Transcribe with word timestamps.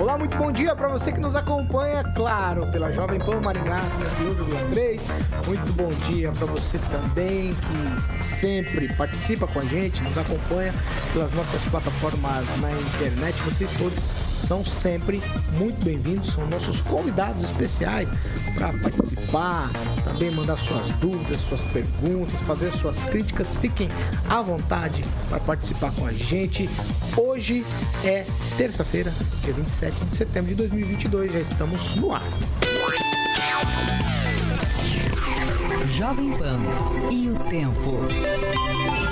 Olá, 0.00 0.16
muito 0.16 0.34
bom 0.38 0.50
dia 0.50 0.74
para 0.74 0.88
você 0.88 1.12
que 1.12 1.20
nos 1.20 1.36
acompanha, 1.36 2.02
claro, 2.16 2.66
pela 2.72 2.90
Jovem 2.90 3.18
Pan 3.18 3.38
Maringá 3.38 3.82
101,3. 4.72 4.98
Muito 5.46 5.72
bom 5.74 5.88
dia 6.10 6.32
para 6.32 6.46
você 6.46 6.78
também 6.90 7.54
que 7.54 8.24
sempre 8.24 8.88
participa 8.94 9.46
com 9.46 9.60
a 9.60 9.64
gente, 9.66 10.02
nos 10.02 10.16
acompanha 10.16 10.72
pelas 11.12 11.30
nossas 11.34 11.62
plataformas 11.64 12.46
na 12.62 12.72
internet. 12.72 13.36
Vocês 13.42 13.70
todos 13.76 14.02
são 14.46 14.64
sempre 14.64 15.22
muito 15.52 15.82
bem-vindos, 15.84 16.32
são 16.32 16.46
nossos 16.46 16.80
convidados 16.80 17.44
especiais 17.44 18.08
para 18.54 18.72
participar, 18.72 19.70
também 20.04 20.30
mandar 20.30 20.58
suas 20.58 20.90
dúvidas, 20.96 21.40
suas 21.40 21.60
perguntas, 21.62 22.40
fazer 22.42 22.72
suas 22.72 23.04
críticas. 23.04 23.54
Fiquem 23.56 23.88
à 24.28 24.40
vontade 24.42 25.04
para 25.28 25.40
participar 25.40 25.92
com 25.92 26.06
a 26.06 26.12
gente. 26.12 26.68
Hoje 27.16 27.64
é 28.04 28.24
terça-feira, 28.56 29.12
dia 29.42 29.52
27 29.52 30.04
de 30.04 30.16
setembro 30.16 30.50
de 30.50 30.54
2022, 30.56 31.32
já 31.32 31.40
estamos 31.40 31.94
no 31.96 32.12
ar. 32.12 32.22
Jovem 35.96 36.32
Pan 36.32 36.56
e 37.10 37.28
o 37.28 37.38
tempo. 37.50 39.09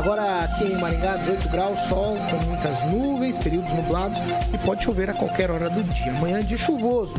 Agora 0.00 0.44
aqui 0.44 0.64
em 0.64 0.80
Maringá, 0.80 1.16
18 1.16 1.48
graus, 1.50 1.78
sol 1.80 2.16
com 2.30 2.46
muitas 2.46 2.90
nuvens, 2.90 3.36
períodos 3.36 3.70
nublados 3.74 4.18
e 4.50 4.56
pode 4.64 4.82
chover 4.82 5.10
a 5.10 5.12
qualquer 5.12 5.50
hora 5.50 5.68
do 5.68 5.84
dia. 5.84 6.14
Amanhã 6.16 6.38
é 6.38 6.42
dia 6.42 6.56
chuvoso. 6.56 7.16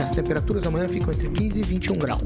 As 0.00 0.12
temperaturas 0.12 0.64
amanhã 0.64 0.86
ficam 0.86 1.12
entre 1.12 1.28
15 1.28 1.58
e 1.58 1.62
21 1.64 1.98
graus. 1.98 2.20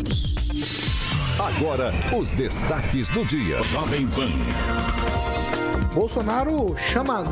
Agora, 1.39 1.95
os 2.15 2.31
destaques 2.31 3.09
do 3.09 3.25
dia. 3.25 3.63
Jovem 3.63 4.07
Pan. 4.09 5.56
Bolsonaro 5.97 6.77
chama 6.77 7.23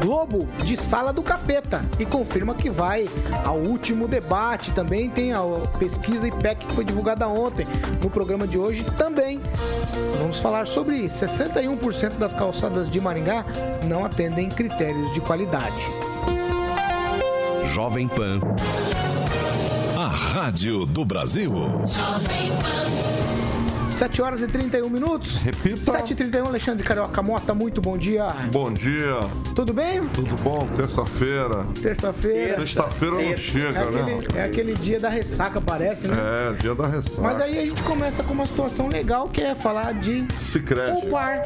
Globo 0.00 0.48
de 0.64 0.74
sala 0.74 1.12
do 1.12 1.22
capeta 1.22 1.84
e 1.98 2.06
confirma 2.06 2.54
que 2.54 2.70
vai 2.70 3.06
ao 3.44 3.58
último 3.58 4.08
debate. 4.08 4.72
Também 4.72 5.10
tem 5.10 5.34
a 5.34 5.42
pesquisa 5.78 6.26
IPEC 6.26 6.64
que 6.64 6.72
foi 6.72 6.82
divulgada 6.82 7.28
ontem. 7.28 7.66
No 8.02 8.08
programa 8.08 8.46
de 8.46 8.56
hoje 8.56 8.84
também 8.96 9.38
vamos 10.18 10.40
falar 10.40 10.66
sobre 10.66 11.10
61% 11.10 12.16
das 12.16 12.32
calçadas 12.32 12.88
de 12.88 12.98
Maringá 12.98 13.44
não 13.84 14.02
atendem 14.02 14.48
critérios 14.48 15.12
de 15.12 15.20
qualidade. 15.20 15.76
Jovem 17.66 18.08
Pan. 18.08 18.40
A 19.94 20.08
Rádio 20.08 20.86
do 20.86 21.04
Brasil. 21.04 21.52
Jovem 21.84 22.48
Pan. 22.62 23.15
7 23.96 24.20
horas 24.20 24.42
e 24.42 24.46
31 24.46 24.90
minutos. 24.90 25.38
Repita. 25.38 25.92
7 25.92 26.12
e 26.12 26.16
31 26.16 26.46
Alexandre 26.48 26.84
Carioca 26.84 27.22
Mota, 27.22 27.54
muito 27.54 27.80
bom 27.80 27.96
dia. 27.96 28.28
Bom 28.52 28.70
dia. 28.70 29.20
Tudo 29.54 29.72
bem? 29.72 30.06
Tudo 30.08 30.36
bom, 30.42 30.66
terça-feira. 30.76 31.64
Terça-feira. 31.80 32.56
Sexta-feira 32.56 33.16
não 33.22 33.36
chega, 33.38 33.78
é 33.78 33.82
aquele, 33.82 34.02
né? 34.02 34.18
É 34.34 34.44
aquele 34.44 34.74
dia 34.74 35.00
da 35.00 35.08
ressaca, 35.08 35.62
parece, 35.62 36.08
né? 36.08 36.14
É, 36.14 36.52
dia 36.52 36.74
da 36.74 36.86
ressaca. 36.86 37.22
Mas 37.22 37.40
aí 37.40 37.58
a 37.58 37.62
gente 37.62 37.82
começa 37.84 38.22
com 38.22 38.34
uma 38.34 38.46
situação 38.46 38.88
legal, 38.88 39.30
que 39.30 39.40
é 39.40 39.54
falar 39.54 39.94
de... 39.94 40.28
Sicredi. 40.36 41.00
Poupar, 41.00 41.42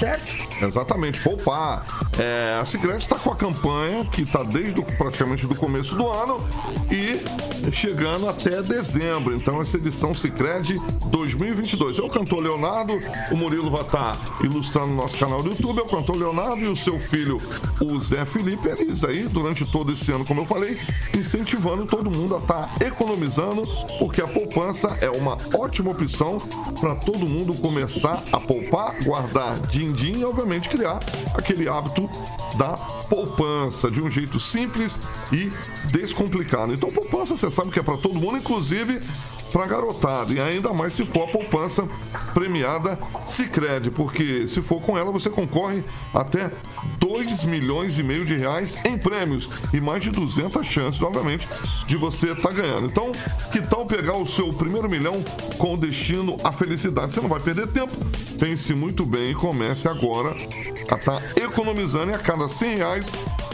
certo? 0.00 0.32
Exatamente, 0.60 1.20
poupar. 1.20 1.86
É, 2.18 2.58
a 2.60 2.64
Sicredi 2.64 3.04
está 3.04 3.16
com 3.16 3.30
a 3.30 3.36
campanha 3.36 4.04
que 4.04 4.22
está 4.22 4.42
desde 4.42 4.80
o, 4.80 4.82
praticamente 4.82 5.46
do 5.46 5.54
começo 5.54 5.94
do 5.94 6.08
ano 6.08 6.44
e 6.90 7.22
chegando 7.70 8.28
até 8.28 8.60
dezembro. 8.60 9.36
Então, 9.36 9.60
essa 9.60 9.76
edição 9.76 10.12
Sicredi 10.12 10.74
2022. 11.10 11.98
É 11.98 12.02
o 12.02 12.08
cantor 12.08 12.40
Leonardo, 12.40 12.98
o 13.30 13.36
Murilo 13.36 13.70
vai 13.70 13.82
estar 13.82 14.16
tá 14.16 14.38
ilustrando 14.42 14.88
no 14.88 14.96
nosso 14.96 15.16
canal 15.16 15.42
do 15.42 15.50
YouTube. 15.50 15.78
É 15.78 15.82
o 15.82 15.86
cantor 15.86 16.16
Leonardo 16.16 16.60
e 16.60 16.66
o 16.66 16.76
seu 16.76 16.98
filho, 16.98 17.38
o 17.80 18.00
Zé 18.00 18.24
Felipe. 18.24 18.68
Eles 18.68 19.04
aí, 19.04 19.28
durante 19.28 19.64
todo 19.64 19.92
esse 19.92 20.10
ano, 20.10 20.24
como 20.24 20.40
eu 20.40 20.46
falei, 20.46 20.76
incentivando 21.16 21.86
todo 21.86 22.10
mundo 22.10 22.34
a 22.34 22.38
estar 22.38 22.74
tá 22.74 22.86
economizando, 22.86 23.62
porque 23.98 24.20
a 24.20 24.26
poupança 24.26 24.98
é 25.00 25.08
uma 25.08 25.36
ótima 25.54 25.92
opção 25.92 26.38
para 26.80 26.96
todo 26.96 27.26
mundo 27.26 27.54
começar 27.54 28.24
a 28.32 28.40
poupar, 28.40 29.02
guardar 29.04 29.60
din-din 29.60 30.20
e, 30.20 30.24
obviamente, 30.24 30.68
criar 30.68 30.98
aquele 31.34 31.68
hábito 31.68 32.07
da 32.56 32.76
poupança 33.08 33.90
de 33.90 34.00
um 34.00 34.10
jeito 34.10 34.38
simples 34.40 34.98
e 35.32 35.50
descomplicado. 35.90 36.74
Então, 36.74 36.90
poupança 36.90 37.36
você 37.36 37.50
sabe 37.50 37.70
que 37.70 37.78
é 37.78 37.82
para 37.82 37.96
todo 37.96 38.18
mundo, 38.18 38.36
inclusive 38.36 39.00
para 39.48 39.66
garotada. 39.66 40.32
E 40.32 40.40
ainda 40.40 40.72
mais 40.72 40.94
se 40.94 41.04
for 41.04 41.28
a 41.28 41.32
poupança 41.32 41.88
premiada 42.32 42.98
Sicredi, 43.26 43.90
porque 43.90 44.46
se 44.46 44.62
for 44.62 44.80
com 44.80 44.96
ela 44.96 45.10
você 45.10 45.28
concorre 45.28 45.82
até 46.14 46.50
2 46.98 47.44
milhões 47.44 47.98
e 47.98 48.02
meio 48.02 48.24
de 48.24 48.36
reais 48.36 48.76
em 48.84 48.96
prêmios 48.96 49.48
e 49.72 49.80
mais 49.80 50.02
de 50.02 50.10
200 50.10 50.66
chances, 50.66 51.02
obviamente, 51.02 51.48
de 51.86 51.96
você 51.96 52.32
estar 52.32 52.48
tá 52.48 52.54
ganhando. 52.54 52.86
Então, 52.86 53.12
que 53.50 53.60
tal 53.60 53.86
pegar 53.86 54.16
o 54.16 54.26
seu 54.26 54.50
primeiro 54.50 54.88
milhão 54.88 55.22
com 55.56 55.76
destino 55.76 56.36
à 56.44 56.52
felicidade? 56.52 57.12
Você 57.12 57.20
não 57.20 57.28
vai 57.28 57.40
perder 57.40 57.66
tempo. 57.68 57.92
Pense 58.38 58.74
muito 58.74 59.04
bem 59.04 59.30
e 59.30 59.34
comece 59.34 59.88
agora 59.88 60.30
a 60.30 60.96
estar 60.96 60.98
tá 60.98 61.22
economizando 61.36 62.10
e 62.10 62.14
a 62.14 62.18
cada 62.18 62.48
100 62.48 62.76
reais 62.76 63.06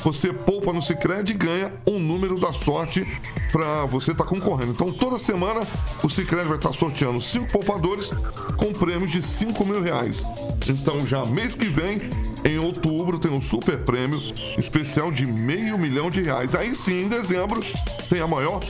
você 0.05 0.33
poupa 0.33 0.73
no 0.73 0.83
Cicred 0.83 1.33
e 1.33 1.35
ganha 1.35 1.73
um 1.87 1.99
número 1.99 2.39
da 2.39 2.53
sorte 2.53 3.07
para 3.51 3.87
você 3.87 4.13
estar 4.13 4.25
tá 4.25 4.31
concorrendo. 4.31 4.73
Então, 4.73 4.93
toda 4.93 5.19
semana 5.19 5.67
o 6.03 6.11
Cicred 6.11 6.47
vai 6.47 6.59
estar 6.59 6.69
tá 6.69 6.75
sorteando 6.75 7.21
cinco 7.21 7.51
poupadores 7.51 8.11
com 8.57 8.73
prêmios 8.73 9.11
de 9.11 9.23
5 9.23 9.65
mil 9.65 9.81
reais. 9.81 10.23
Então, 10.69 11.07
já 11.07 11.25
mês 11.25 11.55
que 11.55 11.67
vem, 11.67 11.99
em 12.45 12.59
outubro, 12.59 13.19
tem 13.19 13.33
um 13.33 13.41
super 13.41 13.79
prêmio 13.79 14.21
especial 14.59 15.11
de 15.11 15.25
meio 15.25 15.79
milhão 15.79 16.11
de 16.11 16.21
reais. 16.21 16.55
Aí 16.55 16.75
sim, 16.75 17.05
em 17.05 17.09
dezembro, 17.09 17.65
tem 18.11 18.21
a 18.21 18.27
maior 18.27 18.61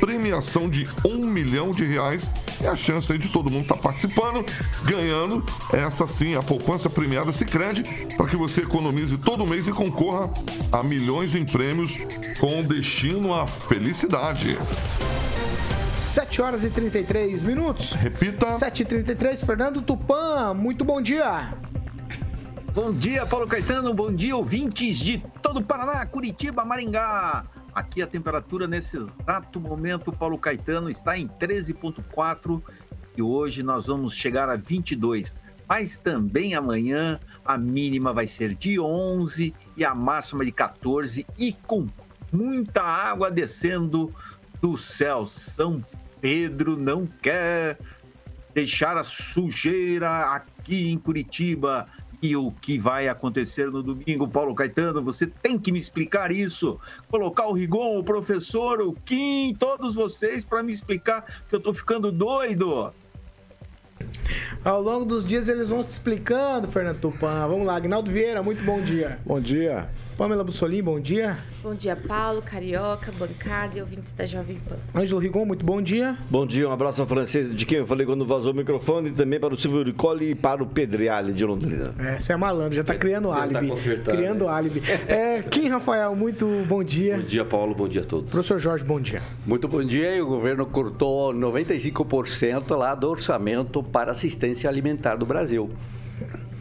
premiação 0.00 0.68
de 0.68 0.88
um 1.04 1.26
milhão 1.26 1.70
de 1.70 1.84
reais 1.84 2.30
é 2.62 2.66
a 2.66 2.74
chance 2.74 3.12
aí 3.12 3.18
de 3.18 3.28
todo 3.28 3.50
mundo 3.50 3.62
estar 3.62 3.76
tá 3.76 3.82
participando, 3.82 4.44
ganhando 4.82 5.44
essa 5.72 6.06
sim, 6.06 6.34
a 6.34 6.42
poupança 6.42 6.88
premiada 6.88 7.30
Sicredi 7.32 7.82
para 8.16 8.26
que 8.26 8.36
você 8.36 8.62
economize 8.62 9.16
todo 9.18 9.46
mês 9.46 9.68
e 9.68 9.72
concorra 9.72 10.30
a 10.72 10.82
milhões 10.82 11.34
em 11.34 11.44
prêmios 11.44 11.98
com 12.38 12.62
destino 12.62 13.34
à 13.34 13.46
felicidade. 13.46 14.56
7 16.00 16.42
horas 16.42 16.64
e 16.64 16.70
33 16.70 17.42
minutos. 17.42 17.92
Repita. 17.92 18.46
7 18.46 18.82
e 18.82 18.84
33 18.86 19.44
Fernando 19.44 19.82
Tupan, 19.82 20.54
muito 20.54 20.84
bom 20.84 21.00
dia. 21.00 21.54
Bom 22.74 22.92
dia, 22.92 23.26
Paulo 23.26 23.46
Caetano. 23.46 23.92
Bom 23.92 24.12
dia, 24.12 24.36
ouvintes 24.36 24.98
de 24.98 25.22
todo 25.42 25.58
o 25.58 25.62
Paraná, 25.62 26.06
Curitiba, 26.06 26.64
Maringá. 26.64 27.44
Aqui 27.74 28.02
a 28.02 28.06
temperatura 28.06 28.66
nesse 28.66 28.96
exato 28.96 29.60
momento, 29.60 30.12
Paulo 30.12 30.38
Caetano, 30.38 30.90
está 30.90 31.16
em 31.16 31.28
13,4 31.28 32.62
e 33.16 33.22
hoje 33.22 33.62
nós 33.62 33.86
vamos 33.86 34.14
chegar 34.14 34.48
a 34.48 34.56
22. 34.56 35.38
Mas 35.68 35.98
também 35.98 36.54
amanhã 36.54 37.20
a 37.44 37.56
mínima 37.56 38.12
vai 38.12 38.26
ser 38.26 38.54
de 38.54 38.80
11 38.80 39.54
e 39.76 39.84
a 39.84 39.94
máxima 39.94 40.44
de 40.44 40.50
14 40.50 41.24
e 41.38 41.52
com 41.52 41.86
muita 42.32 42.82
água 42.82 43.30
descendo 43.30 44.12
do 44.60 44.76
céu. 44.76 45.26
São 45.26 45.84
Pedro 46.20 46.76
não 46.76 47.06
quer 47.06 47.78
deixar 48.52 48.96
a 48.96 49.04
sujeira 49.04 50.34
aqui 50.34 50.90
em 50.90 50.98
Curitiba 50.98 51.86
e 52.22 52.36
o 52.36 52.50
que 52.50 52.78
vai 52.78 53.08
acontecer 53.08 53.70
no 53.70 53.82
domingo, 53.82 54.28
Paulo 54.28 54.54
Caetano? 54.54 55.02
Você 55.02 55.26
tem 55.26 55.58
que 55.58 55.72
me 55.72 55.78
explicar 55.78 56.30
isso. 56.30 56.78
Colocar 57.08 57.46
o 57.46 57.52
Rigon, 57.52 57.98
o 57.98 58.04
professor, 58.04 58.80
o 58.82 58.92
Kim, 58.92 59.54
todos 59.58 59.94
vocês 59.94 60.44
para 60.44 60.62
me 60.62 60.72
explicar 60.72 61.24
que 61.48 61.54
eu 61.54 61.60
tô 61.60 61.72
ficando 61.72 62.12
doido. 62.12 62.92
Ao 64.62 64.80
longo 64.80 65.04
dos 65.06 65.24
dias 65.24 65.48
eles 65.48 65.70
vão 65.70 65.82
te 65.82 65.90
explicando, 65.90 66.68
Fernando 66.68 67.00
Tupan. 67.00 67.46
Vamos 67.48 67.66
lá, 67.66 67.76
Agnaldo 67.76 68.10
Vieira, 68.10 68.42
muito 68.42 68.62
bom 68.62 68.80
dia. 68.80 69.18
Bom 69.24 69.40
dia. 69.40 69.88
Pamela 70.18 70.44
Bussolim, 70.44 70.82
bom 70.82 71.00
dia. 71.00 71.38
Bom 71.62 71.74
dia, 71.74 71.96
Paulo, 71.96 72.42
Carioca, 72.42 73.10
bancada 73.10 73.78
e 73.78 73.80
ouvintes 73.80 74.12
da 74.12 74.26
Jovem 74.26 74.58
Pan. 74.68 74.76
Ângelo 74.94 75.18
Rigon, 75.18 75.46
muito 75.46 75.64
bom 75.64 75.80
dia. 75.80 76.14
Bom 76.28 76.44
dia, 76.44 76.68
um 76.68 76.72
abraço 76.72 77.00
ao 77.00 77.06
francês 77.06 77.54
de 77.54 77.64
quem 77.64 77.78
eu 77.78 77.86
falei 77.86 78.04
quando 78.04 78.26
vazou 78.26 78.52
o 78.52 78.54
microfone 78.56 79.08
e 79.08 79.12
também 79.12 79.40
para 79.40 79.54
o 79.54 79.56
Silvio 79.56 79.82
Ricoli 79.82 80.32
e 80.32 80.34
para 80.34 80.62
o 80.62 80.66
Pedreale 80.66 81.32
de 81.32 81.42
Londrina. 81.42 81.94
É, 81.98 82.18
você 82.18 82.34
é 82.34 82.36
malandro, 82.36 82.74
já 82.76 82.84
tá 82.84 82.94
criando 82.94 83.28
Já 83.30 83.34
tá 83.34 83.42
álibi. 83.44 83.68
consertando, 83.68 84.16
criando 84.18 84.44
né? 84.44 84.50
álibi. 84.50 84.82
É, 85.08 85.42
Kim 85.42 85.68
Rafael, 85.68 86.14
muito 86.14 86.46
bom 86.68 86.84
dia. 86.84 87.16
Bom 87.16 87.22
dia, 87.22 87.44
Paulo. 87.46 87.74
Bom 87.74 87.88
dia 87.88 88.02
a 88.02 88.04
todos. 88.04 88.30
Professor 88.30 88.58
Jorge, 88.58 88.84
bom 88.84 89.00
dia. 89.00 89.22
Muito 89.46 89.66
bom 89.68 89.82
dia. 89.82 90.14
E 90.14 90.20
o 90.20 90.26
governo 90.26 90.66
cortou 90.66 91.32
95% 91.32 92.76
lá 92.76 92.94
do 92.94 93.08
orçamento 93.08 93.82
para 93.92 94.12
assistência 94.12 94.68
alimentar 94.68 95.16
do 95.16 95.26
Brasil. 95.26 95.70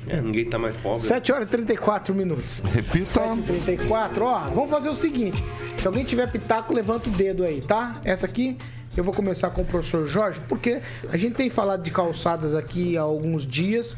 É, 0.08 0.20
ninguém 0.20 0.46
tá 0.46 0.58
mais 0.58 0.76
pobre. 0.78 1.02
7 1.02 1.32
horas 1.32 1.48
e 1.48 1.52
34 1.52 2.16
minutos. 2.16 2.62
Repita. 2.74 3.22
34, 3.46 4.26
ó, 4.26 4.40
vamos 4.50 4.70
fazer 4.70 4.90
o 4.90 4.96
seguinte. 4.96 5.44
Se 5.78 5.86
alguém 5.86 6.04
tiver 6.04 6.32
pitaco, 6.32 6.74
levanta 6.74 7.10
o 7.10 7.12
dedo 7.12 7.44
aí, 7.44 7.62
tá? 7.62 7.94
Essa 8.04 8.26
aqui 8.26 8.58
eu 8.98 9.04
vou 9.04 9.14
começar 9.14 9.52
com 9.52 9.62
o 9.62 9.66
professor 9.66 10.06
Jorge, 10.08 10.42
porque 10.48 10.82
a 11.10 11.16
gente 11.16 11.36
tem 11.36 11.50
falado 11.50 11.84
de 11.84 11.92
calçadas 11.92 12.56
aqui 12.56 12.98
há 12.98 13.02
alguns 13.02 13.46
dias. 13.46 13.96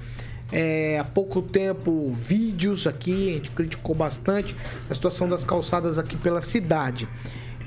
É, 0.52 1.00
há 1.00 1.06
pouco 1.06 1.42
tempo, 1.42 2.12
vídeos 2.12 2.86
aqui, 2.86 3.30
a 3.30 3.34
gente 3.34 3.52
criticou 3.52 3.96
bastante 3.96 4.54
a 4.90 4.94
situação 4.94 5.30
das 5.30 5.46
calçadas 5.46 5.98
aqui 5.98 6.18
pela 6.18 6.42
cidade. 6.42 7.08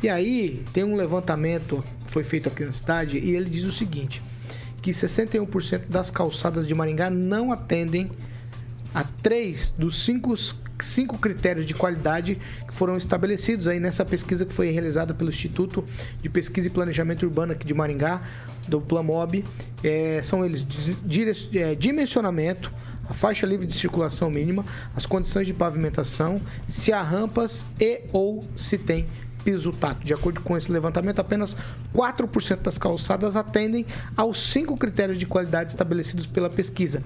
E 0.02 0.08
aí, 0.08 0.62
tem 0.74 0.84
um 0.84 0.94
levantamento 0.94 1.82
que 2.04 2.12
foi 2.12 2.22
feito 2.22 2.50
aqui 2.50 2.62
na 2.62 2.72
cidade 2.72 3.18
e 3.18 3.34
ele 3.34 3.48
diz 3.48 3.64
o 3.64 3.72
seguinte: 3.72 4.22
que 4.84 4.90
61% 4.90 5.88
das 5.88 6.10
calçadas 6.10 6.68
de 6.68 6.74
Maringá 6.74 7.08
não 7.08 7.50
atendem 7.50 8.10
a 8.92 9.02
três 9.02 9.70
dos 9.70 10.04
cinco, 10.04 10.34
cinco 10.78 11.16
critérios 11.16 11.64
de 11.64 11.72
qualidade 11.72 12.38
que 12.68 12.74
foram 12.74 12.94
estabelecidos 12.98 13.66
aí 13.66 13.80
nessa 13.80 14.04
pesquisa 14.04 14.44
que 14.44 14.52
foi 14.52 14.70
realizada 14.70 15.14
pelo 15.14 15.30
Instituto 15.30 15.82
de 16.20 16.28
Pesquisa 16.28 16.66
e 16.66 16.70
Planejamento 16.70 17.24
Urbano 17.24 17.52
aqui 17.52 17.66
de 17.66 17.72
Maringá, 17.72 18.20
do 18.68 18.78
Plamob. 18.78 19.42
É, 19.82 20.20
são 20.22 20.44
eles 20.44 20.66
é, 21.54 21.74
dimensionamento, 21.74 22.70
a 23.08 23.14
faixa 23.14 23.46
livre 23.46 23.66
de 23.66 23.72
circulação 23.72 24.30
mínima, 24.30 24.66
as 24.94 25.06
condições 25.06 25.46
de 25.46 25.54
pavimentação, 25.54 26.42
se 26.68 26.92
há 26.92 27.00
rampas 27.00 27.64
e 27.80 28.02
ou 28.12 28.44
se 28.54 28.76
tem 28.76 29.06
piso. 29.44 29.74
De 30.02 30.14
acordo 30.14 30.40
com 30.40 30.56
esse 30.56 30.72
levantamento, 30.72 31.20
apenas 31.20 31.56
4% 31.94 32.62
das 32.62 32.78
calçadas 32.78 33.36
atendem 33.36 33.86
aos 34.16 34.40
cinco 34.40 34.76
critérios 34.76 35.18
de 35.18 35.26
qualidade 35.26 35.70
estabelecidos 35.70 36.26
pela 36.26 36.48
pesquisa 36.48 37.02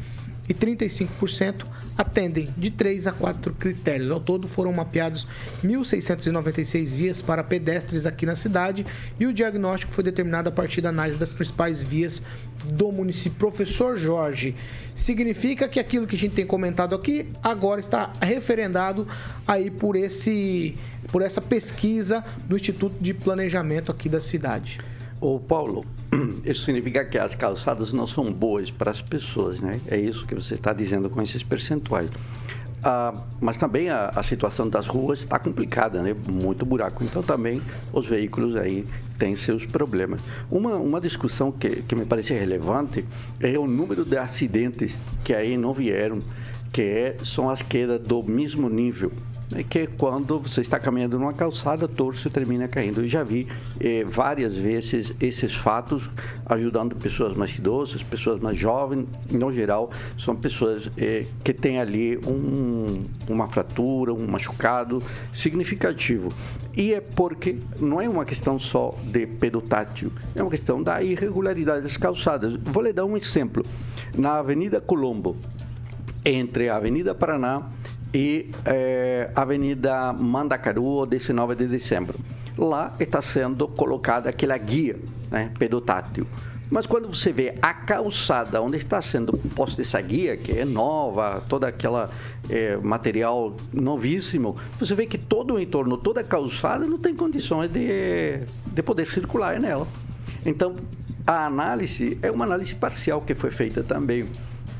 e 0.48 0.54
35% 0.54 1.66
atendem 1.96 2.48
de 2.56 2.70
3 2.70 3.06
a 3.06 3.12
4 3.12 3.52
critérios. 3.54 4.10
Ao 4.10 4.20
todo 4.20 4.46
foram 4.46 4.72
mapeados 4.72 5.26
1.696 5.64 6.86
vias 6.86 7.20
para 7.20 7.42
pedestres 7.42 8.06
aqui 8.06 8.24
na 8.24 8.36
cidade 8.36 8.86
e 9.18 9.26
o 9.26 9.32
diagnóstico 9.32 9.92
foi 9.92 10.04
determinado 10.04 10.48
a 10.48 10.52
partir 10.52 10.80
da 10.80 10.88
análise 10.88 11.18
das 11.18 11.32
principais 11.32 11.82
vias 11.82 12.22
do 12.64 12.90
município. 12.92 13.38
Professor 13.38 13.96
Jorge, 13.96 14.54
significa 14.94 15.68
que 15.68 15.80
aquilo 15.80 16.06
que 16.06 16.16
a 16.16 16.18
gente 16.18 16.34
tem 16.34 16.46
comentado 16.46 16.94
aqui 16.94 17.26
agora 17.42 17.80
está 17.80 18.12
referendado 18.20 19.06
aí 19.46 19.70
por 19.70 19.96
esse 19.96 20.74
por 21.10 21.22
essa 21.22 21.40
pesquisa 21.40 22.22
do 22.44 22.54
Instituto 22.54 22.94
de 23.00 23.14
Planejamento 23.14 23.90
aqui 23.90 24.08
da 24.08 24.20
cidade. 24.20 24.78
Ô 25.20 25.40
Paulo, 25.40 25.84
isso 26.44 26.64
significa 26.64 27.04
que 27.04 27.18
as 27.18 27.34
calçadas 27.34 27.92
não 27.92 28.06
são 28.06 28.32
boas 28.32 28.70
para 28.70 28.92
as 28.92 29.02
pessoas, 29.02 29.60
né? 29.60 29.80
É 29.88 29.96
isso 29.96 30.24
que 30.24 30.32
você 30.32 30.54
está 30.54 30.72
dizendo 30.72 31.10
com 31.10 31.20
esses 31.20 31.42
percentuais. 31.42 32.08
Ah, 32.84 33.12
mas 33.40 33.56
também 33.56 33.88
a, 33.88 34.12
a 34.14 34.22
situação 34.22 34.68
das 34.68 34.86
ruas 34.86 35.18
está 35.18 35.36
complicada, 35.36 36.00
né? 36.02 36.14
Muito 36.30 36.64
buraco. 36.64 37.02
Então 37.02 37.20
também 37.20 37.60
os 37.92 38.06
veículos 38.06 38.54
aí 38.54 38.86
têm 39.18 39.34
seus 39.34 39.66
problemas. 39.66 40.20
Uma, 40.48 40.76
uma 40.76 41.00
discussão 41.00 41.50
que, 41.50 41.82
que 41.82 41.96
me 41.96 42.04
parece 42.04 42.32
relevante 42.32 43.04
é 43.40 43.58
o 43.58 43.66
número 43.66 44.04
de 44.04 44.16
acidentes 44.16 44.96
que 45.24 45.34
aí 45.34 45.56
não 45.56 45.72
vieram, 45.74 46.20
que 46.72 46.82
é, 46.82 47.16
são 47.24 47.50
as 47.50 47.60
quedas 47.60 48.00
do 48.00 48.22
mesmo 48.22 48.68
nível 48.68 49.10
é 49.54 49.62
que 49.62 49.86
quando 49.86 50.38
você 50.40 50.60
está 50.60 50.78
caminhando 50.78 51.18
numa 51.18 51.32
calçada, 51.32 51.88
torce 51.88 52.28
e 52.28 52.30
termina 52.30 52.68
caindo. 52.68 53.00
Eu 53.00 53.08
já 53.08 53.22
vi 53.22 53.48
eh, 53.80 54.04
várias 54.04 54.56
vezes 54.56 55.14
esses 55.20 55.54
fatos 55.54 56.10
ajudando 56.46 56.94
pessoas 56.96 57.36
mais 57.36 57.54
idosas, 57.54 58.02
pessoas 58.02 58.40
mais 58.40 58.58
jovens, 58.58 59.06
no 59.30 59.52
geral, 59.52 59.90
são 60.18 60.36
pessoas 60.36 60.90
eh, 60.98 61.26
que 61.42 61.54
têm 61.54 61.80
ali 61.80 62.18
um, 62.26 63.02
uma 63.28 63.48
fratura, 63.48 64.12
um 64.12 64.26
machucado 64.26 65.02
significativo. 65.32 66.30
E 66.76 66.92
é 66.92 67.00
porque 67.00 67.58
não 67.80 68.00
é 68.00 68.08
uma 68.08 68.24
questão 68.24 68.58
só 68.58 68.94
de 69.04 69.26
pedotátil, 69.26 70.12
é 70.34 70.42
uma 70.42 70.50
questão 70.50 70.82
da 70.82 71.02
irregularidade 71.02 71.82
das 71.82 71.96
calçadas. 71.96 72.54
Vou 72.54 72.82
lhe 72.82 72.92
dar 72.92 73.04
um 73.04 73.16
exemplo. 73.16 73.64
Na 74.16 74.38
Avenida 74.38 74.80
Colombo, 74.80 75.36
entre 76.24 76.68
a 76.68 76.76
Avenida 76.76 77.14
Paraná 77.14 77.68
e 78.12 78.50
eh, 78.64 79.30
Avenida 79.34 80.12
Mandacaru, 80.12 81.06
19 81.06 81.54
de 81.54 81.66
dezembro. 81.66 82.18
Lá 82.56 82.92
está 82.98 83.20
sendo 83.22 83.68
colocada 83.68 84.30
aquela 84.30 84.56
guia 84.56 84.96
né, 85.30 85.50
pedotátil. 85.58 86.26
Mas 86.70 86.86
quando 86.86 87.08
você 87.08 87.32
vê 87.32 87.54
a 87.62 87.72
calçada 87.72 88.60
onde 88.60 88.76
está 88.76 89.00
sendo 89.00 89.38
posta 89.54 89.80
essa 89.80 90.00
guia, 90.00 90.36
que 90.36 90.52
é 90.52 90.64
nova, 90.64 91.42
toda 91.48 91.66
aquela 91.66 92.10
eh, 92.48 92.76
material 92.76 93.56
novíssimo, 93.72 94.54
você 94.78 94.94
vê 94.94 95.06
que 95.06 95.16
todo 95.16 95.54
o 95.54 95.60
entorno, 95.60 95.96
toda 95.96 96.20
a 96.20 96.24
calçada 96.24 96.84
não 96.84 96.98
tem 96.98 97.14
condições 97.14 97.70
de, 97.70 98.40
de 98.66 98.82
poder 98.82 99.06
circular 99.06 99.58
nela. 99.58 99.88
Então, 100.44 100.74
a 101.26 101.46
análise 101.46 102.18
é 102.22 102.30
uma 102.30 102.44
análise 102.44 102.74
parcial 102.74 103.20
que 103.22 103.34
foi 103.34 103.50
feita 103.50 103.82
também. 103.82 104.26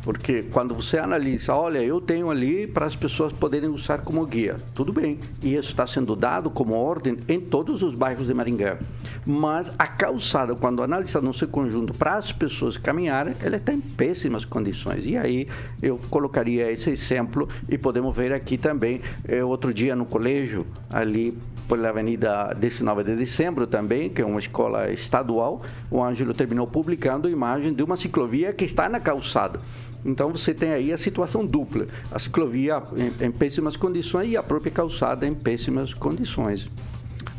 Porque 0.09 0.45
quando 0.45 0.75
você 0.75 0.97
analisa, 0.97 1.55
olha, 1.55 1.81
eu 1.81 2.01
tenho 2.01 2.31
ali 2.31 2.67
para 2.67 2.87
as 2.87 2.97
pessoas 2.97 3.31
poderem 3.31 3.69
usar 3.69 3.99
como 3.99 4.25
guia, 4.25 4.57
tudo 4.75 4.91
bem. 4.91 5.19
E 5.43 5.55
isso 5.55 5.69
está 5.69 5.87
sendo 5.87 6.17
dado 6.17 6.49
como 6.49 6.73
ordem 6.73 7.19
em 7.29 7.39
todos 7.39 7.83
os 7.83 7.93
bairros 7.93 8.27
de 8.27 8.33
Maringá. 8.33 8.79
Mas 9.27 9.71
a 9.79 9.87
calçada, 9.87 10.55
quando 10.55 10.83
analisada 10.83 11.27
no 11.27 11.35
seu 11.35 11.47
conjunto 11.47 11.93
para 11.93 12.15
as 12.15 12.33
pessoas 12.33 12.79
caminharem, 12.79 13.35
ela 13.43 13.57
está 13.57 13.71
em 13.71 13.83
péssimas 13.83 14.47
condições. 14.47 15.05
E 15.05 15.15
aí 15.15 15.47
eu 15.83 16.01
colocaria 16.09 16.73
esse 16.73 16.89
exemplo 16.89 17.47
e 17.69 17.77
podemos 17.77 18.17
ver 18.17 18.33
aqui 18.33 18.57
também, 18.57 19.03
eh, 19.29 19.45
outro 19.45 19.75
dia 19.75 19.95
no 19.95 20.07
colégio, 20.07 20.67
ali 20.89 21.37
pela 21.69 21.91
Avenida 21.91 22.55
19 22.59 23.05
de 23.05 23.15
Dezembro 23.15 23.67
também, 23.67 24.09
que 24.09 24.23
é 24.23 24.25
uma 24.25 24.41
escola 24.41 24.91
estadual, 24.91 25.61
o 25.91 26.03
Ângelo 26.03 26.33
terminou 26.33 26.67
publicando 26.67 27.29
imagem 27.29 27.75
de 27.75 27.83
uma 27.83 27.95
ciclovia 27.95 28.55
que 28.55 28.65
está 28.65 28.89
na 28.89 28.99
calçada. 28.99 29.61
Então 30.09 30.33
você 30.33 30.55
tem 30.55 30.73
aí 30.73 30.91
a 30.91 30.97
situação 30.97 31.45
dupla, 31.45 31.87
a 32.11 32.19
ciclovia 32.19 32.83
em, 32.97 33.27
em 33.27 33.31
péssimas 33.31 33.77
condições 33.77 34.31
e 34.31 34.37
a 34.37 34.43
própria 34.43 34.73
calçada 34.73 35.27
em 35.27 35.35
péssimas 35.35 35.93
condições. 35.93 36.69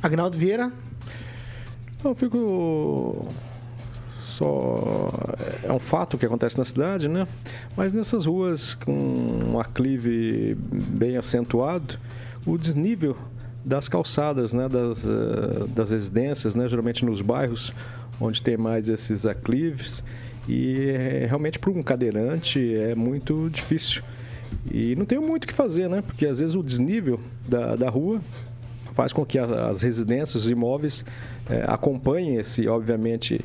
Agnaldo 0.03 0.37
Vieira, 0.37 0.71
Eu 2.03 2.13
fico 2.13 3.27
só 4.21 5.09
é 5.63 5.73
um 5.73 5.79
fato 5.79 6.17
que 6.17 6.25
acontece 6.25 6.57
na 6.57 6.63
cidade, 6.63 7.09
né? 7.09 7.27
Mas 7.75 7.91
nessas 7.91 8.25
ruas 8.27 8.75
com 8.75 8.93
um 8.93 9.59
aclive 9.59 10.55
bem 10.55 11.17
acentuado, 11.17 11.99
o 12.45 12.55
desnível 12.55 13.17
das 13.65 13.89
calçadas, 13.89 14.53
né, 14.53 14.69
das, 14.69 15.03
eh, 15.03 15.67
das 15.75 15.91
residências, 15.91 16.55
né, 16.55 16.69
geralmente 16.69 17.03
nos 17.03 17.21
bairros 17.21 17.73
onde 18.21 18.41
tem 18.41 18.55
mais 18.55 18.87
esses 18.87 19.25
aclives 19.25 20.01
e 20.49 20.89
eh, 20.89 21.25
realmente 21.27 21.59
para 21.59 21.69
um 21.69 21.83
cadeirante 21.83 22.75
é 22.75 22.95
muito 22.95 23.49
difícil. 23.49 24.01
E 24.71 24.95
não 24.95 25.05
tem 25.05 25.19
muito 25.19 25.43
o 25.43 25.47
que 25.47 25.53
fazer, 25.53 25.87
né? 25.87 26.01
Porque 26.01 26.25
às 26.25 26.39
vezes 26.39 26.55
o 26.55 26.63
desnível 26.63 27.19
da, 27.47 27.75
da 27.75 27.89
rua 27.89 28.19
faz 28.93 29.13
com 29.13 29.23
que 29.25 29.37
a- 29.37 29.67
as 29.69 29.83
residências, 29.83 30.43
os 30.43 30.49
imóveis 30.49 31.05
eh, 31.49 31.63
acompanhem 31.67 32.35
esse, 32.37 32.67
obviamente, 32.67 33.39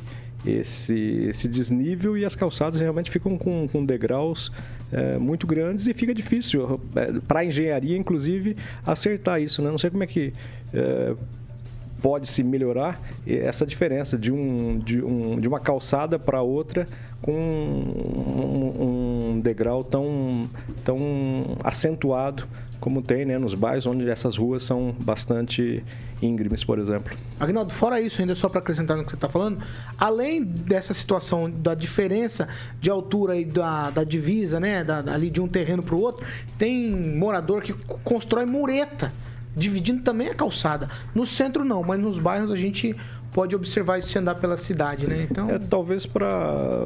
esse, 0.45 1.27
esse 1.29 1.47
desnível 1.47 2.17
e 2.17 2.25
as 2.25 2.35
calçadas 2.35 2.79
realmente 2.79 3.09
ficam 3.11 3.37
com, 3.37 3.67
com 3.67 3.85
degraus 3.85 4.51
eh, 4.91 5.17
muito 5.17 5.45
grandes 5.47 5.87
e 5.87 5.93
fica 5.93 6.13
difícil 6.13 6.79
para 7.27 7.39
a 7.41 7.45
engenharia, 7.45 7.95
inclusive, 7.97 8.57
acertar 8.85 9.41
isso. 9.41 9.61
Né? 9.61 9.69
Não 9.69 9.77
sei 9.77 9.89
como 9.91 10.03
é 10.03 10.07
que 10.07 10.33
eh, 10.73 11.13
pode 12.01 12.27
se 12.27 12.43
melhorar 12.43 13.01
essa 13.25 13.65
diferença 13.65 14.17
de, 14.17 14.31
um, 14.31 14.77
de, 14.77 15.03
um, 15.03 15.39
de 15.39 15.47
uma 15.47 15.59
calçada 15.59 16.19
para 16.19 16.41
outra 16.41 16.87
com 17.21 17.33
um, 17.33 19.33
um 19.35 19.39
degrau 19.39 19.83
tão, 19.83 20.49
tão 20.83 21.57
acentuado 21.63 22.47
como 22.79 23.01
tem 23.01 23.25
né, 23.25 23.39
nos 23.39 23.55
bairros 23.55 23.87
onde 23.87 24.07
essas 24.07 24.37
ruas 24.37 24.61
são 24.61 24.93
bastante 24.99 25.83
íngremes, 26.21 26.63
por 26.63 26.77
exemplo. 26.77 27.17
Agnaldo, 27.39 27.73
fora 27.73 27.99
isso, 27.99 28.21
ainda 28.21 28.35
só 28.35 28.47
para 28.47 28.59
acrescentar 28.59 28.95
no 28.95 29.03
que 29.03 29.09
você 29.09 29.15
está 29.15 29.27
falando, 29.27 29.63
além 29.97 30.43
dessa 30.43 30.93
situação 30.93 31.49
da 31.49 31.73
diferença 31.73 32.47
de 32.79 32.91
altura 32.91 33.37
e 33.37 33.45
da, 33.45 33.89
da 33.89 34.03
divisa, 34.03 34.59
né, 34.59 34.83
da, 34.83 34.99
ali 35.11 35.29
de 35.29 35.41
um 35.41 35.47
terreno 35.47 35.81
para 35.81 35.95
o 35.95 35.99
outro, 35.99 36.25
tem 36.57 36.91
morador 36.91 37.63
que 37.63 37.73
constrói 38.03 38.45
mureta, 38.45 39.11
dividindo 39.55 40.03
também 40.03 40.29
a 40.29 40.35
calçada. 40.35 40.89
No 41.13 41.25
centro 41.25 41.63
não, 41.63 41.83
mas 41.83 41.99
nos 41.99 42.19
bairros 42.19 42.51
a 42.51 42.55
gente 42.55 42.95
pode 43.31 43.55
observar 43.55 43.99
isso 43.99 44.09
se 44.09 44.17
andar 44.17 44.35
pela 44.35 44.57
cidade, 44.57 45.07
né? 45.07 45.27
Então, 45.29 45.49
é 45.49 45.59
talvez 45.59 46.05
para 46.05 46.85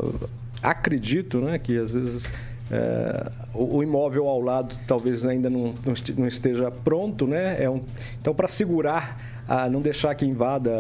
acredito, 0.61 1.39
né, 1.39 1.57
que 1.57 1.77
às 1.77 1.93
vezes 1.93 2.29
é, 2.69 3.31
o, 3.53 3.77
o, 3.77 3.83
imóvel 3.83 4.27
ao 4.27 4.41
lado 4.41 4.77
talvez 4.85 5.25
ainda 5.25 5.49
não, 5.49 5.73
não 6.17 6.27
esteja 6.27 6.69
pronto, 6.69 7.25
né? 7.25 7.63
É 7.63 7.69
um, 7.69 7.81
então, 8.19 8.33
para 8.33 8.47
segurar, 8.47 9.38
a 9.49 9.67
não 9.67 9.81
deixar 9.81 10.13
que 10.13 10.23
invada 10.23 10.71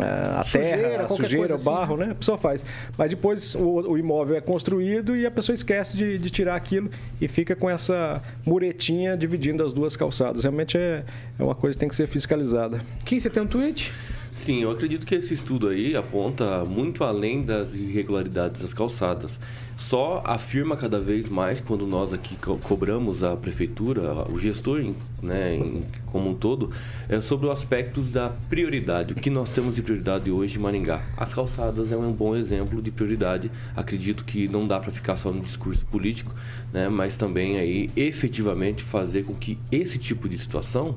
a, 0.00 0.40
a 0.40 0.42
sujeira, 0.42 0.76
terra, 0.76 1.04
a 1.04 1.08
sujeira, 1.08 1.54
o 1.54 1.62
barro, 1.62 1.94
assim, 1.94 2.04
né? 2.04 2.10
A 2.10 2.14
pessoa 2.16 2.36
faz. 2.36 2.64
Mas 2.98 3.10
depois 3.10 3.54
o, 3.54 3.92
o 3.92 3.96
imóvel 3.96 4.36
é 4.36 4.40
construído 4.40 5.14
e 5.14 5.24
a 5.24 5.30
pessoa 5.30 5.54
esquece 5.54 5.96
de, 5.96 6.18
de, 6.18 6.30
tirar 6.30 6.56
aquilo 6.56 6.90
e 7.20 7.28
fica 7.28 7.54
com 7.54 7.70
essa 7.70 8.20
muretinha 8.44 9.16
dividindo 9.16 9.64
as 9.64 9.72
duas 9.72 9.96
calçadas. 9.96 10.42
Realmente 10.42 10.76
é, 10.76 11.04
é 11.38 11.42
uma 11.44 11.54
coisa 11.54 11.76
que 11.76 11.80
tem 11.80 11.88
que 11.88 11.94
ser 11.94 12.08
fiscalizada. 12.08 12.80
Kim, 13.04 13.20
você 13.20 13.30
tem 13.30 13.40
um 13.40 13.46
tweet? 13.46 13.92
Sim, 14.30 14.62
eu 14.62 14.70
acredito 14.70 15.04
que 15.04 15.16
esse 15.16 15.34
estudo 15.34 15.68
aí 15.68 15.96
aponta 15.96 16.64
muito 16.64 17.02
além 17.02 17.42
das 17.42 17.74
irregularidades 17.74 18.62
das 18.62 18.72
calçadas. 18.72 19.40
Só 19.76 20.22
afirma 20.24 20.76
cada 20.76 21.00
vez 21.00 21.28
mais 21.28 21.58
quando 21.58 21.84
nós 21.84 22.12
aqui 22.12 22.36
co 22.36 22.56
cobramos 22.58 23.24
a 23.24 23.36
prefeitura, 23.36 24.30
o 24.30 24.38
gestor 24.38 24.84
né, 25.20 25.56
em, 25.56 25.80
como 26.06 26.30
um 26.30 26.34
todo, 26.34 26.70
é 27.08 27.20
sobre 27.20 27.46
os 27.46 27.52
aspectos 27.52 28.12
da 28.12 28.28
prioridade. 28.48 29.14
O 29.14 29.16
que 29.16 29.30
nós 29.30 29.50
temos 29.50 29.74
de 29.74 29.82
prioridade 29.82 30.30
hoje 30.30 30.58
em 30.58 30.62
Maringá? 30.62 31.02
As 31.16 31.34
calçadas 31.34 31.90
é 31.90 31.96
um 31.96 32.12
bom 32.12 32.36
exemplo 32.36 32.80
de 32.80 32.92
prioridade. 32.92 33.50
Acredito 33.74 34.24
que 34.24 34.46
não 34.46 34.64
dá 34.64 34.78
para 34.78 34.92
ficar 34.92 35.16
só 35.16 35.32
no 35.32 35.40
discurso 35.40 35.84
político, 35.86 36.32
né, 36.72 36.88
mas 36.88 37.16
também 37.16 37.58
aí 37.58 37.90
efetivamente 37.96 38.84
fazer 38.84 39.24
com 39.24 39.34
que 39.34 39.58
esse 39.72 39.98
tipo 39.98 40.28
de 40.28 40.38
situação 40.38 40.94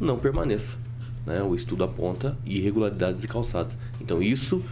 não 0.00 0.16
permaneça 0.16 0.85
né, 1.26 1.42
o 1.42 1.54
estudo 1.54 1.84
aponta 1.84 2.36
irregularidades 2.44 3.24
e 3.24 3.28
calçadas. 3.28 3.76
Então 4.00 4.22
isso 4.22 4.64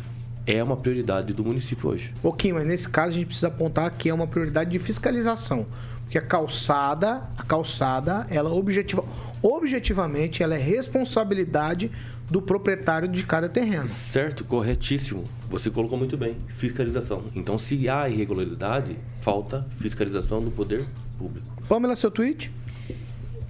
é 0.47 0.63
uma 0.63 0.77
prioridade 0.77 1.33
do 1.33 1.45
município 1.45 1.91
hoje. 1.91 2.13
Ok, 2.23 2.53
mas 2.53 2.67
nesse 2.67 2.89
caso 2.89 3.11
a 3.11 3.13
gente 3.15 3.27
precisa 3.27 3.49
apontar 3.49 3.91
que 3.91 4.09
é 4.09 4.15
uma 4.15 4.27
prioridade 4.27 4.71
de 4.71 4.79
fiscalização. 4.79 5.67
Porque 6.03 6.19
a 6.19 6.23
calçada, 6.23 7.23
a 7.37 7.43
calçada, 7.43 8.27
ela 8.31 8.53
objetiva, 8.53 9.05
objetivamente, 9.43 10.43
ela 10.43 10.55
é 10.55 10.59
responsabilidade 10.59 11.91
do 12.31 12.41
proprietário 12.41 13.09
de 13.09 13.25
cada 13.25 13.49
terreno. 13.49 13.89
Certo, 13.89 14.45
corretíssimo. 14.45 15.25
Você 15.51 15.71
colocou 15.71 15.99
muito 15.99 16.17
bem. 16.17 16.37
Fiscalização. 16.49 17.23
Então, 17.35 17.59
se 17.59 17.89
há 17.89 18.09
irregularidade, 18.09 18.97
falta 19.21 19.67
fiscalização 19.79 20.41
do 20.41 20.51
poder 20.51 20.85
público. 21.19 21.47
Pamela, 21.69 21.97
seu 21.97 22.11
tweet? 22.11 22.51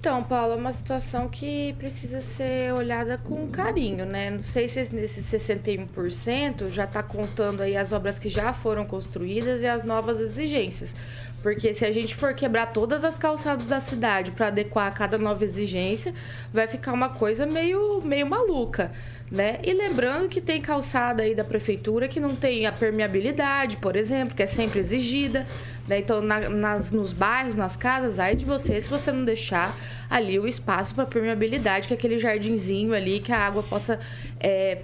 Então, 0.05 0.23
Paulo, 0.23 0.53
é 0.53 0.55
uma 0.55 0.71
situação 0.71 1.27
que 1.27 1.73
precisa 1.79 2.21
ser 2.21 2.71
olhada 2.71 3.17
com 3.17 3.49
carinho, 3.49 4.05
né? 4.05 4.29
Não 4.29 4.39
sei 4.39 4.67
se 4.67 4.93
nesse 4.93 5.19
61% 5.19 6.69
já 6.69 6.83
está 6.83 7.01
contando 7.01 7.61
aí 7.61 7.75
as 7.75 7.91
obras 7.91 8.19
que 8.19 8.29
já 8.29 8.53
foram 8.53 8.85
construídas 8.85 9.63
e 9.63 9.67
as 9.67 9.83
novas 9.83 10.19
exigências. 10.19 10.95
Porque 11.41 11.73
se 11.73 11.83
a 11.85 11.91
gente 11.91 12.15
for 12.15 12.35
quebrar 12.35 12.67
todas 12.67 13.03
as 13.03 13.17
calçadas 13.17 13.65
da 13.65 13.79
cidade 13.79 14.29
para 14.29 14.49
adequar 14.49 14.85
a 14.85 14.91
cada 14.91 15.17
nova 15.17 15.43
exigência, 15.43 16.13
vai 16.53 16.67
ficar 16.67 16.93
uma 16.93 17.09
coisa 17.09 17.47
meio, 17.47 17.99
meio 18.03 18.27
maluca. 18.29 18.91
Né? 19.31 19.59
E 19.63 19.73
lembrando 19.73 20.29
que 20.29 20.39
tem 20.39 20.61
calçada 20.61 21.23
aí 21.23 21.33
da 21.33 21.43
prefeitura 21.43 22.07
que 22.07 22.19
não 22.19 22.35
tem 22.35 22.67
a 22.67 22.71
permeabilidade, 22.71 23.77
por 23.77 23.95
exemplo, 23.95 24.35
que 24.35 24.43
é 24.43 24.45
sempre 24.45 24.79
exigida. 24.79 25.47
Né? 25.87 25.99
Então, 25.99 26.21
na, 26.21 26.47
nas, 26.47 26.91
nos 26.91 27.11
bairros, 27.11 27.55
nas 27.55 27.75
casas, 27.75 28.19
aí 28.19 28.35
de 28.35 28.45
você 28.45 28.79
se 28.79 28.89
você 28.89 29.11
não 29.11 29.25
deixar 29.25 29.75
ali 30.09 30.37
o 30.37 30.47
espaço 30.47 30.93
para 30.93 31.05
permeabilidade, 31.07 31.87
que 31.87 31.93
é 31.93 31.97
aquele 31.97 32.19
jardinzinho 32.19 32.93
ali 32.93 33.19
que 33.19 33.31
a 33.31 33.39
água 33.39 33.63
possa 33.63 33.99
é, 34.39 34.77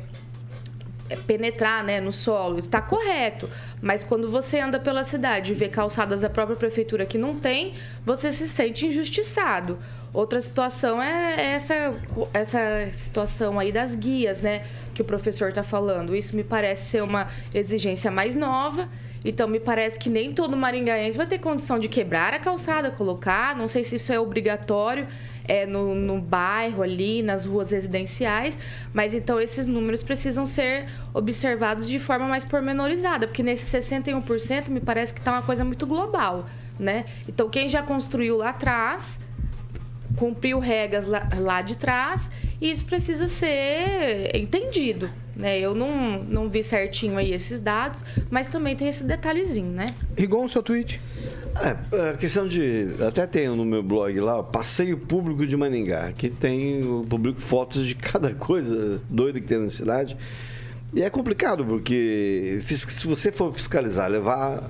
penetrar 1.18 1.84
né, 1.84 2.00
no 2.00 2.12
solo. 2.12 2.60
Está 2.60 2.82
correto. 2.82 3.50
Mas 3.82 4.04
quando 4.04 4.30
você 4.30 4.60
anda 4.60 4.80
pela 4.80 5.04
cidade 5.04 5.52
e 5.52 5.56
vê 5.56 5.68
calçadas 5.68 6.22
da 6.22 6.30
própria 6.30 6.56
prefeitura 6.56 7.06
que 7.06 7.18
não 7.18 7.36
tem, 7.40 7.74
você 8.06 8.32
se 8.32 8.48
sente 8.48 8.86
injustiçado. 8.86 9.78
Outra 10.14 10.42
situação 10.42 11.02
é 11.02 11.54
essa, 11.54 11.94
essa 12.34 12.90
situação 12.92 13.58
aí 13.58 13.72
das 13.72 13.96
guias, 13.96 14.42
né? 14.42 14.66
Que 14.94 15.02
o 15.02 15.06
professor 15.06 15.50
está 15.50 15.64
falando. 15.64 16.16
Isso 16.16 16.36
me 16.36 16.44
parece 16.44 16.90
ser 16.90 17.04
uma 17.04 17.28
exigência 17.54 18.12
mais 18.12 18.36
nova. 18.36 18.90
Então, 19.24 19.48
me 19.48 19.60
parece 19.60 20.00
que 20.00 20.10
nem 20.10 20.34
todo 20.34 20.58
maringaense 20.58 21.18
vai 21.18 21.28
ter 21.28 21.38
condição 21.38 21.78
de 21.78 21.88
quebrar 21.88 22.34
a 22.34 22.40
calçada, 22.40 22.92
colocar. 22.92 23.56
Não 23.56 23.68
sei 23.68 23.84
se 23.84 23.96
isso 23.96 24.12
é 24.12 24.20
obrigatório 24.20 25.08
é, 25.52 25.66
no, 25.66 25.94
no 25.94 26.18
bairro 26.18 26.82
ali, 26.82 27.22
nas 27.22 27.46
ruas 27.46 27.72
residenciais. 27.72 28.58
Mas 28.94 29.14
então, 29.14 29.38
esses 29.38 29.68
números 29.68 30.02
precisam 30.02 30.46
ser 30.46 30.88
observados 31.14 31.90
de 31.90 32.00
forma 32.00 32.26
mais 32.26 32.46
pormenorizada. 32.46 33.28
Porque 33.28 33.44
nesse 33.44 33.78
61% 33.78 34.70
me 34.70 34.80
parece 34.80 35.14
que 35.14 35.20
está 35.20 35.34
uma 35.34 35.42
coisa 35.42 35.66
muito 35.66 35.86
global, 35.86 36.46
né? 36.80 37.04
Então, 37.28 37.50
quem 37.50 37.68
já 37.68 37.84
construiu 37.84 38.38
lá 38.38 38.52
atrás 38.52 39.20
cumpriu 40.16 40.60
regras 40.60 41.08
lá, 41.08 41.28
lá 41.38 41.62
de 41.62 41.78
trás 41.78 42.30
e 42.60 42.70
isso 42.70 42.86
precisa 42.86 43.28
ser 43.28 44.34
entendido. 44.34 45.10
Né? 45.36 45.60
Eu 45.60 45.74
não, 45.74 46.22
não 46.24 46.50
vi 46.50 46.64
certinho 46.64 47.18
aí 47.18 47.34
esses 47.34 47.60
dados, 47.60 48.04
mas 48.30 48.48
também 48.48 48.76
tem 48.76 48.88
esse 48.88 49.04
detalhezinho, 49.04 49.72
né? 49.72 49.96
Rigon, 50.18 50.48
seu 50.48 50.62
tweet. 50.64 51.02
É, 51.60 52.10
a 52.12 52.14
questão 52.18 52.48
de. 52.48 52.90
Até 53.06 53.28
tenho 53.28 53.56
no 53.56 53.66
meu 53.66 53.84
blog 53.84 54.20
lá, 54.20 54.42
Passeio 54.42 54.98
Público 54.98 55.46
de 55.46 55.58
Maningá, 55.58 56.12
que 56.12 56.30
tem 56.30 56.84
o 56.84 57.06
público 57.08 57.42
fotos 57.42 57.86
de 57.86 57.96
cada 57.96 58.34
coisa 58.36 59.02
doida 59.10 59.40
que 59.40 59.48
tem 59.48 59.60
na 59.60 59.70
cidade. 59.70 60.16
E 60.94 61.02
é 61.02 61.10
complicado, 61.10 61.64
porque 61.64 62.60
se 62.66 63.08
você 63.08 63.32
for 63.32 63.54
fiscalizar, 63.54 64.10
levar 64.10 64.70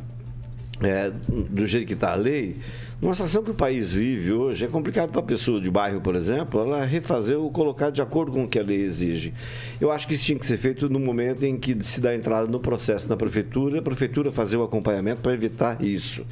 é, 0.81 1.11
do 1.27 1.65
jeito 1.65 1.87
que 1.87 1.93
está 1.93 2.11
a 2.11 2.15
lei, 2.15 2.57
numa 3.01 3.15
situação 3.15 3.43
que 3.43 3.49
o 3.49 3.55
país 3.55 3.93
vive 3.93 4.31
hoje, 4.31 4.63
é 4.63 4.67
complicado 4.67 5.09
para 5.09 5.21
a 5.21 5.23
pessoa 5.23 5.59
de 5.59 5.71
bairro, 5.71 5.99
por 5.99 6.15
exemplo, 6.15 6.61
ela 6.61 6.85
refazer 6.85 7.37
ou 7.37 7.49
colocar 7.49 7.89
de 7.89 8.01
acordo 8.01 8.31
com 8.31 8.43
o 8.43 8.47
que 8.47 8.59
a 8.59 8.63
lei 8.63 8.81
exige. 8.81 9.33
Eu 9.79 9.91
acho 9.91 10.07
que 10.07 10.13
isso 10.13 10.25
tinha 10.25 10.37
que 10.37 10.45
ser 10.45 10.57
feito 10.57 10.87
no 10.87 10.99
momento 10.99 11.43
em 11.43 11.57
que 11.57 11.75
se 11.83 11.99
dá 11.99 12.13
entrada 12.13 12.45
no 12.45 12.59
processo 12.59 13.09
na 13.09 13.17
prefeitura, 13.17 13.79
a 13.79 13.81
prefeitura 13.81 14.31
fazer 14.31 14.57
o 14.57 14.63
acompanhamento 14.63 15.21
para 15.21 15.33
evitar 15.33 15.83
isso. 15.83 16.23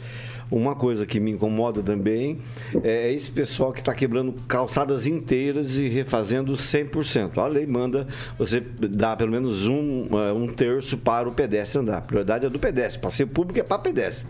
Uma 0.51 0.75
coisa 0.75 1.05
que 1.05 1.19
me 1.19 1.31
incomoda 1.31 1.83
também 1.83 2.39
é 2.83 3.11
esse 3.13 3.29
pessoal 3.29 3.71
que 3.71 3.81
está 3.81 3.93
quebrando 3.93 4.33
calçadas 4.47 5.05
inteiras 5.05 5.77
e 5.77 5.87
refazendo 5.87 6.53
100%. 6.53 7.37
A 7.37 7.45
lei 7.45 7.67
manda 7.67 8.07
você 8.37 8.59
dar 8.59 9.15
pelo 9.15 9.31
menos 9.31 9.67
um, 9.67 10.07
eh, 10.11 10.33
um 10.33 10.47
terço 10.47 10.97
para 10.97 11.29
o 11.29 11.31
pedestre 11.31 11.79
andar. 11.79 11.97
A 11.97 12.01
prioridade 12.01 12.47
é 12.47 12.49
do 12.49 12.57
pedestre. 12.57 12.99
Passeio 12.99 13.29
público 13.29 13.59
é 13.59 13.63
para 13.63 13.77
pedestre 13.77 14.27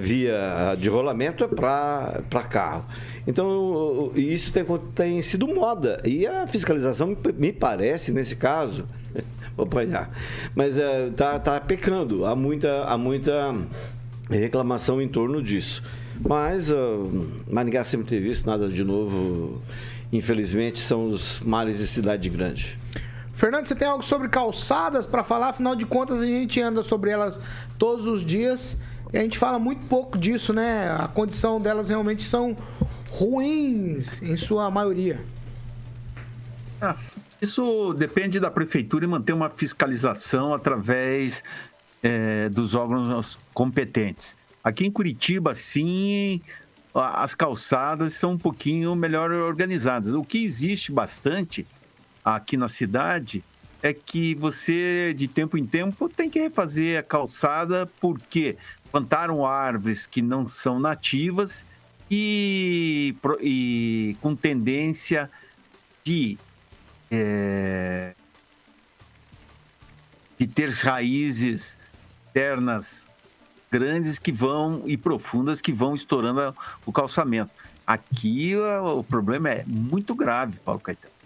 via 0.00 0.74
de 0.76 0.88
rolamento 0.88 1.44
é 1.44 1.48
para 1.48 2.42
carro. 2.48 2.84
Então, 3.26 4.10
isso 4.14 4.52
tem, 4.52 4.64
tem 4.94 5.22
sido 5.22 5.46
moda. 5.46 6.00
E 6.04 6.26
a 6.26 6.46
fiscalização, 6.46 7.16
me 7.36 7.52
parece, 7.52 8.10
nesse 8.10 8.36
caso, 8.36 8.86
vou 9.56 9.66
apanhar, 9.66 10.10
mas 10.54 10.76
está 10.76 10.84
é, 10.84 11.10
tá, 11.10 11.38
tá 11.38 11.60
pecando. 11.60 12.24
Há 12.24 12.34
muita, 12.34 12.84
há 12.84 12.98
muita 12.98 13.54
reclamação 14.28 15.00
em 15.00 15.08
torno 15.08 15.42
disso. 15.42 15.82
Mas 16.26 16.70
uh, 16.70 17.28
Maringá 17.48 17.84
sempre 17.84 18.06
teve 18.06 18.30
isso, 18.30 18.46
nada 18.46 18.68
de 18.68 18.82
novo. 18.82 19.60
Infelizmente, 20.12 20.80
são 20.80 21.06
os 21.06 21.40
males 21.40 21.78
de 21.78 21.86
cidade 21.86 22.28
grande. 22.28 22.78
Fernando, 23.34 23.66
você 23.66 23.74
tem 23.74 23.86
algo 23.86 24.02
sobre 24.02 24.28
calçadas 24.28 25.06
para 25.06 25.22
falar? 25.22 25.50
Afinal 25.50 25.76
de 25.76 25.86
contas, 25.86 26.20
a 26.22 26.26
gente 26.26 26.60
anda 26.60 26.82
sobre 26.82 27.10
elas 27.10 27.40
todos 27.78 28.06
os 28.06 28.24
dias 28.24 28.76
e 29.12 29.18
a 29.18 29.22
gente 29.22 29.38
fala 29.38 29.58
muito 29.58 29.86
pouco 29.86 30.18
disso, 30.18 30.52
né? 30.52 30.90
A 30.90 31.08
condição 31.08 31.60
delas 31.60 31.88
realmente 31.88 32.22
são 32.22 32.56
ruins 33.10 34.22
em 34.22 34.36
sua 34.36 34.70
maioria. 34.70 35.20
Ah, 36.80 36.96
isso 37.40 37.94
depende 37.94 38.38
da 38.38 38.50
prefeitura 38.50 39.04
e 39.04 39.08
manter 39.08 39.32
uma 39.32 39.48
fiscalização 39.48 40.52
através 40.52 41.42
é, 42.02 42.48
dos 42.48 42.74
órgãos 42.74 43.38
competentes. 43.54 44.36
Aqui 44.62 44.86
em 44.86 44.90
Curitiba, 44.90 45.54
sim, 45.54 46.40
as 46.94 47.34
calçadas 47.34 48.14
são 48.14 48.32
um 48.32 48.38
pouquinho 48.38 48.94
melhor 48.94 49.30
organizadas. 49.30 50.14
O 50.14 50.24
que 50.24 50.44
existe 50.44 50.92
bastante 50.92 51.66
aqui 52.24 52.56
na 52.56 52.68
cidade 52.68 53.42
é 53.82 53.92
que 53.92 54.34
você, 54.34 55.14
de 55.16 55.28
tempo 55.28 55.56
em 55.56 55.64
tempo, 55.64 56.08
tem 56.08 56.28
que 56.28 56.40
refazer 56.40 56.98
a 56.98 57.02
calçada, 57.02 57.88
porque 58.00 58.56
plantaram 58.90 59.44
árvores 59.44 60.06
que 60.06 60.22
não 60.22 60.46
são 60.46 60.78
nativas 60.78 61.64
e, 62.10 63.14
e 63.40 64.16
com 64.20 64.34
tendência 64.34 65.30
de, 66.04 66.38
é, 67.10 68.14
de 70.38 70.46
ter 70.46 70.70
raízes 70.70 71.76
internas 72.30 73.06
grandes 73.70 74.18
que 74.18 74.32
vão 74.32 74.82
e 74.86 74.96
profundas 74.96 75.60
que 75.60 75.72
vão 75.72 75.94
estourando 75.94 76.56
o 76.86 76.92
calçamento. 76.92 77.52
Aqui 77.86 78.54
o 78.56 79.02
problema 79.02 79.50
é 79.50 79.64
muito 79.66 80.14
grave, 80.14 80.58
Paulo 80.64 80.80
Caetano. 80.80 81.17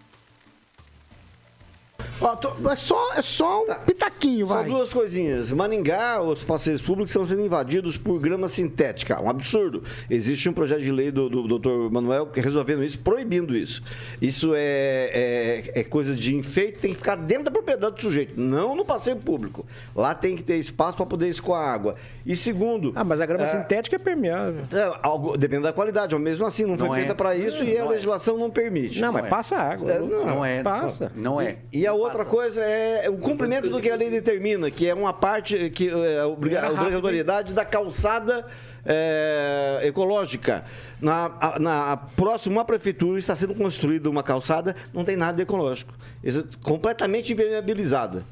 Ó, 2.22 2.36
tô- 2.36 2.70
é 2.70 2.76
só, 2.76 3.12
é 3.14 3.22
só 3.22 3.62
um 3.64 3.74
pitaquinho, 3.86 4.46
Só 4.46 4.54
vai. 4.54 4.64
duas 4.64 4.92
coisinhas. 4.92 5.50
Maringá, 5.50 6.20
os 6.22 6.44
passeios 6.44 6.80
públicos 6.80 7.10
estão 7.10 7.26
sendo 7.26 7.44
invadidos 7.44 7.96
por 7.98 8.18
grama 8.20 8.48
sintética. 8.48 9.20
Um 9.20 9.28
absurdo. 9.28 9.82
Existe 10.08 10.48
um 10.48 10.52
projeto 10.52 10.80
de 10.82 10.92
lei 10.92 11.10
do, 11.10 11.28
do 11.28 11.58
Dr. 11.58 11.90
Manuel 11.90 12.28
resolvendo 12.32 12.84
isso, 12.84 12.98
proibindo 13.00 13.56
isso. 13.56 13.82
Isso 14.20 14.52
é, 14.54 15.70
é, 15.74 15.80
é 15.80 15.84
coisa 15.84 16.14
de 16.14 16.34
enfeite, 16.36 16.78
tem 16.78 16.92
que 16.92 16.96
ficar 16.98 17.16
dentro 17.16 17.44
da 17.44 17.50
propriedade 17.50 17.96
do 17.96 18.00
sujeito, 18.02 18.38
não 18.40 18.74
no 18.76 18.84
passeio 18.84 19.16
público. 19.16 19.66
Lá 19.94 20.14
tem 20.14 20.36
que 20.36 20.42
ter 20.42 20.56
espaço 20.58 20.96
para 20.96 21.06
poder 21.06 21.28
escoar 21.28 21.68
água. 21.68 21.96
E 22.24 22.36
segundo. 22.36 22.92
Ah, 22.94 23.04
mas 23.04 23.20
a 23.20 23.26
grama 23.26 23.44
é, 23.44 23.46
sintética 23.46 23.96
é 23.96 23.98
permeável. 23.98 24.62
é, 24.72 24.98
algo, 25.02 25.36
depende 25.36 25.62
da 25.62 25.72
qualidade, 25.72 26.14
mas 26.14 26.22
mesmo 26.22 26.46
assim 26.46 26.64
não, 26.64 26.76
Não 26.76 26.86
foi 26.86 26.96
é. 26.96 27.00
feita 27.00 27.14
para 27.14 27.34
isso 27.36 27.64
e 27.64 27.76
a 27.76 27.80
é. 27.80 27.88
legislação 27.88 28.36
não 28.38 28.50
permite. 28.50 29.00
Não, 29.00 29.12
mas 29.12 29.24
é. 29.24 29.28
passa 29.28 29.56
água. 29.56 29.90
É, 29.92 29.98
não, 29.98 30.26
Não 30.26 30.44
é. 30.44 30.62
Passa. 30.62 31.10
Não 31.14 31.40
é. 31.40 31.56
E 31.72 31.86
a 31.86 31.92
outra 31.92 32.11
coisa 32.24 32.60
é 32.62 33.08
o 33.10 33.16
cumprimento 33.16 33.68
do 33.68 33.80
que 33.80 33.90
a 33.90 33.96
lei 33.96 34.10
determina, 34.10 34.70
que 34.70 34.86
é 34.88 34.94
uma 34.94 35.12
parte 35.12 35.70
que 35.70 35.88
é 35.88 36.18
a 36.20 36.22
rápido, 36.62 36.78
obrigatoriedade 36.78 37.52
da 37.54 37.64
calçada 37.64 38.46
é, 38.84 39.80
ecológica. 39.84 40.64
Na, 41.00 41.58
na 41.58 41.96
próxima 41.96 42.60
à 42.60 42.64
prefeitura 42.64 43.18
está 43.18 43.34
sendo 43.34 43.54
construída 43.54 44.08
uma 44.08 44.22
calçada, 44.22 44.74
não 44.92 45.04
tem 45.04 45.16
nada 45.16 45.36
de 45.36 45.42
ecológico. 45.42 45.92
Exa- 46.22 46.44
Completamente 46.62 47.32
impermeabilizada. 47.32 48.24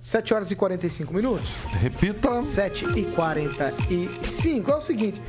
7 0.00 0.34
horas 0.34 0.50
e 0.50 0.56
45 0.56 1.14
minutos. 1.14 1.48
Repita. 1.80 2.42
7 2.42 2.98
e 2.98 3.04
45. 3.04 4.70
É 4.70 4.74
o 4.76 4.80
seguinte, 4.80 5.22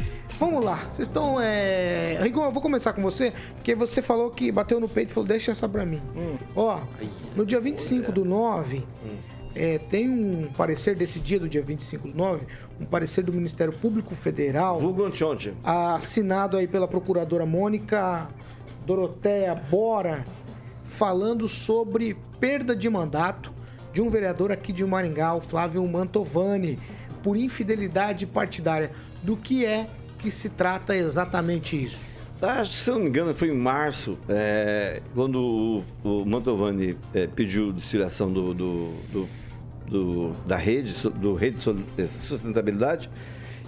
vamos 0.45 0.65
lá. 0.65 0.75
Vocês 0.87 1.07
estão. 1.07 1.39
É... 1.39 2.19
Rigon, 2.21 2.45
eu 2.45 2.51
vou 2.51 2.61
começar 2.61 2.93
com 2.93 3.01
você, 3.01 3.33
porque 3.55 3.73
você 3.75 4.01
falou 4.01 4.29
que 4.29 4.51
bateu 4.51 4.79
no 4.79 4.89
peito 4.89 5.11
e 5.11 5.13
falou: 5.13 5.27
deixa 5.27 5.51
essa 5.51 5.67
pra 5.69 5.85
mim. 5.85 6.01
Ó, 6.55 6.79
no 7.35 7.45
dia 7.45 7.59
25 7.59 8.11
do 8.11 8.25
9, 8.25 8.83
é, 9.55 9.77
tem 9.77 10.09
um 10.09 10.49
parecer 10.55 10.95
desse 10.95 11.19
dia, 11.19 11.39
do 11.39 11.47
dia 11.47 11.61
25 11.61 12.09
do 12.09 12.17
9, 12.17 12.45
um 12.79 12.85
parecer 12.85 13.23
do 13.23 13.31
Ministério 13.31 13.73
Público 13.73 14.15
Federal 14.15 14.79
Vulgo 14.79 15.05
anteontem. 15.05 15.53
assinado 15.63 16.57
aí 16.57 16.67
pela 16.67 16.87
procuradora 16.87 17.45
Mônica 17.45 18.27
Doroteia 18.85 19.55
Bora, 19.55 20.25
falando 20.85 21.47
sobre 21.47 22.17
perda 22.39 22.75
de 22.75 22.89
mandato 22.89 23.51
de 23.93 24.01
um 24.01 24.09
vereador 24.09 24.51
aqui 24.51 24.73
de 24.73 24.83
Maringá, 24.83 25.35
o 25.35 25.39
Flávio 25.39 25.87
Mantovani, 25.87 26.79
por 27.21 27.37
infidelidade 27.37 28.25
partidária. 28.25 28.91
Do 29.21 29.37
que 29.37 29.65
é 29.65 29.87
que 30.23 30.31
se 30.31 30.47
trata 30.49 30.95
exatamente 30.95 31.81
isso? 31.83 31.99
Acho 32.41 32.71
que, 32.71 32.77
se 32.77 32.89
eu 32.89 32.95
não 32.95 33.03
me 33.03 33.09
engano, 33.09 33.33
foi 33.33 33.49
em 33.49 33.57
março, 33.57 34.17
é, 34.27 35.01
quando 35.13 35.83
o, 36.03 36.21
o 36.21 36.25
Mantovani 36.25 36.97
é, 37.13 37.27
pediu 37.27 37.71
destilação 37.73 38.31
do, 38.31 38.53
do- 38.53 38.93
do- 39.11 39.29
do- 39.89 40.31
da 40.45 40.55
rede, 40.57 40.93
do 41.09 41.35
Rede 41.35 41.61
Sol- 41.61 41.75
Sustentabilidade, 42.21 43.09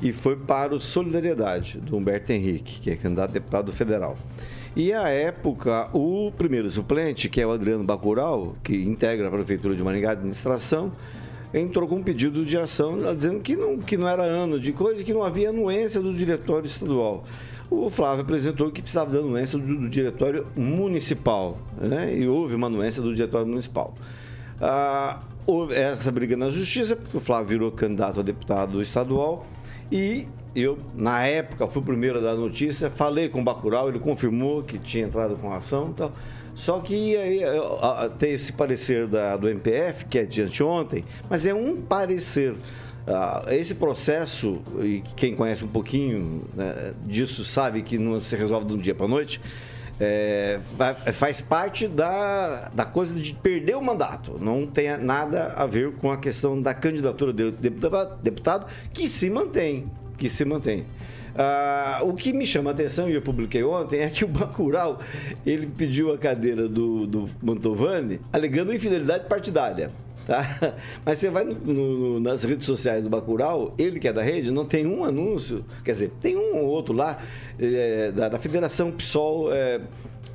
e 0.02 0.12
foi 0.12 0.36
para 0.36 0.74
o 0.76 0.80
Solidariedade, 0.82 1.78
do 1.78 1.96
Humberto 1.98 2.32
Henrique, 2.32 2.80
que 2.82 2.90
é 2.92 2.96
candidato 2.96 3.30
a 3.32 3.34
deputado 3.34 3.72
federal. 3.74 4.18
E 4.76 4.92
à 4.92 5.08
época, 5.10 5.90
o 5.94 6.32
primeiro 6.38 6.70
suplente, 6.70 7.30
que 7.30 7.40
é 7.40 7.48
o 7.48 7.52
Adriano 7.52 7.84
Bacurau, 7.84 8.56
que 8.62 8.76
integra 8.76 9.28
a 9.28 9.32
Prefeitura 9.32 9.74
de 9.76 9.82
Maringá 9.84 10.12
Administração, 10.12 10.92
entrou 11.60 11.88
com 11.88 11.96
um 11.96 12.04
pedido 12.04 12.46
de 12.46 12.58
ação 12.58 12.98
dizendo 13.16 13.40
que 13.40 13.56
não, 13.56 13.78
que 13.78 13.96
não 13.96 14.08
era 14.08 14.24
ano 14.24 14.60
de 14.60 14.74
coisa, 14.74 15.04
que 15.04 15.14
não 15.14 15.24
havia 15.24 15.50
anuência 15.50 16.02
do 16.02 16.14
diretório 16.14 16.68
estadual. 16.68 17.24
O 17.70 17.90
Flávio 17.90 18.24
apresentou 18.24 18.70
que 18.72 18.82
precisava 18.82 19.12
da 19.12 19.20
anuência 19.20 19.58
do, 19.58 19.76
do 19.76 19.90
diretório 19.90 20.46
municipal, 20.56 21.58
né? 21.80 22.16
e 22.16 22.28
houve 22.28 22.56
uma 22.56 22.68
anuência 22.68 23.02
do 23.02 23.14
diretório 23.14 23.48
municipal. 23.48 23.96
Ah, 24.62 25.22
houve 25.48 25.74
essa 25.74 26.12
briga 26.12 26.36
na 26.38 26.50
justiça, 26.50 26.96
porque 26.96 27.18
o 27.18 27.22
Flávio 27.22 27.48
virou 27.48 27.72
candidato 27.72 28.20
a 28.20 28.24
deputado 28.24 28.82
estadual 28.82 29.48
e 29.92 30.28
eu, 30.56 30.78
na 30.96 31.26
época, 31.26 31.68
fui 31.68 31.82
o 31.82 31.86
primeiro 31.86 32.20
a 32.20 32.22
dar 32.22 32.36
notícia, 32.36 32.90
falei 32.90 33.28
com 33.28 33.42
o 33.42 33.44
Bacurau, 33.44 33.90
ele 33.90 34.00
confirmou 34.00 34.64
que 34.64 34.80
tinha 34.80 35.06
entrado 35.06 35.36
com 35.36 35.52
a 35.52 35.58
ação 35.58 35.90
e 35.92 35.94
tal. 35.94 36.12
Só 36.56 36.80
que 36.80 37.16
aí 37.18 37.42
tem 38.18 38.32
esse 38.34 38.54
parecer 38.54 39.06
da, 39.08 39.36
do 39.36 39.50
MPF, 39.50 40.06
que 40.06 40.18
é 40.20 40.26
de 40.26 40.42
anteontem, 40.42 41.04
mas 41.30 41.46
é 41.46 41.54
um 41.54 41.82
parecer. 41.82 42.56
Ah, 43.08 43.46
esse 43.50 43.76
processo, 43.76 44.62
e 44.82 45.04
quem 45.16 45.36
conhece 45.36 45.64
um 45.64 45.68
pouquinho 45.68 46.42
né, 46.56 46.94
disso 47.06 47.46
sabe 47.46 47.84
que 47.84 48.00
não 48.00 48.20
se 48.20 48.36
resolve 48.36 48.66
de 48.66 48.74
um 48.74 48.78
dia 48.80 48.96
para 48.96 49.06
a 49.06 49.10
noite, 49.10 49.40
é, 50.00 50.60
vai- 50.76 50.96
faz 50.96 51.40
parte 51.40 51.88
da, 51.88 52.70
da 52.74 52.84
coisa 52.84 53.14
de 53.14 53.32
perder 53.34 53.76
o 53.78 53.82
mandato. 53.84 54.38
Não 54.40 54.66
tem 54.66 54.98
nada 54.98 55.54
a 55.56 55.68
ver 55.68 55.92
com 55.98 56.10
a 56.12 56.18
questão 56.18 56.60
da 56.60 56.74
candidatura 56.74 57.32
de 57.32 57.52
deputado 58.24 58.66
que 58.92 59.08
se 59.08 59.30
mantém. 59.30 59.86
Que 60.18 60.30
se 60.30 60.44
mantém. 60.44 60.86
Ah, 61.38 62.00
o 62.04 62.14
que 62.14 62.32
me 62.32 62.46
chama 62.48 62.70
a 62.70 62.74
atenção, 62.74 63.10
e 63.10 63.14
eu 63.14 63.22
publiquei 63.22 63.64
ontem, 63.64 64.00
é 64.00 64.10
que 64.10 64.24
o 64.24 64.28
Bacurau 64.28 65.00
ele 65.46 65.68
pediu 65.68 66.14
a 66.14 66.18
cadeira 66.18 66.68
do, 66.68 67.06
do 67.06 67.26
Mantovani 67.44 68.20
alegando 68.32 68.74
infidelidade 68.74 69.26
partidária. 69.28 69.92
Tá? 70.26 70.74
Mas 71.06 71.20
você 71.20 71.30
vai 71.30 71.44
no- 71.44 71.54
no- 71.56 72.20
nas 72.20 72.44
redes 72.46 72.66
sociais 72.66 73.04
do 73.04 73.10
Bacurau, 73.10 73.74
ele 73.78 74.00
que 74.00 74.08
é 74.08 74.14
da 74.14 74.24
rede, 74.24 74.50
não 74.50 74.66
tem 74.66 74.88
um 74.88 75.04
anúncio, 75.04 75.64
quer 75.84 75.92
dizer, 75.92 76.12
tem 76.22 76.36
um 76.38 76.56
ou 76.58 76.66
outro 76.68 76.94
lá 76.96 77.20
é, 77.60 78.12
da, 78.12 78.30
da 78.30 78.38
Federação 78.40 78.92
PSOL 78.92 79.54
é, 79.54 79.82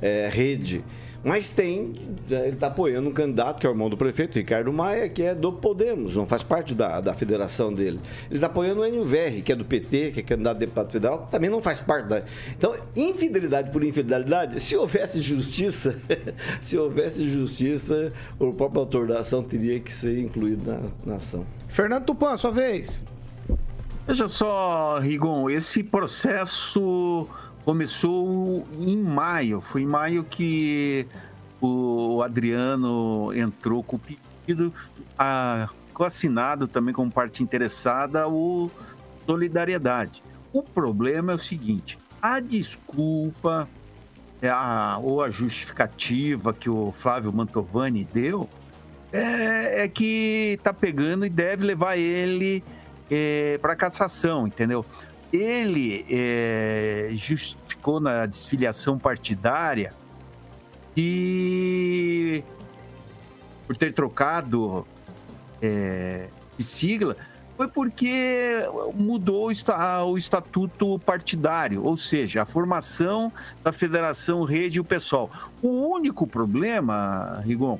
é, 0.01 0.29
Rede, 0.31 0.83
mas 1.23 1.51
tem, 1.51 1.93
é, 2.29 2.47
ele 2.47 2.53
está 2.53 2.67
apoiando 2.67 3.09
um 3.09 3.13
candidato 3.13 3.59
que 3.59 3.67
é 3.67 3.69
o 3.69 3.73
irmão 3.73 3.89
do 3.89 3.97
prefeito, 3.97 4.37
Ricardo 4.37 4.73
Maia, 4.73 5.07
que 5.07 5.21
é 5.21 5.35
do 5.35 5.53
Podemos, 5.53 6.15
não 6.15 6.25
faz 6.25 6.41
parte 6.41 6.73
da, 6.73 6.99
da 6.99 7.13
federação 7.13 7.73
dele. 7.73 7.99
Ele 8.25 8.35
está 8.35 8.47
apoiando 8.47 8.81
o 8.81 8.85
Enio 8.85 9.03
Verri, 9.03 9.41
que 9.41 9.51
é 9.51 9.55
do 9.55 9.63
PT, 9.63 10.11
que 10.11 10.19
é 10.21 10.23
candidato 10.23 10.55
a 10.55 10.59
deputado 10.59 10.91
federal, 10.91 11.27
também 11.31 11.49
não 11.49 11.61
faz 11.61 11.79
parte 11.79 12.07
da. 12.07 12.23
Então, 12.57 12.75
infidelidade 12.95 13.69
por 13.71 13.83
infidelidade, 13.83 14.59
se 14.59 14.75
houvesse 14.75 15.21
justiça, 15.21 15.95
se 16.59 16.77
houvesse 16.77 17.29
justiça, 17.29 18.11
o 18.39 18.51
próprio 18.53 18.81
autor 18.81 19.07
da 19.07 19.19
ação 19.19 19.43
teria 19.43 19.79
que 19.79 19.91
ser 19.91 20.17
incluído 20.19 20.71
na, 20.71 20.79
na 21.05 21.15
ação. 21.17 21.45
Fernando 21.67 22.05
Tupan, 22.05 22.37
sua 22.37 22.51
vez. 22.51 23.03
Veja 24.07 24.27
só, 24.27 24.97
Rigon, 24.97 25.49
esse 25.49 25.83
processo 25.83 27.27
começou 27.63 28.67
em 28.79 28.97
maio. 28.97 29.61
Foi 29.61 29.81
em 29.81 29.87
maio 29.87 30.23
que 30.23 31.07
o 31.59 32.21
Adriano 32.23 33.31
entrou 33.33 33.83
com 33.83 33.95
o 33.95 33.99
pedido, 33.99 34.73
a, 35.17 35.69
ficou 35.87 36.05
assinado 36.05 36.67
também 36.67 36.93
como 36.93 37.11
parte 37.11 37.43
interessada 37.43 38.27
o 38.27 38.69
Solidariedade. 39.25 40.23
O 40.51 40.63
problema 40.63 41.31
é 41.31 41.35
o 41.35 41.39
seguinte: 41.39 41.99
a 42.21 42.39
desculpa 42.39 43.67
é 44.41 44.49
a, 44.49 44.97
ou 45.01 45.23
a 45.23 45.29
justificativa 45.29 46.53
que 46.53 46.69
o 46.69 46.91
Flávio 46.91 47.31
Mantovani 47.31 48.03
deu 48.11 48.49
é, 49.13 49.83
é 49.83 49.87
que 49.87 50.59
tá 50.63 50.73
pegando 50.73 51.25
e 51.25 51.29
deve 51.29 51.65
levar 51.65 51.97
ele 51.97 52.63
para 53.61 53.75
cassação, 53.75 54.47
entendeu? 54.47 54.85
Ele 55.31 56.05
é, 56.09 57.09
justificou 57.13 57.99
na 57.99 58.25
desfiliação 58.25 58.99
partidária 58.99 59.93
e 60.95 62.43
por 63.65 63.77
ter 63.77 63.93
trocado 63.93 64.85
é, 65.61 66.27
de 66.57 66.63
sigla 66.63 67.15
foi 67.55 67.67
porque 67.67 68.63
mudou 68.95 69.47
o 69.47 69.51
esta- 69.51 70.03
o 70.03 70.17
estatuto 70.17 70.97
partidário, 70.99 71.83
ou 71.83 71.95
seja, 71.95 72.41
a 72.41 72.45
formação 72.45 73.31
da 73.63 73.71
Federação 73.71 74.43
Rede 74.43 74.77
e 74.77 74.79
o 74.81 74.83
PSOL. 74.83 75.29
O 75.61 75.67
único 75.93 76.25
problema, 76.25 77.39
Rigon, 77.45 77.79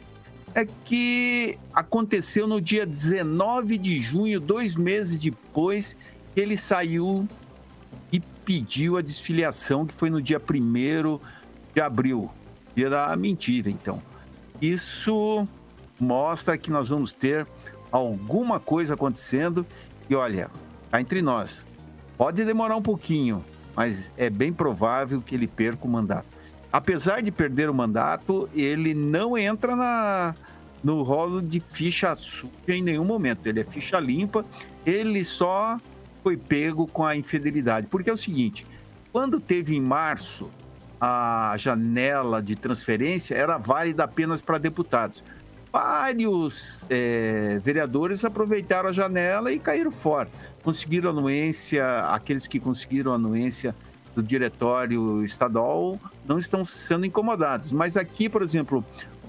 é 0.53 0.67
que 0.85 1.57
aconteceu 1.73 2.45
no 2.45 2.61
dia 2.61 2.85
19 2.85 3.77
de 3.77 3.97
junho, 3.99 4.39
dois 4.39 4.75
meses 4.75 5.17
depois 5.17 5.95
que 6.35 6.39
ele 6.39 6.57
saiu 6.57 7.27
pediu 8.45 8.97
a 8.97 9.01
desfiliação, 9.01 9.85
que 9.85 9.93
foi 9.93 10.09
no 10.09 10.21
dia 10.21 10.39
1 10.39 11.19
de 11.73 11.81
abril, 11.81 12.29
dia 12.75 12.89
da 12.89 13.15
mentira, 13.15 13.69
então. 13.69 14.01
Isso 14.61 15.47
mostra 15.99 16.57
que 16.57 16.71
nós 16.71 16.89
vamos 16.89 17.11
ter 17.11 17.47
alguma 17.91 18.59
coisa 18.59 18.93
acontecendo 18.93 19.65
e 20.09 20.15
olha, 20.15 20.49
cá 20.91 20.99
entre 20.99 21.21
nós, 21.21 21.65
pode 22.17 22.43
demorar 22.43 22.75
um 22.75 22.81
pouquinho, 22.81 23.43
mas 23.75 24.11
é 24.17 24.29
bem 24.29 24.51
provável 24.51 25.21
que 25.21 25.35
ele 25.35 25.47
perca 25.47 25.85
o 25.85 25.89
mandato. 25.89 26.27
Apesar 26.71 27.21
de 27.21 27.31
perder 27.31 27.69
o 27.69 27.73
mandato, 27.73 28.49
ele 28.53 28.93
não 28.93 29.37
entra 29.37 29.75
na, 29.75 30.35
no 30.83 31.01
rolo 31.03 31.41
de 31.41 31.59
ficha 31.59 32.15
suja 32.15 32.51
em 32.67 32.81
nenhum 32.81 33.03
momento. 33.03 33.45
Ele 33.45 33.59
é 33.59 33.63
ficha 33.63 33.99
limpa, 33.99 34.45
ele 34.85 35.23
só 35.23 35.79
foi 36.23 36.37
pego 36.37 36.87
com 36.87 37.05
a 37.05 37.15
infidelidade. 37.15 37.87
Porque 37.87 38.09
é 38.09 38.13
o 38.13 38.17
seguinte: 38.17 38.65
quando 39.11 39.39
teve 39.39 39.75
em 39.75 39.81
março 39.81 40.49
a 40.99 41.55
janela 41.57 42.41
de 42.41 42.55
transferência, 42.55 43.35
era 43.35 43.57
válida 43.57 44.03
apenas 44.03 44.39
para 44.39 44.57
deputados. 44.57 45.23
Vários 45.71 46.85
é, 46.89 47.59
vereadores 47.63 48.25
aproveitaram 48.25 48.89
a 48.89 48.93
janela 48.93 49.51
e 49.51 49.57
caíram 49.57 49.91
fora. 49.91 50.29
Conseguiram 50.63 51.09
anuência, 51.09 51.99
aqueles 52.09 52.45
que 52.45 52.59
conseguiram 52.59 53.13
anuência 53.13 53.73
do 54.13 54.21
diretório 54.21 55.23
estadual 55.23 55.97
não 56.25 56.37
estão 56.37 56.65
sendo 56.65 57.05
incomodados. 57.05 57.71
Mas 57.71 57.95
aqui, 57.97 58.27
por 58.27 58.41
exemplo, 58.41 58.85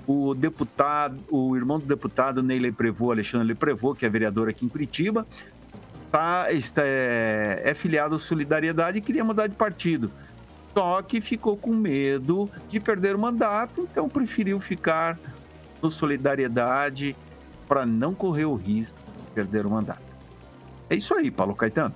o 0.06 0.34
deputado, 0.34 1.16
o 1.30 1.56
irmão 1.56 1.78
do 1.78 1.86
deputado 1.86 2.42
Ney 2.42 2.58
Leprevô, 2.58 3.12
Alexandre 3.12 3.46
Leprevô, 3.46 3.94
que 3.94 4.04
é 4.04 4.08
vereador 4.08 4.48
aqui 4.48 4.64
em 4.64 4.68
Curitiba, 4.68 5.26
tá, 6.12 6.52
está, 6.52 6.82
é, 6.84 7.62
é 7.64 7.74
filiado 7.74 8.14
à 8.14 8.18
Solidariedade 8.18 8.98
e 8.98 9.00
queria 9.00 9.24
mudar 9.24 9.46
de 9.46 9.54
partido. 9.54 10.12
Só 10.74 11.02
que 11.02 11.20
ficou 11.20 11.56
com 11.56 11.74
medo 11.74 12.48
de 12.68 12.78
perder 12.78 13.16
o 13.16 13.18
mandato, 13.18 13.88
então 13.90 14.08
preferiu 14.08 14.60
ficar 14.60 15.18
no 15.80 15.90
Solidariedade 15.90 17.16
para 17.66 17.84
não 17.86 18.14
correr 18.14 18.44
o 18.44 18.54
risco 18.54 18.96
de 19.18 19.30
perder 19.34 19.66
o 19.66 19.70
mandato. 19.70 20.02
É 20.88 20.94
isso 20.94 21.14
aí, 21.14 21.30
Paulo 21.30 21.54
Caetano. 21.54 21.94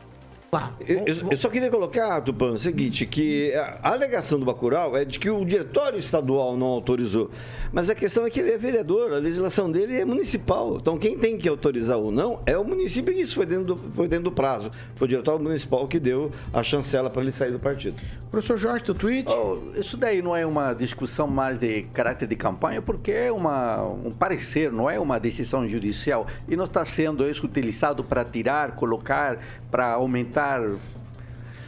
Eu, 0.80 0.98
eu, 0.98 1.30
eu, 1.30 1.36
só 1.36 1.48
queria 1.48 1.70
colocar, 1.70 2.20
Tupan, 2.20 2.52
o 2.52 2.58
seguinte, 2.58 3.06
que 3.06 3.52
a 3.54 3.92
alegação 3.92 4.38
do 4.38 4.44
Bacurau 4.44 4.96
é 4.96 5.04
de 5.04 5.18
que 5.18 5.28
o 5.28 5.44
diretório 5.44 5.98
estadual 5.98 6.56
não 6.56 6.66
autorizou. 6.66 7.30
Mas 7.72 7.90
a 7.90 7.94
questão 7.94 8.24
é 8.24 8.30
que 8.30 8.40
ele 8.40 8.52
é 8.52 8.58
vereador, 8.58 9.12
a 9.12 9.18
legislação 9.18 9.70
dele 9.70 9.96
é 9.96 10.04
municipal. 10.04 10.76
Então 10.76 10.98
quem 10.98 11.18
tem 11.18 11.36
que 11.36 11.48
autorizar 11.48 11.98
ou 11.98 12.10
não 12.10 12.40
é 12.46 12.56
o 12.56 12.64
município 12.64 13.12
e 13.12 13.20
isso 13.20 13.34
foi 13.34 13.46
dentro 13.46 13.64
do, 13.64 13.76
foi 13.92 14.08
dentro 14.08 14.24
do 14.24 14.32
prazo. 14.32 14.70
Foi 14.94 15.06
o 15.06 15.08
diretório 15.08 15.42
municipal 15.42 15.86
que 15.86 15.98
deu 15.98 16.30
a 16.52 16.62
chancela 16.62 17.10
para 17.10 17.22
ele 17.22 17.32
sair 17.32 17.52
do 17.52 17.58
partido. 17.58 18.00
Professor 18.30 18.56
Jorge, 18.56 18.84
teu 18.84 18.94
tweet? 18.94 19.28
Oh, 19.28 19.58
isso 19.78 19.96
daí 19.96 20.22
não 20.22 20.36
é 20.36 20.44
uma 20.44 20.74
discussão 20.74 21.26
mais 21.26 21.58
de 21.58 21.82
caráter 21.94 22.28
de 22.28 22.36
campanha, 22.36 22.82
porque 22.82 23.10
é 23.10 23.32
uma, 23.32 23.82
um 23.82 24.10
parecer, 24.10 24.70
não 24.70 24.88
é 24.88 24.98
uma 24.98 25.18
decisão 25.18 25.66
judicial. 25.66 26.26
E 26.48 26.56
não 26.56 26.64
está 26.64 26.84
sendo 26.84 27.28
isso 27.28 27.44
utilizado 27.46 28.04
para 28.04 28.24
tirar, 28.24 28.72
colocar, 28.72 29.38
para 29.70 29.92
aumentar 29.92 30.45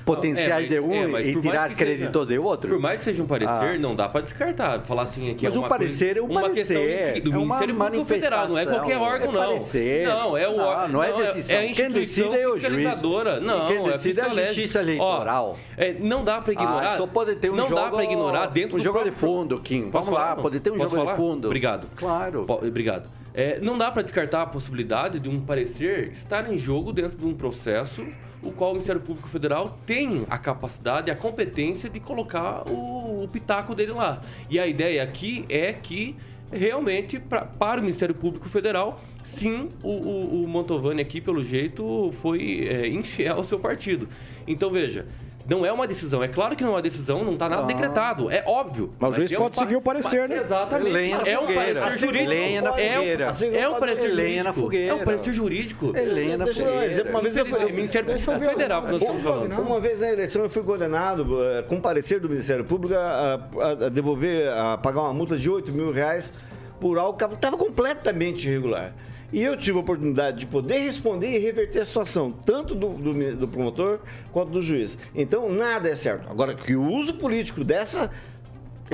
potenciais 0.09 0.73
é, 0.73 0.81
mas, 0.81 0.89
de 0.89 0.97
um 0.97 1.17
é, 1.17 1.23
e 1.23 1.41
tirar 1.41 1.71
crédito 1.71 2.25
de 2.25 2.39
outro. 2.39 2.71
Por 2.71 2.81
mais 2.81 3.01
que 3.01 3.05
seja 3.05 3.23
um 3.23 3.27
parecer, 3.27 3.75
ah. 3.75 3.79
não 3.79 3.95
dá 3.95 4.09
para 4.09 4.23
descartar. 4.23 4.81
Falar 4.81 5.03
assim 5.03 5.31
aqui 5.31 5.45
mas 5.45 5.55
é 5.55 5.59
uma 5.59 5.69
parecer 5.69 6.15
coisa, 6.15 6.19
é 6.19 6.23
um 6.23 6.31
uma 6.31 6.41
parecer, 6.41 7.13
questão 7.13 7.23
do 7.23 7.31
é 7.31 7.39
Ministério 7.39 7.75
Público 7.75 8.05
Federal, 8.07 8.49
não 8.49 8.59
é 8.59 8.65
qualquer 8.67 8.99
órgão, 8.99 9.29
é 9.29 9.33
não. 9.33 9.49
Parecer. 9.49 10.09
Não, 10.09 10.37
é 10.37 10.49
o 10.49 10.57
não, 10.57 10.89
não 10.89 11.05
é 11.05 11.13
decisão. 11.13 11.57
É 11.57 11.71
a 11.71 11.75
Quem 11.75 11.91
decide 11.91 12.37
é 12.37 12.49
o 12.49 12.59
juiz. 12.59 13.03
Não, 13.43 13.67
quem 13.67 13.83
decide 13.83 14.21
é 14.21 14.25
a 14.25 14.47
justiça 14.47 14.81
eleitoral. 14.81 15.57
Ó, 15.57 15.57
é, 15.77 15.93
não 15.93 16.25
dá 16.25 16.41
para 16.41 16.53
ignorar. 16.55 16.95
Ah, 16.95 16.97
só 16.97 17.07
pode 17.07 17.35
ter 17.37 17.51
um 17.51 17.57
não 17.57 17.69
jogo, 17.69 17.81
dá 17.81 17.91
para 17.91 18.05
ignorar 18.05 18.47
dentro 18.47 18.77
um 18.77 18.79
do 18.79 18.85
jogo 18.85 19.05
de 19.05 19.11
fundo, 19.11 19.61
Kim. 19.61 19.91
Vamos 19.91 20.09
lá, 20.09 20.35
pode 20.35 20.59
ter 20.61 20.73
um 20.73 20.79
jogo 20.79 21.07
de 21.07 21.17
fundo. 21.17 21.47
Obrigado. 21.47 21.87
Claro. 21.97 22.47
Obrigado. 22.49 23.11
É, 23.35 23.61
não 23.61 23.79
dá 23.79 23.91
para 23.91 24.03
descartar 24.03 24.43
a 24.43 24.47
possibilidade 24.47 25.21
de 25.21 25.29
um 25.29 25.41
parecer 25.41 26.11
estar 26.11 26.51
em 26.53 26.59
jogo 26.59 26.93
dentro 26.93 27.17
de 27.17 27.25
um 27.25 27.35
processo 27.35 28.05
o 28.43 28.51
qual 28.53 28.71
o 28.71 28.75
Ministério 28.75 29.01
Público 29.01 29.29
Federal 29.29 29.79
tem 29.87 30.25
a 30.29 30.39
capacidade, 30.39 31.11
a 31.11 31.17
competência 31.17 31.89
de 31.89 32.01
colocar 32.01 32.69
o, 32.69 33.25
o 33.25 33.29
pitaco 33.29 33.75
dele 33.75 33.93
lá. 33.93 34.21
E 34.49 34.59
a 34.59 34.67
ideia 34.67 35.03
aqui 35.03 35.45
é 35.49 35.73
que 35.73 36.17
realmente 36.51 37.19
pra, 37.19 37.45
para 37.45 37.81
o 37.81 37.83
Ministério 37.83 38.15
Público 38.15 38.49
Federal, 38.49 39.01
sim, 39.23 39.71
o, 39.83 39.91
o, 39.91 40.45
o 40.45 40.49
Mantovani 40.49 41.03
aqui, 41.03 41.21
pelo 41.21 41.43
jeito, 41.43 42.13
foi 42.23 42.67
é, 42.69 42.89
infiel 42.89 43.37
ao 43.37 43.45
seu 43.45 43.59
partido. 43.59 44.09
Então 44.47 44.71
veja, 44.71 45.07
não 45.49 45.65
é 45.65 45.73
uma 45.73 45.87
decisão. 45.87 46.23
É 46.23 46.29
claro 46.29 46.55
que 46.55 46.63
não 46.63 46.73
é 46.73 46.75
uma 46.75 46.83
decisão, 46.83 47.25
não 47.25 47.33
está 47.33 47.49
nada 47.49 47.63
ah. 47.63 47.67
decretado. 47.67 48.31
É 48.31 48.45
óbvio. 48.47 48.93
Mas 49.01 49.11
o 49.11 49.15
juiz 49.15 49.33
pode 49.33 49.57
seguir 49.57 49.77
o 49.77 49.81
parecer, 49.81 50.29
né? 50.29 50.43
Exatamente. 50.43 50.91
Lenha 50.91 51.17
é 51.25 51.39
um 51.39 51.47
parecer 51.47 51.99
jurídico. 51.99 52.31
Lenha 52.31 52.63
na 52.63 52.71
fogueira. 52.71 53.33
É 53.55 53.69
um 53.69 53.81
parecer 53.81 54.09
Lenha 54.09 54.45
na 54.45 54.53
fogueira. 54.53 54.93
É 54.93 54.95
um 54.95 55.05
parecer 55.05 55.33
jurídico. 55.33 55.93
Lenha 55.93 56.37
na 56.37 56.47
fogueira. 56.47 57.11
Uma 57.11 57.23
vez 57.23 57.37
eu 57.37 57.47
fui... 57.47 57.73
Ministério 57.73 58.07
Público 58.21 58.45
Federal 58.45 58.83
que 58.83 58.93
nós 58.93 59.03
estamos 59.03 59.23
falando. 59.23 59.59
Uma 59.59 59.81
vez 59.81 60.01
na 60.01 60.13
eleição 60.13 60.43
eu 60.43 60.51
fui 60.51 60.63
condenado, 60.63 61.43
eh, 61.43 61.63
com 61.63 61.81
parecer 61.81 62.21
do 62.21 62.29
Ministério 62.29 62.65
Público, 62.65 62.95
a, 62.95 63.41
a 63.85 63.89
devolver, 63.89 64.53
a 64.53 64.77
pagar 64.77 65.03
uma 65.03 65.15
multa 65.15 65.39
de 65.39 65.49
8 65.49 65.73
mil 65.73 65.91
reais 65.91 66.33
por 66.79 66.99
algo 66.99 67.17
que 67.17 67.25
estava 67.25 67.57
completamente 67.57 68.47
irregular. 68.49 68.93
E 69.33 69.43
eu 69.43 69.57
tive 69.57 69.77
a 69.77 69.81
oportunidade 69.81 70.39
de 70.39 70.47
poder 70.47 70.79
responder 70.79 71.29
e 71.29 71.39
reverter 71.39 71.81
a 71.81 71.85
situação, 71.85 72.31
tanto 72.31 72.75
do, 72.75 72.89
do, 72.89 73.37
do 73.37 73.49
promotor 73.49 74.01
quanto 74.33 74.51
do 74.51 74.63
juiz. 74.63 74.97
Então, 75.15 75.51
nada 75.51 75.89
é 75.89 75.95
certo. 75.95 76.31
Agora, 76.31 76.55
que 76.55 76.75
o 76.75 76.83
uso 76.83 77.15
político 77.15 77.63
dessa 77.63 78.11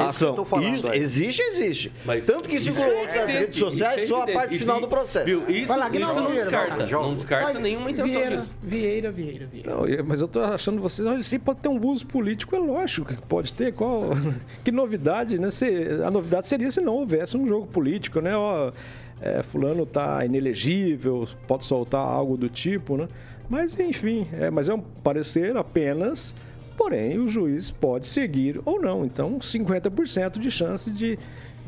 ação. 0.03 0.45
Isso, 0.75 0.93
existe, 0.93 1.43
existe. 1.43 1.93
Mas 2.05 2.27
Tanto 2.27 2.49
que 2.49 2.59
circulou 2.59 3.07
é 3.07 3.19
nas 3.19 3.31
redes 3.31 3.59
sociais 3.59 4.03
é 4.03 4.07
só 4.07 4.23
a 4.23 4.27
parte 4.27 4.59
final 4.59 4.81
do 4.81 4.89
processo. 4.89 5.27
Viu? 5.27 5.49
Isso, 5.49 5.77
lá, 5.77 5.89
isso 5.89 6.01
não, 6.01 6.15
não 6.15 6.33
descarta. 6.33 6.87
Não, 6.87 7.03
não 7.03 7.15
descarta 7.15 7.53
vai, 7.53 7.63
nenhuma 7.63 7.91
intenção 7.91 8.11
Vieira, 8.11 8.37
disso. 8.37 8.55
Vieira, 8.63 9.13
Vieira, 9.13 9.47
Vieira. 9.47 9.71
Não, 9.71 10.05
mas 10.05 10.21
eu 10.21 10.29
tô 10.29 10.41
achando 10.41 10.81
vocês, 10.81 11.07
olha, 11.07 11.23
se 11.23 11.39
pode 11.39 11.61
ter 11.61 11.69
um 11.69 11.87
uso 11.87 12.07
político, 12.07 12.57
é 12.57 12.59
lógico 12.59 13.07
que 13.07 13.23
pode 13.23 13.53
ter. 13.55 13.73
Qual, 13.73 14.11
que 14.65 14.73
novidade, 14.73 15.39
né? 15.39 15.51
Se, 15.51 15.67
a 16.05 16.11
novidade 16.11 16.49
seria 16.49 16.71
se 16.71 16.81
não 16.81 16.95
houvesse 16.95 17.37
um 17.37 17.47
jogo 17.47 17.67
político, 17.67 18.21
né? 18.21 18.37
Ó, 18.37 18.73
é, 19.21 19.43
fulano 19.43 19.87
tá 19.87 20.25
inelegível, 20.25 21.27
pode 21.47 21.65
soltar 21.65 22.07
algo 22.07 22.37
do 22.37 22.49
tipo, 22.49 22.97
né? 22.97 23.09
Mas 23.49 23.79
enfim, 23.79 24.27
é, 24.33 24.51
mas 24.51 24.69
é 24.69 24.75
um 24.75 24.81
parecer 24.81 25.57
apenas, 25.57 26.35
porém 26.77 27.19
o 27.19 27.29
juiz 27.29 27.71
pode 27.71 28.07
seguir 28.07 28.61
ou 28.65 28.81
não. 28.81 29.05
Então, 29.05 29.39
50% 29.39 30.39
de 30.39 30.51
chance 30.51 30.91
de, 30.91 31.19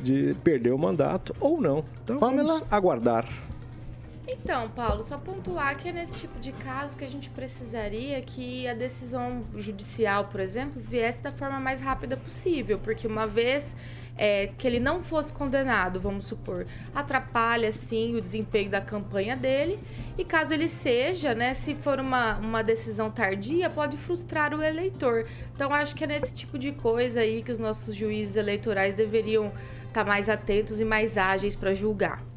de 0.03 0.35
perder 0.43 0.73
o 0.73 0.79
mandato 0.79 1.35
ou 1.41 1.61
não. 1.61 1.85
Então, 2.03 2.19
Pamela. 2.19 2.55
vamos 2.55 2.65
aguardar. 2.71 3.27
Então, 4.29 4.69
Paulo, 4.71 5.05
só 5.05 5.17
pontuar 5.19 5.77
que 5.77 5.89
é 5.89 5.93
nesse 5.93 6.19
tipo 6.19 6.39
de 6.41 6.51
caso 6.51 6.97
que 6.97 7.05
a 7.05 7.09
gente 7.09 7.31
precisaria 7.31 8.21
que 8.23 8.67
a 8.67 8.75
decisão 8.75 9.43
judicial, 9.57 10.25
por 10.25 10.41
exemplo, 10.41 10.83
viesse 10.83 11.23
da 11.23 11.31
forma 11.31 11.61
mais 11.61 11.81
rápida 11.81 12.17
possível, 12.17 12.79
porque 12.79 13.07
uma 13.07 13.27
vez 13.27 13.77
é, 14.17 14.49
que 14.59 14.67
ele 14.67 14.81
não 14.81 15.03
fosse 15.03 15.33
condenado, 15.33 16.01
vamos 16.01 16.27
supor, 16.27 16.67
atrapalha 16.95 17.71
sim 17.71 18.15
o 18.17 18.21
desempenho 18.21 18.71
da 18.71 18.81
campanha 18.81 19.37
dele. 19.37 19.79
E 20.17 20.25
caso 20.25 20.55
ele 20.55 20.69
seja, 20.69 21.35
né, 21.35 21.53
se 21.55 21.75
for 21.75 22.01
uma, 22.01 22.37
uma 22.37 22.63
decisão 22.63 23.11
tardia, 23.11 23.69
pode 23.69 23.97
frustrar 23.97 24.55
o 24.55 24.63
eleitor. 24.63 25.27
Então 25.55 25.73
acho 25.73 25.95
que 25.95 26.05
é 26.05 26.07
nesse 26.07 26.35
tipo 26.35 26.59
de 26.59 26.73
coisa 26.73 27.21
aí 27.21 27.43
que 27.43 27.53
os 27.53 27.59
nossos 27.59 27.95
juízes 27.95 28.37
eleitorais 28.37 28.95
deveriam 28.95 29.49
estar 29.89 30.05
tá 30.05 30.05
mais 30.05 30.29
atentos 30.29 30.81
e 30.81 30.85
mais 30.85 31.17
ágeis 31.17 31.55
para 31.55 31.75
julgar. 31.75 32.36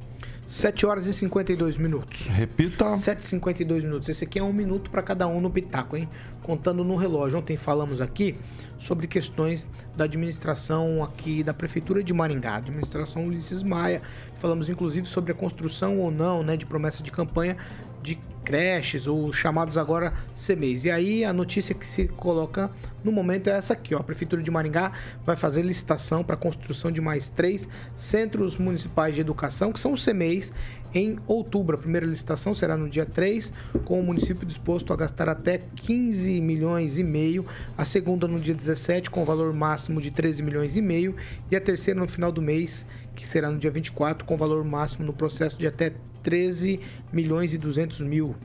7 0.49 0.83
horas 0.87 1.05
e 1.05 1.13
52 1.13 1.77
minutos. 1.77 2.25
Repita. 2.25 2.97
7 2.97 3.19
e 3.19 3.23
52 3.23 3.83
minutos. 3.83 4.09
Esse 4.09 4.23
aqui 4.23 4.39
é 4.39 4.43
um 4.43 4.51
minuto 4.51 4.89
para 4.89 5.03
cada 5.03 5.27
um 5.27 5.39
no 5.39 5.51
pitaco, 5.51 5.95
hein? 5.95 6.09
Contando 6.41 6.83
no 6.83 6.95
relógio. 6.95 7.37
Ontem 7.37 7.55
falamos 7.55 8.01
aqui 8.01 8.35
sobre 8.79 9.05
questões 9.05 9.69
da 9.95 10.05
administração 10.05 11.03
aqui 11.03 11.43
da 11.43 11.53
Prefeitura 11.53 12.03
de 12.03 12.11
Maringá, 12.15 12.55
administração 12.55 13.27
Ulisses 13.27 13.61
Maia. 13.61 14.01
Falamos 14.39 14.67
inclusive 14.67 15.05
sobre 15.05 15.31
a 15.31 15.35
construção 15.35 15.99
ou 15.99 16.09
não 16.09 16.41
né, 16.41 16.57
de 16.57 16.65
promessa 16.65 17.03
de 17.03 17.11
campanha 17.11 17.55
de 18.01 18.17
creches, 18.43 19.05
ou 19.05 19.31
chamados 19.31 19.77
agora 19.77 20.13
CMEs. 20.35 20.85
E 20.85 20.89
aí 20.89 21.23
a 21.23 21.31
notícia 21.31 21.75
que 21.75 21.85
se 21.85 22.07
coloca 22.07 22.71
no 23.03 23.11
momento 23.11 23.49
é 23.49 23.53
essa 23.53 23.73
aqui, 23.73 23.95
ó. 23.95 23.99
A 23.99 24.03
Prefeitura 24.03 24.41
de 24.41 24.51
Maringá 24.51 24.91
vai 25.25 25.35
fazer 25.35 25.61
licitação 25.61 26.23
para 26.23 26.35
a 26.35 26.37
construção 26.37 26.91
de 26.91 27.01
mais 27.01 27.29
três 27.29 27.67
centros 27.95 28.57
municipais 28.57 29.15
de 29.15 29.21
educação, 29.21 29.71
que 29.71 29.79
são 29.79 29.93
os 29.93 30.03
CMEs, 30.03 30.51
em 30.93 31.17
outubro. 31.27 31.75
A 31.77 31.79
primeira 31.79 32.05
licitação 32.05 32.53
será 32.53 32.75
no 32.75 32.89
dia 32.89 33.05
3, 33.05 33.53
com 33.85 33.99
o 33.99 34.03
município 34.03 34.45
disposto 34.45 34.91
a 34.91 34.95
gastar 34.95 35.29
até 35.29 35.59
15 35.75 36.41
milhões 36.41 36.97
e 36.97 37.03
meio, 37.03 37.45
a 37.77 37.85
segunda 37.85 38.27
no 38.27 38.39
dia 38.39 38.53
17, 38.53 39.09
com 39.09 39.23
valor 39.23 39.53
máximo 39.53 40.01
de 40.01 40.11
13 40.11 40.43
milhões 40.43 40.75
e 40.75 40.81
meio, 40.81 41.15
e 41.49 41.55
a 41.55 41.61
terceira 41.61 41.99
no 41.99 42.07
final 42.07 42.31
do 42.31 42.41
mês, 42.41 42.85
que 43.15 43.27
será 43.27 43.49
no 43.49 43.57
dia 43.57 43.71
24, 43.71 44.25
com 44.25 44.37
valor 44.37 44.63
máximo 44.63 45.05
no 45.05 45.13
processo 45.13 45.57
de 45.57 45.67
até 45.67 45.93
13 46.23 46.79
milhões 47.11 47.53
e 47.53 47.57
200 47.57 48.01
mil. 48.01 48.35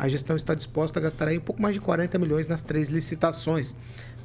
A 0.00 0.08
gestão 0.08 0.34
está 0.34 0.54
disposta 0.54 0.98
a 0.98 1.02
gastar 1.02 1.28
aí 1.28 1.36
um 1.36 1.42
pouco 1.42 1.60
mais 1.60 1.74
de 1.74 1.80
40 1.82 2.18
milhões 2.18 2.46
nas 2.46 2.62
três 2.62 2.88
licitações. 2.88 3.76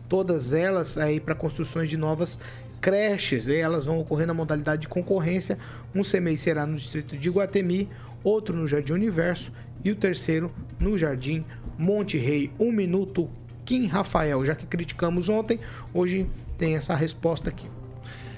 Todas 0.07 0.53
elas 0.53 0.97
aí 0.97 1.19
para 1.19 1.35
construções 1.35 1.89
de 1.89 1.97
novas 1.97 2.39
creches, 2.79 3.47
né? 3.47 3.57
elas 3.57 3.83
vão 3.83 3.99
ocorrer 3.99 4.25
na 4.25 4.33
modalidade 4.33 4.83
de 4.83 4.87
concorrência. 4.87 5.57
Um 5.93 6.01
CMEI 6.01 6.37
será 6.37 6.65
no 6.65 6.77
distrito 6.77 7.17
de 7.17 7.29
Guatemi, 7.29 7.89
outro 8.23 8.55
no 8.55 8.65
Jardim 8.65 8.93
Universo 8.93 9.51
e 9.83 9.91
o 9.91 9.97
terceiro 9.97 10.49
no 10.79 10.97
Jardim 10.97 11.43
Monte 11.77 12.17
Rei. 12.17 12.49
Um 12.57 12.71
minuto, 12.71 13.29
Kim 13.65 13.85
Rafael. 13.85 14.45
Já 14.45 14.55
que 14.55 14.65
criticamos 14.65 15.27
ontem, 15.27 15.59
hoje 15.93 16.25
tem 16.57 16.77
essa 16.77 16.95
resposta 16.95 17.49
aqui. 17.49 17.67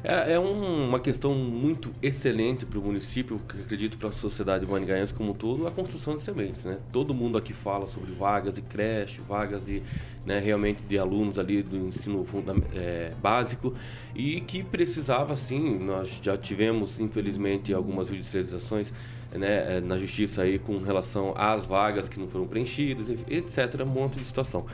É, 0.09 0.35
é 0.35 0.39
um, 0.39 0.87
uma 0.87 1.01
questão 1.01 1.33
muito 1.33 1.93
excelente 2.01 2.65
para 2.65 2.79
o 2.79 2.81
município, 2.81 3.41
acredito 3.61 3.97
para 3.97 4.07
a 4.07 4.11
sociedade 4.13 4.65
maringaense 4.65 5.13
como 5.13 5.31
um 5.31 5.33
todo, 5.33 5.67
a 5.67 5.71
construção 5.71 6.15
de 6.15 6.23
sementes. 6.23 6.63
Né? 6.63 6.77
Todo 6.93 7.13
mundo 7.13 7.37
aqui 7.37 7.51
fala 7.51 7.87
sobre 7.87 8.13
vagas 8.13 8.55
de 8.55 8.61
creche, 8.61 9.19
vagas 9.19 9.65
de 9.65 9.83
né, 10.25 10.39
realmente 10.39 10.81
de 10.81 10.97
alunos 10.97 11.37
ali 11.37 11.61
do 11.61 11.89
ensino 11.89 12.25
é, 12.73 13.11
básico 13.21 13.73
e 14.15 14.39
que 14.39 14.63
precisava 14.63 15.35
sim, 15.35 15.77
nós 15.77 16.21
já 16.23 16.37
tivemos 16.37 17.01
infelizmente 17.01 17.73
algumas 17.73 18.07
judicializações 18.07 18.93
né, 19.33 19.81
na 19.81 19.97
justiça 19.97 20.43
aí 20.43 20.57
com 20.57 20.77
relação 20.77 21.33
às 21.35 21.65
vagas 21.65 22.07
que 22.07 22.17
não 22.17 22.29
foram 22.29 22.47
preenchidas, 22.47 23.09
etc. 23.09 23.81
Um 23.81 23.87
monte 23.87 24.17
de 24.17 24.25
situação. 24.25 24.67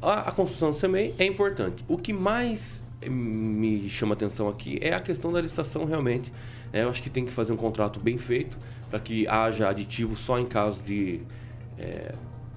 A, 0.00 0.30
a 0.30 0.32
construção 0.32 0.72
SEMEI 0.72 1.14
é 1.18 1.26
importante. 1.26 1.84
O 1.86 1.98
que 1.98 2.14
mais 2.14 2.87
me 3.06 3.88
chama 3.88 4.14
atenção 4.14 4.48
aqui 4.48 4.78
é 4.80 4.92
a 4.92 5.00
questão 5.00 5.32
da 5.32 5.40
licitação 5.40 5.84
realmente. 5.84 6.32
É, 6.72 6.82
eu 6.82 6.88
acho 6.88 7.02
que 7.02 7.10
tem 7.10 7.24
que 7.24 7.32
fazer 7.32 7.52
um 7.52 7.56
contrato 7.56 8.00
bem 8.00 8.18
feito 8.18 8.58
para 8.90 8.98
que 8.98 9.26
haja 9.28 9.68
aditivo 9.68 10.16
só 10.16 10.38
em 10.38 10.46
caso 10.46 10.82
de 10.82 11.20
é, 11.78 12.14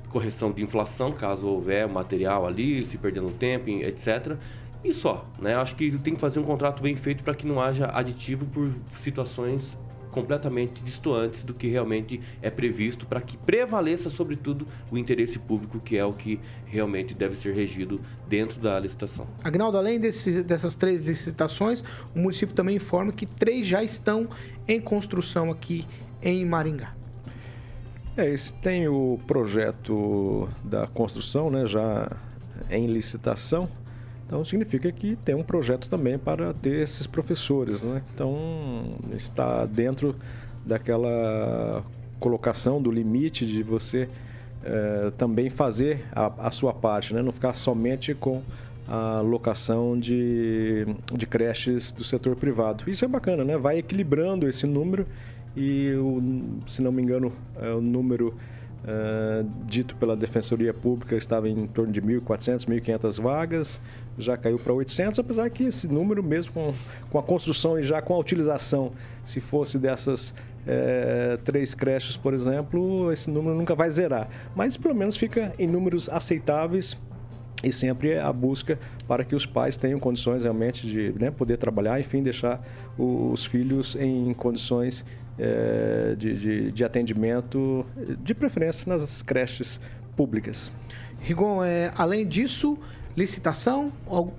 correção 0.09 0.51
de 0.51 0.63
inflação, 0.63 1.11
caso 1.11 1.47
houver 1.47 1.87
material 1.87 2.45
ali, 2.45 2.85
se 2.85 2.97
perdendo 2.97 3.31
tempo, 3.31 3.69
etc. 3.69 4.37
E 4.83 4.93
só, 4.93 5.25
né? 5.39 5.55
Acho 5.55 5.75
que 5.75 5.91
tem 5.99 6.15
que 6.15 6.19
fazer 6.19 6.39
um 6.39 6.43
contrato 6.43 6.81
bem 6.81 6.95
feito 6.95 7.23
para 7.23 7.35
que 7.35 7.45
não 7.45 7.61
haja 7.61 7.89
aditivo 7.93 8.45
por 8.45 8.69
situações 8.99 9.77
completamente 10.11 10.83
distantes 10.83 11.43
do 11.43 11.53
que 11.53 11.67
realmente 11.67 12.21
é 12.41 12.49
previsto 12.49 13.05
para 13.05 13.21
que 13.21 13.37
prevaleça, 13.37 14.09
sobretudo, 14.09 14.67
o 14.91 14.97
interesse 14.97 15.39
público, 15.39 15.79
que 15.79 15.97
é 15.97 16.05
o 16.05 16.13
que 16.13 16.39
realmente 16.65 17.13
deve 17.13 17.35
ser 17.35 17.53
regido 17.53 17.99
dentro 18.27 18.59
da 18.59 18.79
licitação. 18.79 19.27
Agnaldo, 19.43 19.77
além 19.77 19.99
desses, 19.99 20.43
dessas 20.43 20.75
três 20.75 21.07
licitações, 21.07 21.83
o 22.15 22.19
município 22.19 22.53
também 22.53 22.75
informa 22.75 23.11
que 23.11 23.25
três 23.25 23.65
já 23.65 23.83
estão 23.83 24.27
em 24.67 24.79
construção 24.79 25.49
aqui 25.49 25.87
em 26.21 26.45
Maringá. 26.45 26.93
É, 28.15 28.29
esse 28.29 28.53
tem 28.55 28.87
o 28.87 29.17
projeto 29.25 30.49
da 30.63 30.85
construção, 30.85 31.49
né, 31.49 31.65
já 31.65 32.11
em 32.69 32.85
licitação, 32.87 33.69
então 34.31 34.45
significa 34.45 34.89
que 34.93 35.17
tem 35.17 35.35
um 35.35 35.43
projeto 35.43 35.89
também 35.89 36.17
para 36.17 36.53
ter 36.53 36.83
esses 36.83 37.05
professores, 37.05 37.83
né? 37.83 38.01
Então 38.15 38.95
está 39.13 39.65
dentro 39.65 40.15
daquela 40.65 41.83
colocação 42.17 42.81
do 42.81 42.89
limite 42.89 43.45
de 43.45 43.61
você 43.61 44.07
é, 44.63 45.11
também 45.17 45.49
fazer 45.49 46.05
a, 46.13 46.47
a, 46.47 46.49
sua 46.49 46.71
parte, 46.71 47.13
né? 47.13 47.21
Não 47.21 47.33
ficar 47.33 47.53
somente 47.53 48.13
com 48.15 48.41
a 48.87 49.19
locação 49.19 49.99
de, 49.99 50.85
de 51.13 51.27
creches 51.27 51.91
do 51.91 52.05
setor 52.05 52.37
privado. 52.37 52.89
Isso 52.89 53.03
é 53.03 53.09
bacana, 53.09 53.43
né? 53.43 53.57
Vai 53.57 53.79
equilibrando 53.79 54.47
esse 54.47 54.65
número 54.65 55.05
e, 55.57 55.91
o, 55.95 56.61
se 56.67 56.81
não 56.81 56.93
me 56.93 57.01
engano, 57.01 57.33
é 57.61 57.69
o 57.71 57.81
número 57.81 58.33
Uh, 58.81 59.47
dito 59.67 59.95
pela 59.95 60.15
Defensoria 60.15 60.73
Pública 60.73 61.15
estava 61.15 61.47
em 61.47 61.67
torno 61.67 61.93
de 61.93 62.01
1.400, 62.01 62.65
1.500 62.65 63.21
vagas, 63.21 63.79
já 64.17 64.37
caiu 64.37 64.59
para 64.59 64.73
800, 64.73 65.19
apesar 65.19 65.49
que 65.49 65.63
esse 65.63 65.87
número 65.87 66.23
mesmo 66.23 66.53
com, 66.53 66.73
com 67.09 67.17
a 67.17 67.23
construção 67.23 67.79
e 67.79 67.83
já 67.83 68.01
com 68.01 68.13
a 68.13 68.17
utilização, 68.17 68.91
se 69.23 69.39
fosse 69.39 69.77
dessas 69.77 70.33
é, 70.67 71.37
três 71.43 71.73
creches, 71.73 72.15
por 72.17 72.33
exemplo, 72.33 73.11
esse 73.11 73.29
número 73.29 73.55
nunca 73.55 73.75
vai 73.75 73.89
zerar. 73.89 74.29
Mas 74.55 74.77
pelo 74.77 74.95
menos 74.95 75.15
fica 75.15 75.53
em 75.57 75.67
números 75.67 76.09
aceitáveis 76.09 76.97
e 77.63 77.71
sempre 77.71 78.17
a 78.17 78.31
busca 78.33 78.79
para 79.07 79.23
que 79.23 79.35
os 79.35 79.45
pais 79.45 79.77
tenham 79.77 79.99
condições 79.99 80.43
realmente 80.43 80.87
de 80.87 81.13
né, 81.19 81.29
poder 81.31 81.57
trabalhar, 81.57 81.99
enfim, 81.99 82.23
deixar 82.23 82.61
os 82.97 83.45
filhos 83.45 83.95
em 83.95 84.33
condições 84.33 85.05
é, 85.37 86.15
de, 86.17 86.33
de, 86.37 86.71
de, 86.71 86.83
atendimento, 86.83 87.85
de 88.23 88.33
preferência 88.33 88.85
nas 88.87 89.21
creches 89.21 89.79
públicas. 90.15 90.71
Rigon, 91.19 91.63
é, 91.63 91.91
além 91.95 92.27
disso, 92.27 92.77
licitação, 93.15 93.91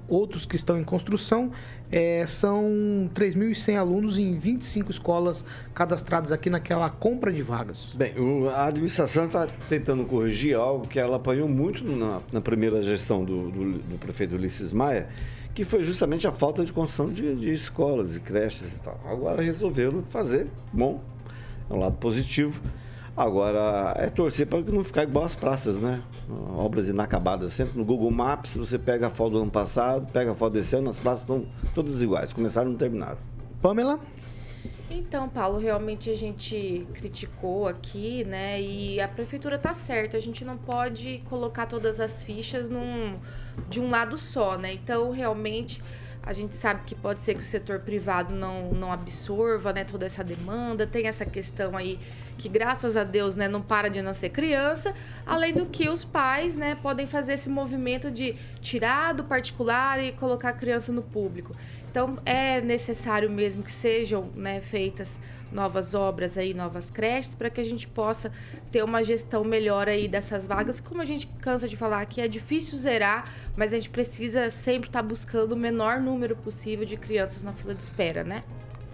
outros 0.08 0.46
que 0.46 0.56
estão 0.56 0.78
em 0.78 0.84
construção, 0.84 1.50
é, 1.92 2.26
são 2.26 3.10
3.100 3.14 3.76
alunos 3.76 4.18
em 4.18 4.34
25 4.34 4.90
escolas 4.90 5.44
cadastradas 5.74 6.32
aqui 6.32 6.48
naquela 6.48 6.88
compra 6.88 7.30
de 7.30 7.42
vagas. 7.42 7.92
Bem, 7.94 8.14
a 8.54 8.66
administração 8.66 9.26
está 9.26 9.46
tentando 9.68 10.04
corrigir 10.06 10.56
algo 10.56 10.88
que 10.88 10.98
ela 10.98 11.16
apanhou 11.16 11.46
muito 11.46 11.84
na, 11.84 12.22
na 12.32 12.40
primeira 12.40 12.82
gestão 12.82 13.22
do, 13.22 13.50
do, 13.50 13.72
do, 13.78 13.98
prefeito 13.98 14.36
Ulisses 14.36 14.72
Maia, 14.72 15.08
que 15.54 15.64
foi 15.64 15.82
justamente 15.82 16.26
a 16.26 16.32
falta 16.32 16.64
de 16.64 16.72
construção 16.72 17.12
de, 17.12 17.34
de 17.34 17.52
escolas 17.52 18.16
e 18.16 18.20
creches 18.20 18.78
e 18.78 18.80
tal. 18.80 18.98
Agora 19.04 19.42
resolveram 19.42 20.02
fazer, 20.04 20.46
bom, 20.72 21.02
é 21.68 21.74
um 21.74 21.78
lado 21.78 21.96
positivo 21.98 22.58
Agora, 23.14 23.94
é 23.98 24.08
torcer 24.08 24.46
para 24.46 24.60
não 24.60 24.82
ficar 24.82 25.02
igual 25.02 25.26
as 25.26 25.36
praças, 25.36 25.78
né? 25.78 26.02
Obras 26.56 26.88
inacabadas. 26.88 27.52
Sempre 27.52 27.76
no 27.76 27.84
Google 27.84 28.10
Maps, 28.10 28.56
você 28.56 28.78
pega 28.78 29.08
a 29.08 29.10
foto 29.10 29.32
do 29.32 29.42
ano 29.42 29.50
passado, 29.50 30.10
pega 30.10 30.32
a 30.32 30.34
foto 30.34 30.54
desse 30.54 30.74
ano, 30.74 30.88
as 30.88 30.98
praças 30.98 31.20
estão 31.20 31.44
todas 31.74 32.02
iguais. 32.02 32.32
Começaram 32.32 32.68
e 32.68 32.72
não 32.72 32.78
terminaram. 32.78 33.18
Pamela? 33.60 34.00
Então, 34.90 35.28
Paulo, 35.28 35.58
realmente 35.58 36.10
a 36.10 36.14
gente 36.14 36.86
criticou 36.94 37.68
aqui, 37.68 38.24
né? 38.24 38.60
E 38.60 39.00
a 39.00 39.08
prefeitura 39.08 39.58
tá 39.58 39.72
certa. 39.72 40.16
A 40.16 40.20
gente 40.20 40.44
não 40.44 40.56
pode 40.56 41.22
colocar 41.28 41.66
todas 41.66 42.00
as 42.00 42.22
fichas 42.22 42.70
num, 42.70 43.18
de 43.68 43.80
um 43.80 43.90
lado 43.90 44.16
só, 44.16 44.56
né? 44.56 44.72
Então, 44.72 45.10
realmente 45.10 45.82
a 46.24 46.32
gente 46.32 46.54
sabe 46.54 46.82
que 46.86 46.94
pode 46.94 47.20
ser 47.20 47.34
que 47.34 47.40
o 47.40 47.44
setor 47.44 47.80
privado 47.80 48.34
não, 48.34 48.70
não 48.72 48.92
absorva 48.92 49.72
né, 49.72 49.84
toda 49.84 50.06
essa 50.06 50.22
demanda, 50.22 50.86
tem 50.86 51.06
essa 51.08 51.26
questão 51.26 51.76
aí 51.76 51.98
que, 52.38 52.48
graças 52.48 52.96
a 52.96 53.04
Deus, 53.04 53.36
né, 53.36 53.48
não 53.48 53.60
para 53.60 53.88
de 53.88 54.00
nascer 54.00 54.30
criança, 54.30 54.94
além 55.26 55.52
do 55.52 55.66
que 55.66 55.88
os 55.88 56.04
pais 56.04 56.54
né, 56.54 56.76
podem 56.76 57.06
fazer 57.06 57.34
esse 57.34 57.48
movimento 57.48 58.10
de 58.10 58.36
tirar 58.60 59.12
do 59.14 59.24
particular 59.24 60.02
e 60.02 60.12
colocar 60.12 60.50
a 60.50 60.52
criança 60.52 60.92
no 60.92 61.02
público. 61.02 61.54
Então, 61.92 62.16
é 62.24 62.58
necessário 62.62 63.28
mesmo 63.28 63.62
que 63.62 63.70
sejam 63.70 64.30
né, 64.34 64.62
feitas 64.62 65.20
novas 65.52 65.94
obras 65.94 66.38
aí, 66.38 66.54
novas 66.54 66.90
creches, 66.90 67.34
para 67.34 67.50
que 67.50 67.60
a 67.60 67.64
gente 67.64 67.86
possa 67.86 68.32
ter 68.70 68.82
uma 68.82 69.04
gestão 69.04 69.44
melhor 69.44 69.90
aí 69.90 70.08
dessas 70.08 70.46
vagas. 70.46 70.80
Como 70.80 71.02
a 71.02 71.04
gente 71.04 71.26
cansa 71.42 71.68
de 71.68 71.76
falar 71.76 72.00
aqui, 72.00 72.22
é 72.22 72.26
difícil 72.26 72.78
zerar, 72.78 73.30
mas 73.58 73.74
a 73.74 73.76
gente 73.76 73.90
precisa 73.90 74.48
sempre 74.48 74.88
estar 74.88 75.02
tá 75.02 75.06
buscando 75.06 75.52
o 75.52 75.56
menor 75.56 76.00
número 76.00 76.34
possível 76.34 76.86
de 76.86 76.96
crianças 76.96 77.42
na 77.42 77.52
fila 77.52 77.74
de 77.74 77.82
espera, 77.82 78.24
né? 78.24 78.40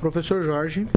Professor 0.00 0.42
Jorge. 0.42 0.88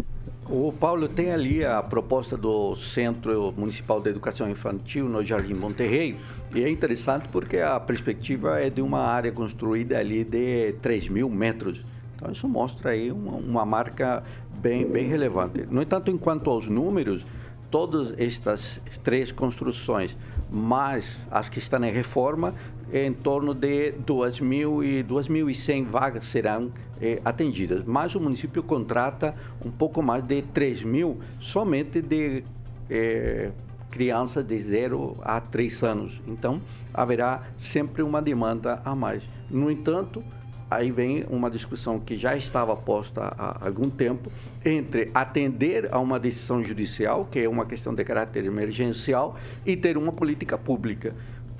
O 0.49 0.73
Paulo 0.73 1.07
tem 1.07 1.31
ali 1.31 1.63
a 1.63 1.83
proposta 1.83 2.35
do 2.35 2.75
Centro 2.75 3.53
Municipal 3.55 4.01
de 4.01 4.09
Educação 4.09 4.49
Infantil 4.49 5.07
no 5.07 5.23
Jardim 5.23 5.53
Monterrey 5.53 6.17
e 6.53 6.63
é 6.63 6.69
interessante 6.69 7.27
porque 7.29 7.57
a 7.57 7.79
perspectiva 7.79 8.59
é 8.59 8.69
de 8.69 8.81
uma 8.81 8.99
área 8.99 9.31
construída 9.31 9.97
ali 9.97 10.23
de 10.23 10.73
3 10.81 11.07
mil 11.09 11.29
metros. 11.29 11.81
Então 12.15 12.31
isso 12.31 12.47
mostra 12.47 12.91
aí 12.91 13.11
uma, 13.11 13.33
uma 13.33 13.65
marca 13.65 14.21
bem, 14.61 14.85
bem 14.85 15.07
relevante. 15.07 15.65
No 15.69 15.81
entanto, 15.81 16.11
enquanto 16.11 16.49
aos 16.49 16.67
números, 16.67 17.25
todas 17.71 18.13
estas 18.19 18.81
três 19.03 19.31
construções, 19.31 20.15
mais 20.51 21.15
as 21.31 21.47
que 21.47 21.57
estão 21.57 21.83
em 21.83 21.91
reforma, 21.91 22.53
em 22.93 23.13
torno 23.13 23.53
de 23.53 23.93
2.000 24.05 24.83
e 24.83 25.03
2.100 25.03 25.85
vagas 25.85 26.25
serão 26.25 26.69
eh, 27.01 27.21
atendidas. 27.23 27.83
Mas 27.85 28.13
o 28.15 28.19
município 28.19 28.61
contrata 28.61 29.33
um 29.65 29.71
pouco 29.71 30.03
mais 30.03 30.23
de 30.23 30.41
3 30.41 30.83
mil 30.83 31.17
somente 31.39 32.01
de 32.01 32.43
eh, 32.89 33.51
crianças 33.91 34.43
de 34.43 34.57
0 34.57 35.17
a 35.21 35.39
3 35.41 35.83
anos. 35.83 36.21
Então, 36.25 36.61
haverá 36.93 37.43
sempre 37.61 38.01
uma 38.01 38.21
demanda 38.21 38.81
a 38.83 38.95
mais. 38.95 39.21
No 39.49 39.69
entanto, 39.69 40.23
aí 40.69 40.89
vem 40.89 41.25
uma 41.29 41.51
discussão 41.51 41.99
que 41.99 42.15
já 42.15 42.35
estava 42.35 42.75
posta 42.77 43.21
há 43.37 43.65
algum 43.65 43.89
tempo 43.89 44.31
entre 44.63 45.11
atender 45.13 45.89
a 45.91 45.99
uma 45.99 46.17
decisão 46.17 46.63
judicial, 46.63 47.27
que 47.29 47.39
é 47.39 47.49
uma 47.49 47.65
questão 47.65 47.93
de 47.93 48.03
caráter 48.05 48.45
emergencial, 48.45 49.35
e 49.65 49.75
ter 49.75 49.97
uma 49.97 50.13
política 50.13 50.57
pública. 50.57 51.13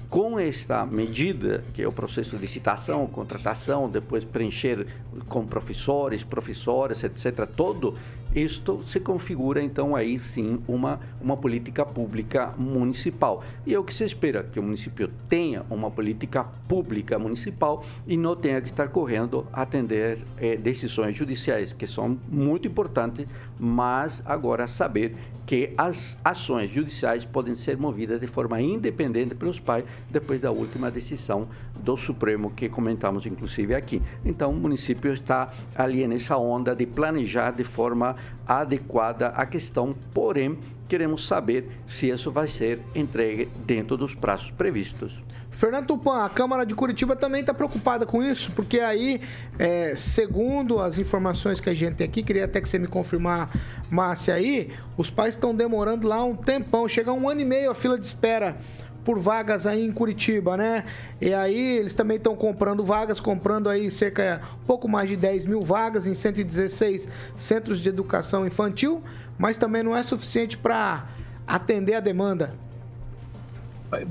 Com 0.10 0.38
esta 0.38 0.86
medida, 0.86 1.64
que 1.74 1.82
é 1.82 1.88
o 1.88 1.92
processo 1.92 2.32
de 2.32 2.38
licitação, 2.38 3.08
contratação, 3.08 3.90
depois 3.90 4.26
preencher 4.26 4.88
com 5.28 5.46
professores, 5.46 6.22
professoras, 6.22 7.02
etc., 7.04 7.46
todo 7.46 7.96
isto 8.36 8.82
se 8.86 9.00
configura 9.00 9.62
então 9.62 9.96
aí 9.96 10.20
sim 10.20 10.62
uma, 10.68 11.00
uma 11.22 11.36
política 11.36 11.86
pública 11.86 12.54
municipal. 12.58 13.44
E 13.66 13.74
é 13.74 13.80
o 13.80 13.84
que 13.84 13.94
se 13.94 14.04
espera, 14.04 14.44
que 14.44 14.60
o 14.60 14.64
município 14.64 15.10
tenha 15.28 15.66
uma 15.70 15.92
política 15.92 16.44
pública 16.68 17.20
municipal 17.20 17.84
e 18.08 18.16
não 18.16 18.36
tenha 18.36 18.62
que 18.62 18.68
estar 18.68 18.88
correndo 18.90 19.46
a 19.52 19.62
atender 19.64 20.20
eh, 20.38 20.56
decisões 20.56 21.16
judiciais, 21.16 21.74
que 21.74 21.86
são 21.86 22.18
muito 22.30 22.68
importantes, 22.68 23.28
mas 23.60 24.22
agora 24.26 24.68
saber 24.68 25.16
que 25.46 25.74
as 25.78 26.18
ações 26.24 26.70
judiciais 26.70 27.26
podem 27.26 27.56
ser 27.56 27.78
movidas 27.78 28.22
de 28.22 28.28
forma 28.28 28.62
independente 28.62 29.36
pelos 29.36 29.60
pais 29.60 29.84
depois 30.10 30.40
da 30.40 30.52
última 30.52 30.90
decisão 30.90 31.48
do 31.84 31.98
Supremo 31.98 32.52
que 32.52 32.70
comentamos 32.70 33.26
inclusive 33.26 33.76
aqui. 33.76 34.02
Então 34.24 34.52
o 34.52 34.56
município 34.56 35.12
está 35.14 35.52
ali 35.76 36.08
nessa 36.08 36.38
onda 36.38 36.76
de 36.76 36.86
planejar 36.86 37.52
de 37.52 37.64
forma 37.64 38.16
adequada 38.48 39.28
a 39.30 39.46
questão, 39.46 39.96
porém 40.14 40.58
queremos 40.88 41.26
saber 41.26 41.70
se 41.88 42.10
isso 42.10 42.32
vai 42.32 42.48
ser 42.48 42.80
entregue 42.94 43.50
dentro 43.66 43.96
dos 43.96 44.14
prazos 44.14 44.52
previstos. 44.52 45.14
Fernando 45.52 45.86
Tupan, 45.86 46.24
a 46.24 46.30
Câmara 46.30 46.66
de 46.66 46.74
Curitiba 46.74 47.16
também 47.16 47.42
está 47.42 47.54
preocupada 47.54 48.06
com 48.06 48.24
isso, 48.24 48.52
porque 48.54 48.80
aí, 48.80 49.22
é, 49.60 49.96
segundo 49.96 50.80
as 50.80 50.98
informações 50.98 51.60
que 51.60 51.70
a 51.70 51.74
gente 51.74 51.96
tem 51.96 52.08
aqui, 52.08 52.24
queria 52.24 52.46
até 52.46 52.60
que 52.60 52.68
você 52.68 52.80
me 52.80 52.88
confirmar, 52.88 53.52
Márcia, 53.90 54.34
aí, 54.34 54.72
os 54.98 55.10
pais 55.10 55.36
estão 55.36 55.54
demorando 55.54 56.08
lá 56.08 56.24
um 56.24 56.36
tempão, 56.36 56.88
chega 56.88 57.12
um 57.12 57.30
ano 57.30 57.42
e 57.42 57.46
meio 57.46 57.70
a 57.70 57.76
fila 57.76 58.00
de 58.00 58.06
espera 58.06 58.58
por 59.04 59.20
vagas 59.20 59.66
aí 59.66 59.86
em 59.86 59.92
Curitiba, 59.92 60.56
né? 60.56 60.86
E 61.20 61.34
aí 61.34 61.78
eles 61.78 61.96
também 61.96 62.18
estão 62.18 62.36
comprando 62.36 62.84
vagas, 62.84 63.20
comprando 63.20 63.70
aí 63.70 63.90
cerca 63.90 64.42
pouco 64.66 64.88
mais 64.88 65.10
de 65.10 65.16
10 65.16 65.46
mil 65.46 65.62
vagas 65.62 66.08
em 66.08 66.14
116 66.14 67.08
centros 67.36 67.80
de 67.80 67.90
educação 67.90 68.46
infantil, 68.46 69.02
mas 69.38 69.58
também 69.58 69.84
não 69.84 69.96
é 69.96 70.04
suficiente 70.04 70.58
para 70.58 71.06
atender 71.48 71.96
a 71.96 72.00
demanda. 72.00 72.54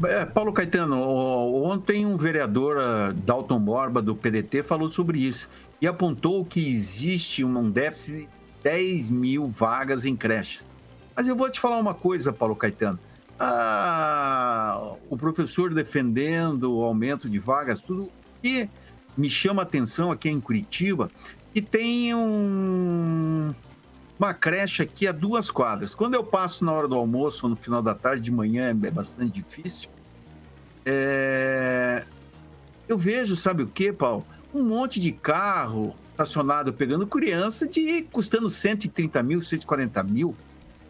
É, 0.08 0.26
Paulo 0.26 0.52
Caetano, 0.52 1.00
ontem 1.00 2.04
um 2.04 2.16
vereador, 2.16 2.76
ah, 2.78 3.14
Dalton 3.16 3.58
Borba, 3.58 4.02
do 4.02 4.14
PDT, 4.14 4.62
falou 4.62 4.88
sobre 4.88 5.20
isso 5.20 5.48
e 5.80 5.86
apontou 5.86 6.44
que 6.44 6.68
existe 6.68 7.42
um 7.42 7.70
déficit 7.70 8.22
de 8.22 8.28
10 8.62 9.08
mil 9.08 9.48
vagas 9.48 10.04
em 10.04 10.14
creches. 10.14 10.68
Mas 11.16 11.28
eu 11.28 11.34
vou 11.34 11.48
te 11.48 11.58
falar 11.58 11.78
uma 11.78 11.94
coisa, 11.94 12.32
Paulo 12.32 12.54
Caetano. 12.54 12.98
Ah, 13.42 14.96
o 15.08 15.16
professor 15.16 15.72
defendendo 15.72 16.76
o 16.76 16.84
aumento 16.84 17.26
de 17.26 17.38
vagas, 17.38 17.80
tudo 17.80 18.10
que 18.42 18.68
me 19.16 19.30
chama 19.30 19.62
a 19.62 19.64
atenção 19.64 20.12
aqui 20.12 20.28
em 20.28 20.38
Curitiba, 20.38 21.10
que 21.54 21.62
tem 21.62 22.14
um, 22.14 23.54
uma 24.18 24.34
creche 24.34 24.82
aqui 24.82 25.06
a 25.06 25.12
duas 25.12 25.50
quadras. 25.50 25.94
Quando 25.94 26.14
eu 26.14 26.22
passo 26.22 26.66
na 26.66 26.72
hora 26.72 26.86
do 26.86 26.94
almoço 26.94 27.48
no 27.48 27.56
final 27.56 27.82
da 27.82 27.94
tarde, 27.94 28.22
de 28.22 28.30
manhã, 28.30 28.68
é 28.68 28.90
bastante 28.90 29.32
difícil. 29.32 29.88
É... 30.84 32.04
Eu 32.86 32.98
vejo, 32.98 33.36
sabe 33.36 33.62
o 33.62 33.66
que, 33.66 33.90
Paulo? 33.90 34.26
Um 34.52 34.62
monte 34.64 35.00
de 35.00 35.12
carro 35.12 35.94
estacionado 36.10 36.74
pegando 36.74 37.06
criança 37.06 37.66
de 37.66 38.02
custando 38.02 38.50
130 38.50 39.22
mil, 39.22 39.40
140 39.40 40.02
mil. 40.02 40.36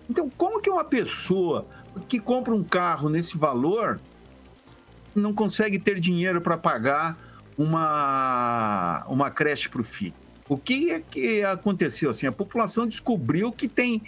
Então, 0.09 0.29
como 0.37 0.61
que 0.61 0.69
uma 0.69 0.83
pessoa 0.83 1.65
que 2.09 2.19
compra 2.19 2.55
um 2.55 2.63
carro 2.63 3.09
nesse 3.09 3.37
valor 3.37 4.01
não 5.15 5.33
consegue 5.35 5.79
ter 5.79 5.99
dinheiro 5.99 6.41
para 6.41 6.57
pagar 6.57 7.19
uma, 7.59 9.05
uma 9.09 9.31
creche 9.31 9.69
para 9.69 9.81
o 9.81 9.85
filho? 9.85 10.15
O 10.49 10.57
que 10.57 10.91
é 10.91 11.01
que 11.01 11.45
aconteceu? 11.45 12.11
Assim, 12.11 12.27
a 12.27 12.33
população 12.33 12.87
descobriu 12.87 13.53
que 13.53 13.69
tem 13.69 14.03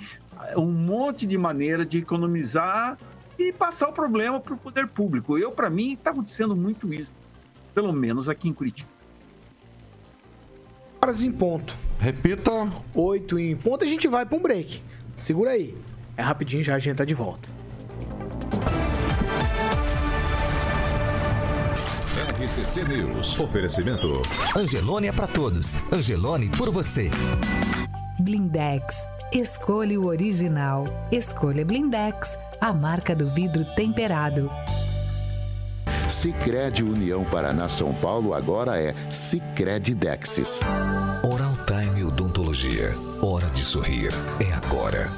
um 0.57 0.71
monte 0.71 1.27
de 1.27 1.39
maneira 1.39 1.85
de 1.85 1.99
economizar 1.99 2.99
e 3.39 3.53
passar 3.53 3.89
o 3.89 3.93
problema 3.93 4.41
para 4.41 4.55
o 4.55 4.57
poder 4.57 4.89
público. 4.89 5.39
Eu, 5.39 5.53
para 5.53 5.71
mim, 5.71 5.93
está 5.93 6.11
acontecendo 6.11 6.57
muito 6.57 6.93
isso, 6.93 7.11
pelo 7.75 7.93
menos 7.93 8.29
aqui 8.29 8.49
em 8.49 8.53
Curitiba. 8.53 8.89
Horas 11.01 11.23
em 11.23 11.33
ponto. 11.33 11.77
Repita. 11.99 12.51
Oito 12.95 13.39
em 13.39 13.57
ponto, 13.57 13.85
a 13.85 13.87
gente 13.87 14.07
vai 14.07 14.25
para 14.25 14.37
um 14.37 14.41
break. 14.41 14.83
Segura 15.17 15.51
aí. 15.53 15.77
É 16.17 16.23
rapidinho, 16.23 16.63
já 16.63 16.75
a 16.75 16.79
gente 16.79 16.97
tá 16.97 17.05
de 17.05 17.15
volta. 17.15 17.49
RCC 22.53 22.85
News. 22.85 23.41
Oferecimento. 23.41 24.21
Angelone 24.55 25.09
é 25.09 25.13
para 25.13 25.27
todos. 25.27 25.75
Angelone 25.91 26.51
por 26.51 26.71
você. 26.71 27.09
Blindex. 28.21 29.07
Escolha 29.33 29.99
o 29.99 30.07
original. 30.07 30.85
Escolha 31.11 31.65
Blindex, 31.65 32.37
a 32.61 32.71
marca 32.75 33.17
do 33.17 33.31
vidro 33.31 33.65
temperado. 33.75 34.51
Sicredi 36.11 36.83
União 36.83 37.25
Paraná 37.25 37.71
São 37.71 37.95
Paulo 37.95 38.35
agora 38.35 38.79
é 38.79 38.95
Sicredi 39.09 39.95
Dexis. 39.95 40.61
Oral 41.25 41.57
Time 41.67 42.05
Odontologia. 42.05 42.95
Hora 43.23 43.49
de 43.49 43.63
sorrir. 43.65 44.11
É 44.39 44.53
agora. 44.53 45.11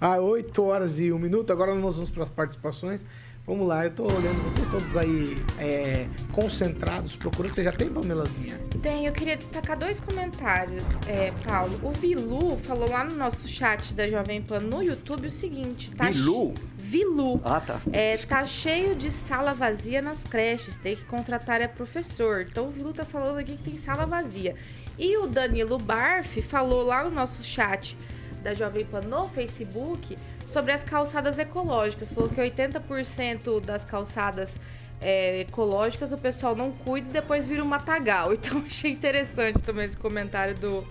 Ah, 0.00 0.18
8 0.18 0.60
horas 0.64 0.98
e 0.98 1.12
1 1.12 1.18
minuto. 1.20 1.52
Agora 1.52 1.72
nós 1.72 1.94
vamos 1.94 2.10
para 2.10 2.24
as 2.24 2.30
participações. 2.30 3.04
Vamos 3.46 3.66
lá, 3.66 3.84
eu 3.84 3.90
tô 3.90 4.04
olhando 4.04 4.42
vocês 4.44 4.68
todos 4.68 4.96
aí 4.96 5.36
é, 5.58 6.06
concentrados, 6.30 7.16
procurando. 7.16 7.52
Você 7.52 7.64
já 7.64 7.72
tem, 7.72 7.88
Pamelazinha? 7.88 8.58
Tem, 8.82 9.06
eu 9.06 9.12
queria 9.12 9.36
destacar 9.36 9.78
dois 9.78 9.98
comentários, 9.98 10.84
é, 11.08 11.32
Paulo. 11.44 11.80
O 11.82 11.90
Vilu 11.90 12.56
falou 12.58 12.88
lá 12.88 13.02
no 13.02 13.16
nosso 13.16 13.48
chat 13.48 13.94
da 13.94 14.08
Jovem 14.08 14.42
Pan 14.42 14.60
no 14.60 14.82
YouTube 14.82 15.26
o 15.26 15.30
seguinte: 15.30 15.90
tá 15.92 16.10
Vilu? 16.10 16.54
Vilu. 16.76 17.40
Ah, 17.42 17.60
tá. 17.60 17.80
É, 17.92 18.16
tá 18.18 18.44
cheio 18.44 18.94
de 18.94 19.10
sala 19.10 19.54
vazia 19.54 20.02
nas 20.02 20.22
creches, 20.22 20.76
tem 20.76 20.94
que 20.94 21.04
contratar 21.04 21.60
é 21.60 21.66
professor. 21.66 22.42
Então 22.42 22.68
o 22.68 22.70
Vilu 22.70 22.92
tá 22.92 23.04
falando 23.04 23.38
aqui 23.38 23.56
que 23.56 23.70
tem 23.70 23.78
sala 23.78 24.06
vazia. 24.06 24.54
E 24.98 25.16
o 25.16 25.26
Danilo 25.26 25.78
Barf 25.78 26.42
falou 26.42 26.82
lá 26.82 27.04
no 27.04 27.10
nosso 27.10 27.42
chat 27.42 27.96
da 28.42 28.54
Jovem 28.54 28.84
Pan 28.84 29.00
no 29.02 29.28
Facebook 29.28 30.16
sobre 30.50 30.72
as 30.72 30.84
calçadas 30.84 31.38
ecológicas. 31.38 32.12
Falou 32.12 32.28
que 32.28 32.40
80% 32.40 33.60
das 33.60 33.84
calçadas 33.84 34.52
é, 35.00 35.40
ecológicas 35.40 36.12
o 36.12 36.18
pessoal 36.18 36.54
não 36.54 36.70
cuida 36.72 37.08
e 37.08 37.12
depois 37.12 37.46
vira 37.46 37.62
um 37.62 37.66
matagal. 37.66 38.32
Então 38.34 38.62
achei 38.66 38.90
interessante 38.92 39.60
também 39.60 39.84
esse 39.84 39.96
comentário 39.96 40.54
do, 40.54 40.86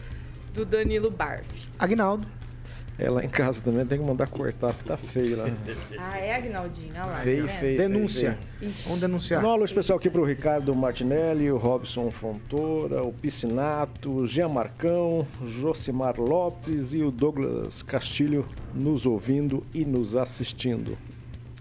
do 0.54 0.66
Danilo 0.66 1.12
Barf. 1.12 1.68
Agnaldo. 1.78 2.39
É, 3.00 3.10
lá 3.10 3.24
em 3.24 3.30
casa 3.30 3.62
também 3.62 3.86
tem 3.86 3.98
que 3.98 4.06
mandar 4.06 4.28
cortar, 4.28 4.74
porque 4.74 4.90
tá 4.90 4.98
feio 4.98 5.38
lá. 5.38 5.46
Ah, 5.98 6.20
é, 6.20 6.36
Agnaldinho? 6.36 6.92
Olha 6.96 7.06
lá. 7.06 7.20
Feio, 7.22 7.48
tá 7.48 7.54
feio. 7.54 7.78
Denúncia. 7.78 8.38
feio. 8.60 8.74
Vamos 8.84 9.00
denunciar. 9.00 9.46
Um 9.46 9.50
alô 9.50 9.64
especial 9.64 9.98
aqui 9.98 10.10
pro 10.10 10.26
Ricardo 10.26 10.76
Martinelli, 10.76 11.50
o 11.50 11.56
Robson 11.56 12.12
Fontoura, 12.12 13.02
o 13.02 13.14
Piscinato, 13.14 14.12
o 14.12 14.28
Jean 14.28 14.50
Marcão, 14.50 15.26
Josimar 15.46 16.20
Lopes 16.20 16.92
e 16.92 17.02
o 17.02 17.10
Douglas 17.10 17.82
Castilho 17.82 18.46
nos 18.74 19.06
ouvindo 19.06 19.66
e 19.74 19.86
nos 19.86 20.18
assistindo. 20.18 20.98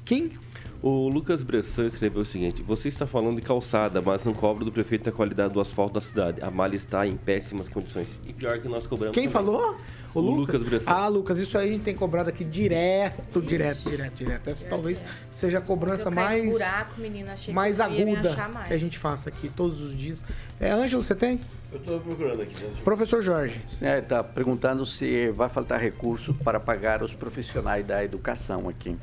Quem? 0.05 0.33
O 0.81 1.09
Lucas 1.09 1.43
Bressan 1.43 1.87
escreveu 1.87 2.23
o 2.23 2.25
seguinte: 2.25 2.63
Você 2.63 2.89
está 2.89 3.07
falando 3.07 3.37
de 3.37 3.43
calçada, 3.43 4.01
mas 4.01 4.25
não 4.25 4.33
cobra 4.33 4.65
do 4.65 4.71
prefeito 4.71 5.09
a 5.09 5.13
qualidade 5.13 5.53
do 5.53 5.61
asfalto 5.61 5.95
da 5.95 6.01
cidade. 6.01 6.41
A 6.41 6.51
malha 6.51 6.77
está 6.77 7.05
em 7.05 7.17
péssimas 7.17 7.69
condições. 7.69 8.19
E 8.27 8.33
pior 8.33 8.59
que 8.61 8.69
nós 8.69 8.87
cobramos. 8.87 9.15
Quem 9.15 9.29
também. 9.29 9.33
falou? 9.33 9.77
O 10.15 10.21
Lucas 10.21 10.63
Bressan. 10.63 10.91
Ah, 10.91 11.09
Lucas, 11.09 11.39
isso 11.39 11.59
aí 11.59 11.69
a 11.69 11.73
gente 11.73 11.83
tem 11.83 11.95
cobrado 11.95 12.29
aqui 12.29 12.45
direto, 12.45 13.43
direto, 13.43 13.91
direto, 13.91 14.15
direto. 14.15 14.49
Essa 14.49 14.69
talvez 14.69 15.03
seja 15.33 15.59
a 15.59 15.61
cobrança 15.61 16.11
mais, 16.11 16.51
buraco, 16.51 17.01
menina, 17.01 17.33
achei 17.33 17.53
mais 17.53 17.79
aguda 17.79 18.49
mais. 18.49 18.69
que 18.69 18.75
a 18.75 18.79
gente 18.79 18.99
faça 18.99 19.29
aqui 19.29 19.49
todos 19.49 19.83
os 19.83 19.95
dias. 19.95 20.23
É, 20.59 20.71
Ângelo, 20.71 21.03
você 21.03 21.15
tem? 21.15 21.41
Eu 21.71 21.79
estou 21.79 22.01
procurando 22.01 22.41
aqui, 22.41 22.55
gente. 22.55 22.81
Professor 22.83 23.21
Jorge. 23.21 23.61
É, 23.83 24.01
tá 24.01 24.25
perguntando 24.25 24.87
se 24.87 25.31
vai 25.31 25.49
faltar 25.49 25.79
recurso 25.79 26.33
para 26.33 26.59
pagar 26.59 27.03
os 27.03 27.13
profissionais 27.13 27.85
da 27.85 28.03
educação 28.03 28.69
aqui. 28.69 28.97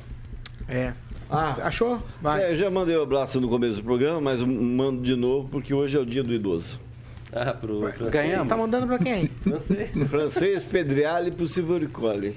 É. 0.68 0.92
Ah. 1.28 1.52
Você 1.52 1.60
Achou? 1.60 2.02
Vai. 2.22 2.42
É, 2.44 2.50
eu 2.52 2.56
já 2.56 2.70
mandei 2.70 2.96
o 2.96 3.02
abraço 3.02 3.40
no 3.40 3.48
começo 3.48 3.76
do 3.78 3.82
programa, 3.84 4.20
mas 4.20 4.42
mando 4.42 5.02
de 5.02 5.16
novo 5.16 5.48
porque 5.48 5.74
hoje 5.74 5.96
é 5.96 6.00
o 6.00 6.06
dia 6.06 6.22
do 6.22 6.32
idoso. 6.32 6.80
Ah, 7.32 7.52
pro 7.52 7.80
francês. 7.88 8.10
Ganhamos. 8.10 8.48
Tá 8.48 8.56
mandando 8.56 8.86
pra 8.86 8.98
quem? 8.98 9.26
Francês. 9.42 9.90
Francês, 10.08 10.62
Pedreale 10.62 11.30
pro 11.32 11.46
Silvoricoli. 11.46 12.36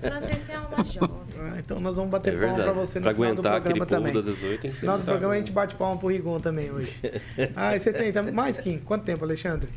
Francês 0.00 0.42
tem 0.46 0.56
alma 0.56 0.82
jovem. 0.84 1.22
Ah, 1.44 1.58
então 1.58 1.80
nós 1.80 1.96
vamos 1.96 2.08
bater 2.12 2.34
É 2.34 2.46
palma 2.46 2.62
pra 2.62 2.72
você 2.72 3.00
no 3.00 3.04
Pra 3.04 3.14
final 3.14 3.34
do 3.34 3.40
aguentar 3.40 3.56
aquele 3.56 3.74
programa 3.80 4.06
também. 4.12 4.22
das 4.22 4.34
18 4.36 4.60
tem 4.60 4.70
No 4.70 4.74
que 4.74 4.80
final 4.80 4.98
do 4.98 5.04
programa 5.04 5.34
a 5.34 5.36
gente 5.38 5.50
bate 5.50 5.74
palma 5.74 5.98
pro 5.98 6.06
Rigon 6.08 6.38
também 6.40 6.70
hoje. 6.70 6.94
Ah, 7.56 7.74
e 7.74 7.80
você 7.80 7.92
tem 7.92 8.12
tá- 8.12 8.22
mais, 8.22 8.58
Kim? 8.58 8.78
Quanto 8.78 9.02
tempo, 9.04 9.24
Alexandre? 9.24 9.68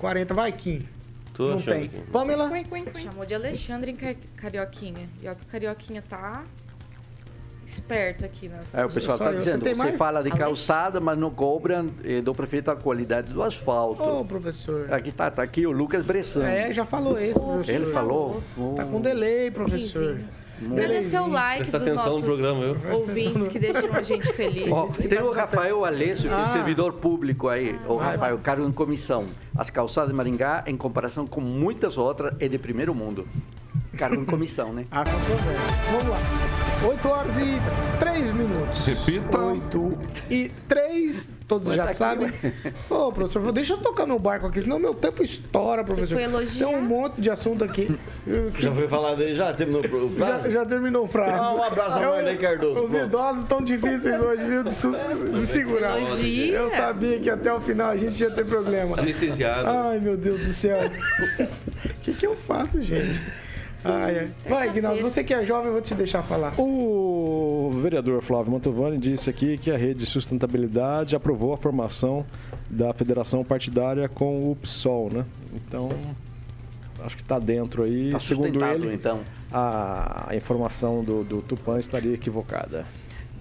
40. 0.00 0.34
Vai, 0.34 0.50
Kim. 0.50 0.84
Tô 1.32 1.50
Não 1.50 1.62
tem. 1.62 1.84
aqui. 1.84 2.00
Pamela? 2.10 2.50
Chamou 3.00 3.24
de 3.24 3.34
Alexandre 3.36 3.92
em 3.92 3.96
Car- 3.96 4.16
Carioquinha. 4.36 5.08
E 5.22 5.26
olha 5.28 5.36
que 5.36 5.42
o 5.44 5.46
Carioquinha 5.46 6.02
tá. 6.02 6.42
Esperto 7.66 8.24
aqui 8.24 8.48
nas. 8.48 8.74
É, 8.74 8.84
o 8.84 8.90
pessoal 8.90 9.16
está 9.16 9.30
eu. 9.32 9.38
Você 9.38 9.44
dizendo, 9.44 9.64
você 9.64 9.74
mais? 9.74 9.98
fala 9.98 10.22
de 10.22 10.28
Alex? 10.30 10.44
calçada, 10.44 11.00
mas 11.00 11.18
não 11.18 11.30
cobra 11.30 11.84
eh, 12.04 12.20
do 12.20 12.34
prefeito 12.34 12.70
a 12.70 12.76
qualidade 12.76 13.32
do 13.32 13.42
asfalto. 13.42 14.02
Ô, 14.02 14.24
professor. 14.24 14.92
Aqui 14.92 15.12
tá, 15.12 15.30
tá 15.30 15.42
aqui 15.42 15.66
o 15.66 15.70
Lucas 15.72 16.04
Bressan. 16.04 16.44
É, 16.44 16.72
já 16.72 16.84
falou 16.84 17.18
esse, 17.18 17.38
professor. 17.40 17.72
Ele 17.74 17.86
falou? 17.86 18.42
Tá 18.76 18.84
com 18.84 19.00
delay, 19.00 19.50
professor. 19.50 20.18
Agradecer 20.64 21.18
o 21.18 21.26
like 21.26 21.58
Presta 21.68 21.78
dos 21.80 21.88
atenção 21.88 22.04
no 22.06 22.20
nossos 22.20 22.24
programa, 22.40 22.74
viu? 22.74 22.92
ouvintes 22.94 23.48
que 23.48 23.58
deixam 23.58 23.92
a 23.92 24.02
gente 24.02 24.32
feliz. 24.32 24.70
Ó, 24.70 24.86
tem 24.86 25.20
o 25.20 25.32
Rafael 25.32 25.84
Alessio, 25.84 26.28
que 26.30 26.36
Ah. 26.36 26.46
é 26.50 26.52
servidor 26.52 26.92
público 26.92 27.48
aí. 27.48 27.76
O 27.88 27.96
Rafael, 27.96 28.38
cargo 28.38 28.64
em 28.68 28.70
comissão. 28.70 29.26
As 29.56 29.68
calçadas 29.70 30.10
de 30.10 30.16
Maringá, 30.16 30.64
em 30.66 30.76
comparação 30.76 31.26
com 31.26 31.40
muitas 31.40 31.98
outras, 31.98 32.32
é 32.40 32.48
de 32.48 32.58
primeiro 32.58 32.94
mundo. 32.94 33.26
Cargo 33.98 34.16
em 34.20 34.24
comissão, 34.24 34.72
né? 34.72 34.84
A 34.90 35.04
controvérsia. 35.04 35.92
Vamos 35.92 36.08
lá. 36.08 36.18
8 36.88 37.08
horas 37.08 37.36
e 37.38 37.98
3 38.00 38.32
minutos. 38.34 38.84
Repita. 38.86 39.38
8 39.38 39.98
e 40.28 40.50
3, 40.66 41.28
todos 41.46 41.68
Vai 41.68 41.76
já 41.76 41.84
tá 41.84 41.90
aqui, 41.90 41.98
sabem. 41.98 42.32
Ô, 42.90 43.12
professor, 43.12 43.52
deixa 43.52 43.74
eu 43.74 43.78
tocar 43.78 44.04
meu 44.04 44.18
barco 44.18 44.48
aqui, 44.48 44.60
senão 44.62 44.80
meu 44.80 44.92
tempo 44.92 45.22
estoura, 45.22 45.84
professor. 45.84 46.16
Tem 46.16 46.66
um 46.66 46.82
monte 46.82 47.20
de 47.20 47.30
assunto 47.30 47.62
aqui. 47.62 47.96
Já 48.58 48.74
foi 48.74 48.88
falado 48.88 49.22
aí, 49.22 49.32
já 49.32 49.52
terminou 49.54 49.80
o 49.82 50.10
Já, 50.18 50.24
prazo? 50.26 50.50
já 50.50 50.64
terminou 50.64 51.04
o 51.04 51.08
prazo. 51.08 51.32
Ah, 51.40 51.54
um 51.54 51.62
abraço 51.62 51.98
a 51.98 52.02
Eu- 52.02 52.10
Marlene 52.14 52.38
Cardoso, 52.38 52.82
Os 52.82 52.90
pronto. 52.90 53.06
idosos 53.06 53.42
estão 53.44 53.62
difíceis 53.62 54.20
hoje, 54.20 54.44
viu? 54.44 54.64
De, 54.64 55.30
de 55.32 55.40
segurar. 55.46 55.98
Elogia. 55.98 56.52
Eu 56.56 56.70
sabia 56.70 57.20
que 57.20 57.30
até 57.30 57.52
o 57.54 57.60
final 57.60 57.90
a 57.90 57.96
gente 57.96 58.20
ia 58.20 58.30
ter 58.32 58.44
problema. 58.44 58.96
Anestesiado. 59.44 59.68
Ai, 59.68 59.98
meu 59.98 60.16
Deus 60.16 60.46
do 60.46 60.52
céu. 60.52 60.78
O 60.86 62.00
que, 62.02 62.12
que 62.14 62.26
eu 62.26 62.36
faço, 62.36 62.80
gente? 62.80 63.20
Ai, 63.84 64.20
ai. 64.20 64.30
Vai, 64.48 64.70
Guinaldo, 64.70 65.02
você 65.02 65.24
que 65.24 65.34
é 65.34 65.44
jovem, 65.44 65.66
eu 65.66 65.72
vou 65.72 65.82
te 65.82 65.94
deixar 65.94 66.22
falar. 66.22 66.54
O 66.58 67.70
vereador 67.82 68.22
Flávio 68.22 68.52
Mantovani 68.52 68.96
disse 68.96 69.28
aqui 69.28 69.58
que 69.58 69.70
a 69.70 69.76
rede 69.76 70.00
de 70.00 70.06
sustentabilidade 70.06 71.16
aprovou 71.16 71.52
a 71.52 71.56
formação 71.56 72.24
da 72.70 72.92
federação 72.92 73.44
partidária 73.44 74.08
com 74.08 74.50
o 74.50 74.56
PSOL, 74.56 75.10
né? 75.12 75.24
Então, 75.54 75.90
acho 77.04 77.16
que 77.16 77.22
está 77.22 77.38
dentro 77.38 77.82
aí. 77.82 78.12
Tá 78.12 78.18
Segundo 78.20 78.64
ele, 78.64 78.94
então. 78.94 79.20
a, 79.52 80.30
a 80.30 80.36
informação 80.36 81.02
do, 81.02 81.24
do 81.24 81.42
Tupan 81.42 81.78
estaria 81.80 82.14
equivocada. 82.14 82.84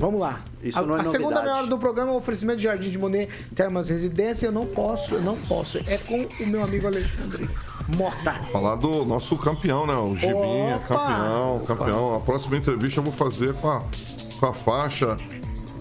Vamos 0.01 0.19
lá. 0.19 0.41
Isso 0.63 0.79
a, 0.79 0.81
não 0.81 0.97
é 0.97 1.01
a 1.01 1.05
segunda 1.05 1.35
novidade. 1.35 1.45
meia 1.45 1.57
hora 1.57 1.67
do 1.67 1.77
programa 1.77 2.09
é 2.11 2.13
o 2.13 2.17
oferecimento 2.17 2.57
de 2.57 2.63
Jardim 2.63 2.89
de 2.89 2.97
Monet, 2.97 3.29
Termas 3.55 3.87
Residência. 3.87 4.47
Eu 4.47 4.51
não 4.51 4.65
posso, 4.65 5.13
eu 5.13 5.21
não 5.21 5.37
posso. 5.37 5.77
É 5.85 5.97
com 5.97 6.27
o 6.43 6.47
meu 6.47 6.63
amigo 6.63 6.87
Alexandre 6.87 7.47
Mota. 7.95 8.31
Falar 8.51 8.77
do 8.77 9.05
nosso 9.05 9.35
campeão, 9.37 9.85
né? 9.85 9.93
O 9.93 10.15
Gibinha, 10.15 10.77
Opa! 10.77 10.87
campeão, 10.87 11.61
campeão. 11.67 12.15
A 12.15 12.19
próxima 12.19 12.57
entrevista 12.57 12.99
eu 12.99 13.03
vou 13.03 13.13
fazer 13.13 13.53
com 13.53 13.69
a, 13.69 13.83
com 14.39 14.45
a 14.47 14.53
faixa 14.53 15.15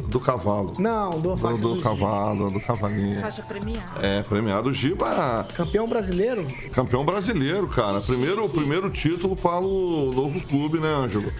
do 0.08 0.20
cavalo. 0.20 0.72
Não, 0.78 1.18
do, 1.20 1.34
Do, 1.36 1.56
do 1.76 1.80
cavalo, 1.80 2.50
do 2.50 2.60
cavalinho. 2.60 3.20
Faixa 3.22 3.42
premiada. 3.42 4.06
É, 4.06 4.22
premiado 4.22 4.68
o 4.68 4.72
Giba, 4.72 5.46
campeão 5.54 5.86
brasileiro. 5.86 6.44
campeão 6.74 7.04
brasileiro, 7.04 7.66
cara. 7.68 8.00
Primeiro, 8.00 8.46
primeiro 8.48 8.90
título 8.90 9.34
para 9.36 9.60
o 9.60 10.12
novo 10.12 10.40
clube, 10.42 10.78
né, 10.78 10.88
Ângelo? 10.88 11.32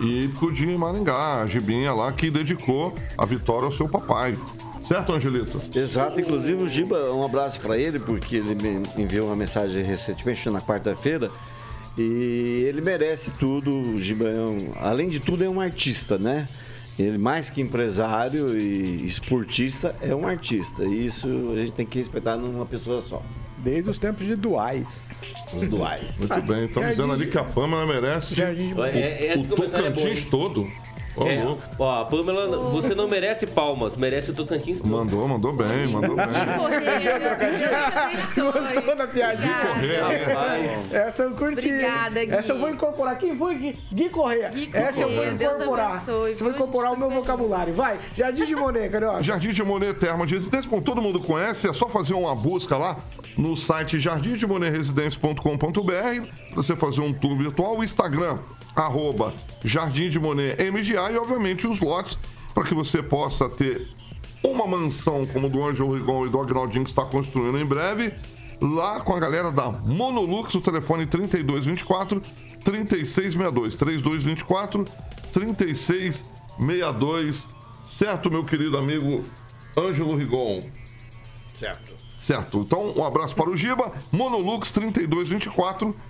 E 0.00 0.28
Pudim 0.38 0.70
em 0.70 0.78
Maringá, 0.78 1.42
a 1.42 1.46
Gibinha 1.46 1.92
lá 1.92 2.10
que 2.12 2.30
dedicou 2.30 2.94
a 3.18 3.26
vitória 3.26 3.66
ao 3.66 3.72
seu 3.72 3.88
papai. 3.88 4.34
Certo, 4.82 5.12
Angelito? 5.12 5.60
Exato, 5.74 6.20
inclusive 6.20 6.64
o 6.64 6.68
Giba, 6.68 7.12
um 7.12 7.22
abraço 7.24 7.60
para 7.60 7.78
ele, 7.78 7.98
porque 7.98 8.36
ele 8.36 8.54
me 8.54 8.82
enviou 9.00 9.26
uma 9.26 9.36
mensagem 9.36 9.84
recentemente 9.84 10.48
na 10.50 10.60
quarta-feira. 10.60 11.30
E 11.98 12.64
ele 12.66 12.80
merece 12.80 13.30
tudo. 13.32 13.70
O 13.70 13.98
Giba, 13.98 14.28
é 14.28 14.40
um- 14.40 14.70
além 14.80 15.08
de 15.08 15.20
tudo, 15.20 15.44
é 15.44 15.48
um 15.48 15.60
artista, 15.60 16.18
né? 16.18 16.44
Ele, 16.98 17.18
mais 17.18 17.50
que 17.50 17.60
empresário 17.60 18.56
e 18.58 19.06
esportista, 19.06 19.94
é 20.00 20.14
um 20.14 20.26
artista. 20.26 20.84
E 20.84 21.06
isso 21.06 21.28
a 21.52 21.56
gente 21.56 21.72
tem 21.72 21.86
que 21.86 21.98
respeitar 21.98 22.36
numa 22.36 22.66
pessoa 22.66 23.00
só. 23.00 23.22
Desde 23.62 23.90
os 23.90 23.98
tempos 23.98 24.26
de 24.26 24.36
duais. 24.36 25.20
Os 25.54 25.68
duais. 25.68 26.18
Muito 26.18 26.42
bem, 26.42 26.64
estamos 26.64 26.90
dizendo 26.90 27.12
ali 27.12 27.26
que 27.26 27.38
a 27.38 27.44
Pâmela 27.44 27.86
merece 27.86 28.34
de 28.34 28.42
É, 28.42 29.26
é, 29.26 29.36
o 29.36 29.40
é 29.40 29.42
Tocantins 29.42 30.24
todo. 30.24 30.68
Ô, 31.16 31.26
É, 31.26 31.44
ó, 31.78 32.02
a 32.02 32.04
Pamela, 32.04 32.58
você 32.70 32.94
não 32.94 33.08
merece 33.08 33.46
palmas, 33.46 33.96
merece 33.96 34.30
o 34.30 34.34
Tocantins. 34.34 34.80
Mandou, 34.82 35.26
mandou 35.26 35.52
bem, 35.52 35.86
mandou 35.88 36.14
bem. 36.16 36.26
Correia. 36.58 37.20
Gostou 38.74 38.96
da 38.96 39.06
piadinha? 39.06 39.54
Correia, 39.66 40.08
né? 40.08 40.16
Rapaz, 40.24 40.94
Essa 40.94 41.22
eu 41.24 41.30
curti. 41.32 41.68
Obrigada, 41.68 42.24
Gui. 42.24 42.34
Essa 42.34 42.52
eu 42.52 42.58
vou 42.58 42.70
incorporar. 42.70 43.18
Quem 43.18 43.36
foi, 43.36 43.54
Gui? 43.56 43.78
Gui 43.92 44.08
Correia. 44.08 44.48
Gui 44.50 44.70
Essa 44.72 45.02
eu 45.02 45.08
vou 45.08 45.16
Correia, 45.16 45.34
Deus 45.36 45.54
incorporar. 45.54 45.90
abençoe, 45.90 46.36
Você 46.36 46.44
vai 46.44 46.52
incorporar 46.52 46.90
A 46.90 46.94
o 46.94 46.98
meu 46.98 47.10
vocabulário. 47.10 47.74
Vai, 47.74 47.98
Jardim 48.16 48.44
de 48.46 48.54
Monet, 48.56 48.88
Carioca. 48.90 49.22
Jardim 49.22 49.50
de 49.52 49.62
Monet 49.64 49.94
Termas 49.94 50.28
de 50.28 50.34
Residência, 50.36 50.68
como 50.70 50.82
todo 50.82 51.02
mundo 51.02 51.20
conhece, 51.20 51.68
é 51.68 51.72
só 51.72 51.88
fazer 51.88 52.14
uma 52.14 52.34
busca 52.34 52.76
lá 52.76 52.96
no 53.36 53.56
site 53.56 53.98
jardimdemonetresidencia.com.br 53.98 56.28
pra 56.48 56.56
você 56.56 56.74
fazer 56.76 57.00
um 57.00 57.12
tour 57.12 57.36
virtual, 57.36 57.78
o 57.78 57.84
Instagram, 57.84 58.36
arroba 58.84 59.32
Jardim 59.64 60.10
de 60.10 60.18
Monet 60.18 60.56
MGA 60.70 61.12
e, 61.12 61.16
obviamente, 61.16 61.66
os 61.66 61.80
lotes 61.80 62.18
para 62.54 62.64
que 62.64 62.74
você 62.74 63.02
possa 63.02 63.48
ter 63.48 63.88
uma 64.42 64.66
mansão 64.66 65.24
como 65.26 65.48
do 65.48 65.64
Ângelo 65.64 65.94
Rigon 65.94 66.26
e 66.26 66.30
do 66.30 66.40
Agnaldinho 66.40 66.84
que 66.84 66.90
está 66.90 67.04
construindo 67.04 67.56
em 67.58 67.64
breve, 67.64 68.12
lá 68.60 69.00
com 69.00 69.14
a 69.14 69.20
galera 69.20 69.52
da 69.52 69.70
Monolux, 69.70 70.52
o 70.54 70.60
telefone 70.60 71.06
3224 71.06 72.20
3662 72.64 73.76
3224 73.76 74.84
3662 75.32 77.46
certo, 77.84 78.28
meu 78.30 78.44
querido 78.44 78.78
amigo 78.78 79.22
Ângelo 79.76 80.16
Rigon? 80.16 80.60
Certo. 81.58 81.98
Certo. 82.18 82.58
Então, 82.58 82.94
um 82.96 83.04
abraço 83.04 83.34
para 83.34 83.50
o 83.50 83.56
Giba, 83.56 83.92
Monolux 84.12 84.70
3224 84.72 85.88
3662. 85.88 86.09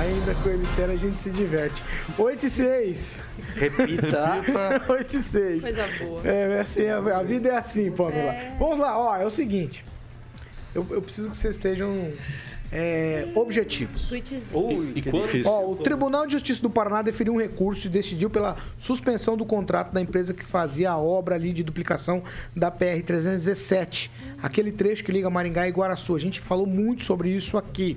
Ainda 0.00 0.34
com 0.42 0.50
ele 0.50 0.66
sério 0.74 0.94
a 0.94 0.96
gente 0.96 1.16
se 1.18 1.30
diverte. 1.30 1.80
8 2.18 2.44
e 2.44 2.50
6. 2.50 3.18
Repita. 3.54 4.34
Repita. 4.34 4.84
8 4.92 5.16
e 5.16 5.22
6. 5.22 5.62
Coisa 5.62 5.86
boa. 6.00 6.26
É, 6.26 6.60
assim, 6.60 6.88
a, 6.88 7.22
vida 7.22 7.50
é 7.50 7.56
assim, 7.56 7.92
Pamela. 7.92 8.34
Vamos 8.58 8.80
lá, 8.80 8.98
ó, 8.98 9.16
é 9.16 9.24
o 9.24 9.30
seguinte. 9.30 9.84
Eu, 10.74 10.84
eu 10.90 11.00
preciso 11.00 11.30
que 11.30 11.36
vocês 11.36 11.54
sejam 11.54 12.12
é, 12.72 13.28
objetivos. 13.34 14.10
Ui, 14.10 14.92
E 14.94 15.02
que 15.02 15.10
quando- 15.10 15.24
difícil. 15.26 15.50
Ó, 15.50 15.70
o 15.72 15.76
Tribunal 15.76 16.26
de 16.26 16.32
Justiça 16.32 16.60
do 16.62 16.68
Paraná 16.70 17.02
deferiu 17.02 17.34
um 17.34 17.38
recurso 17.40 17.86
e 17.86 17.90
decidiu 17.90 18.28
pela 18.28 18.56
suspensão 18.78 19.36
do 19.36 19.44
contrato 19.44 19.92
da 19.92 20.00
empresa 20.00 20.34
que 20.34 20.44
fazia 20.44 20.90
a 20.90 20.98
obra 20.98 21.34
ali 21.34 21.52
de 21.52 21.62
duplicação 21.62 22.22
da 22.54 22.70
PR-317. 22.70 24.10
Aquele 24.42 24.72
trecho 24.72 25.04
que 25.04 25.12
liga 25.12 25.30
Maringá 25.30 25.68
e 25.68 25.70
Guaraçu. 25.70 26.14
A 26.14 26.18
gente 26.18 26.40
falou 26.40 26.66
muito 26.66 27.04
sobre 27.04 27.30
isso 27.30 27.56
aqui. 27.56 27.96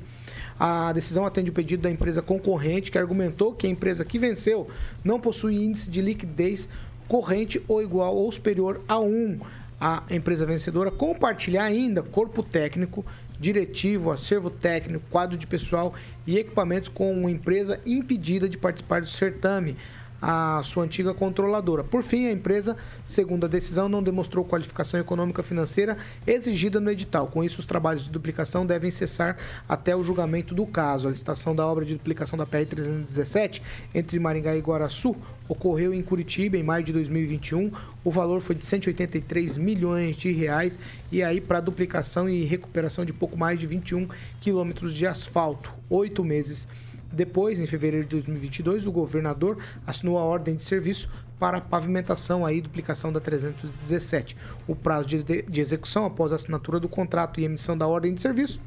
A 0.59 0.91
decisão 0.91 1.25
atende 1.25 1.49
o 1.49 1.53
pedido 1.53 1.83
da 1.83 1.89
empresa 1.91 2.21
concorrente 2.21 2.91
que 2.91 2.97
argumentou 2.97 3.53
que 3.53 3.65
a 3.65 3.69
empresa 3.69 4.03
que 4.03 4.19
venceu 4.19 4.67
não 5.03 5.19
possui 5.19 5.55
índice 5.55 5.89
de 5.89 6.01
liquidez 6.01 6.67
corrente 7.07 7.61
ou 7.67 7.81
igual 7.81 8.15
ou 8.15 8.31
superior 8.31 8.81
a 8.87 8.99
1. 8.99 9.39
A 9.81 10.03
empresa 10.11 10.45
vencedora 10.45 10.91
compartilhar 10.91 11.63
ainda 11.63 12.03
corpo 12.03 12.43
técnico, 12.43 13.05
diretivo, 13.39 14.11
acervo 14.11 14.49
técnico, 14.49 15.05
quadro 15.09 15.37
de 15.37 15.47
pessoal 15.47 15.93
e 16.27 16.37
equipamentos 16.37 16.89
com 16.89 17.11
uma 17.11 17.31
empresa 17.31 17.79
impedida 17.85 18.49
de 18.49 18.57
participar 18.57 19.01
do 19.01 19.07
certame, 19.07 19.77
a 20.21 20.61
sua 20.63 20.83
antiga 20.83 21.13
controladora. 21.13 21.83
Por 21.83 22.03
fim, 22.03 22.25
a 22.25 22.31
empresa, 22.31 22.75
segundo 23.05 23.45
a 23.45 23.49
decisão, 23.49 23.87
não 23.87 24.03
demonstrou 24.03 24.43
qualificação 24.43 24.99
econômica 24.99 25.41
financeira 25.43 25.97
exigida 26.27 26.79
no 26.79 26.91
edital. 26.91 27.27
Com 27.27 27.43
isso, 27.43 27.59
os 27.59 27.65
trabalhos 27.65 28.03
de 28.03 28.09
duplicação 28.09 28.65
devem 28.65 28.91
cessar 28.91 29.37
até 29.67 29.95
o 29.95 30.03
julgamento 30.03 30.53
do 30.53 30.65
caso. 30.65 31.07
A 31.07 31.11
licitação 31.11 31.55
da 31.55 31.65
obra 31.65 31.85
de 31.85 31.95
duplicação 31.95 32.37
da 32.37 32.45
PR-317 32.45 33.61
entre 33.93 34.19
Maringá 34.19 34.55
e 34.55 34.59
Guaraçu 34.59 35.15
ocorreu 35.47 35.93
em 35.93 36.03
Curitiba 36.03 36.57
em 36.57 36.63
maio 36.63 36.83
de 36.83 36.93
2021. 36.93 37.71
O 38.03 38.11
valor 38.11 38.39
foi 38.39 38.55
de 38.55 38.65
183 38.65 39.57
milhões 39.57 40.15
de 40.15 40.31
reais 40.31 40.77
e 41.11 41.23
aí 41.23 41.41
para 41.41 41.59
duplicação 41.59 42.29
e 42.29 42.43
recuperação 42.45 43.03
de 43.03 43.11
pouco 43.11 43.35
mais 43.35 43.59
de 43.59 43.65
21 43.65 44.07
quilômetros 44.39 44.93
de 44.93 45.07
asfalto. 45.07 45.73
Oito 45.89 46.23
meses 46.23 46.67
depois, 47.11 47.59
em 47.59 47.65
fevereiro 47.65 48.05
de 48.05 48.11
2022, 48.11 48.85
o 48.85 48.91
governador 48.91 49.57
assinou 49.85 50.17
a 50.17 50.23
ordem 50.23 50.55
de 50.55 50.63
serviço 50.63 51.09
para 51.39 51.57
a 51.57 51.61
pavimentação 51.61 52.45
aí 52.45 52.61
duplicação 52.61 53.11
da 53.11 53.19
317. 53.19 54.35
O 54.67 54.75
prazo 54.75 55.07
de, 55.07 55.41
de 55.43 55.61
execução 55.61 56.05
após 56.05 56.31
a 56.31 56.35
assinatura 56.35 56.79
do 56.79 56.89
contrato 56.89 57.39
e 57.39 57.45
emissão 57.45 57.77
da 57.77 57.87
ordem 57.87 58.13
de 58.13 58.21
serviço 58.21 58.59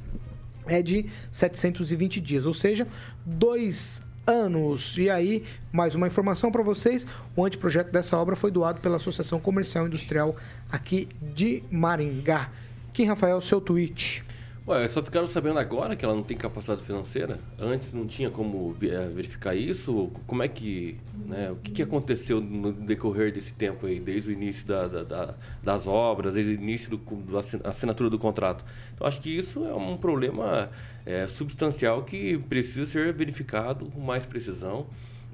é 0.66 0.82
de 0.82 1.06
720 1.30 2.20
dias, 2.20 2.46
ou 2.46 2.54
seja, 2.54 2.86
dois 3.24 4.02
anos. 4.26 4.96
E 4.96 5.10
aí, 5.10 5.44
mais 5.70 5.94
uma 5.94 6.06
informação 6.06 6.50
para 6.50 6.62
vocês: 6.62 7.06
o 7.36 7.44
anteprojeto 7.44 7.92
dessa 7.92 8.16
obra 8.16 8.34
foi 8.36 8.50
doado 8.50 8.80
pela 8.80 8.96
Associação 8.96 9.38
Comercial 9.38 9.86
Industrial 9.86 10.34
aqui 10.70 11.08
de 11.34 11.62
Maringá. 11.70 12.50
Kim 12.92 13.04
Rafael, 13.04 13.40
seu 13.40 13.60
tweet. 13.60 14.24
Ué, 14.64 14.86
só 14.86 15.02
ficaram 15.02 15.26
sabendo 15.26 15.58
agora 15.58 15.96
que 15.96 16.04
ela 16.04 16.14
não 16.14 16.22
tem 16.22 16.36
capacidade 16.36 16.84
financeira? 16.84 17.40
Antes 17.58 17.92
não 17.92 18.06
tinha 18.06 18.30
como 18.30 18.76
é, 18.80 19.08
verificar 19.08 19.56
isso? 19.56 20.12
Como 20.24 20.40
é 20.40 20.46
que. 20.46 20.96
Né, 21.26 21.50
o 21.50 21.56
que, 21.56 21.72
que 21.72 21.82
aconteceu 21.82 22.40
no 22.40 22.72
decorrer 22.72 23.32
desse 23.32 23.52
tempo 23.54 23.86
aí, 23.86 23.98
desde 23.98 24.30
o 24.30 24.32
início 24.32 24.64
da, 24.64 24.86
da, 24.86 25.02
da, 25.02 25.34
das 25.64 25.88
obras, 25.88 26.34
desde 26.34 26.52
o 26.52 26.54
início 26.54 26.96
da 26.96 27.68
assinatura 27.70 28.08
do 28.08 28.20
contrato? 28.20 28.64
Então, 28.94 29.04
acho 29.04 29.20
que 29.20 29.36
isso 29.36 29.64
é 29.64 29.74
um 29.74 29.96
problema 29.96 30.70
é, 31.04 31.26
substancial 31.26 32.04
que 32.04 32.38
precisa 32.48 32.86
ser 32.86 33.12
verificado 33.12 33.86
com 33.86 34.00
mais 34.00 34.24
precisão, 34.24 34.86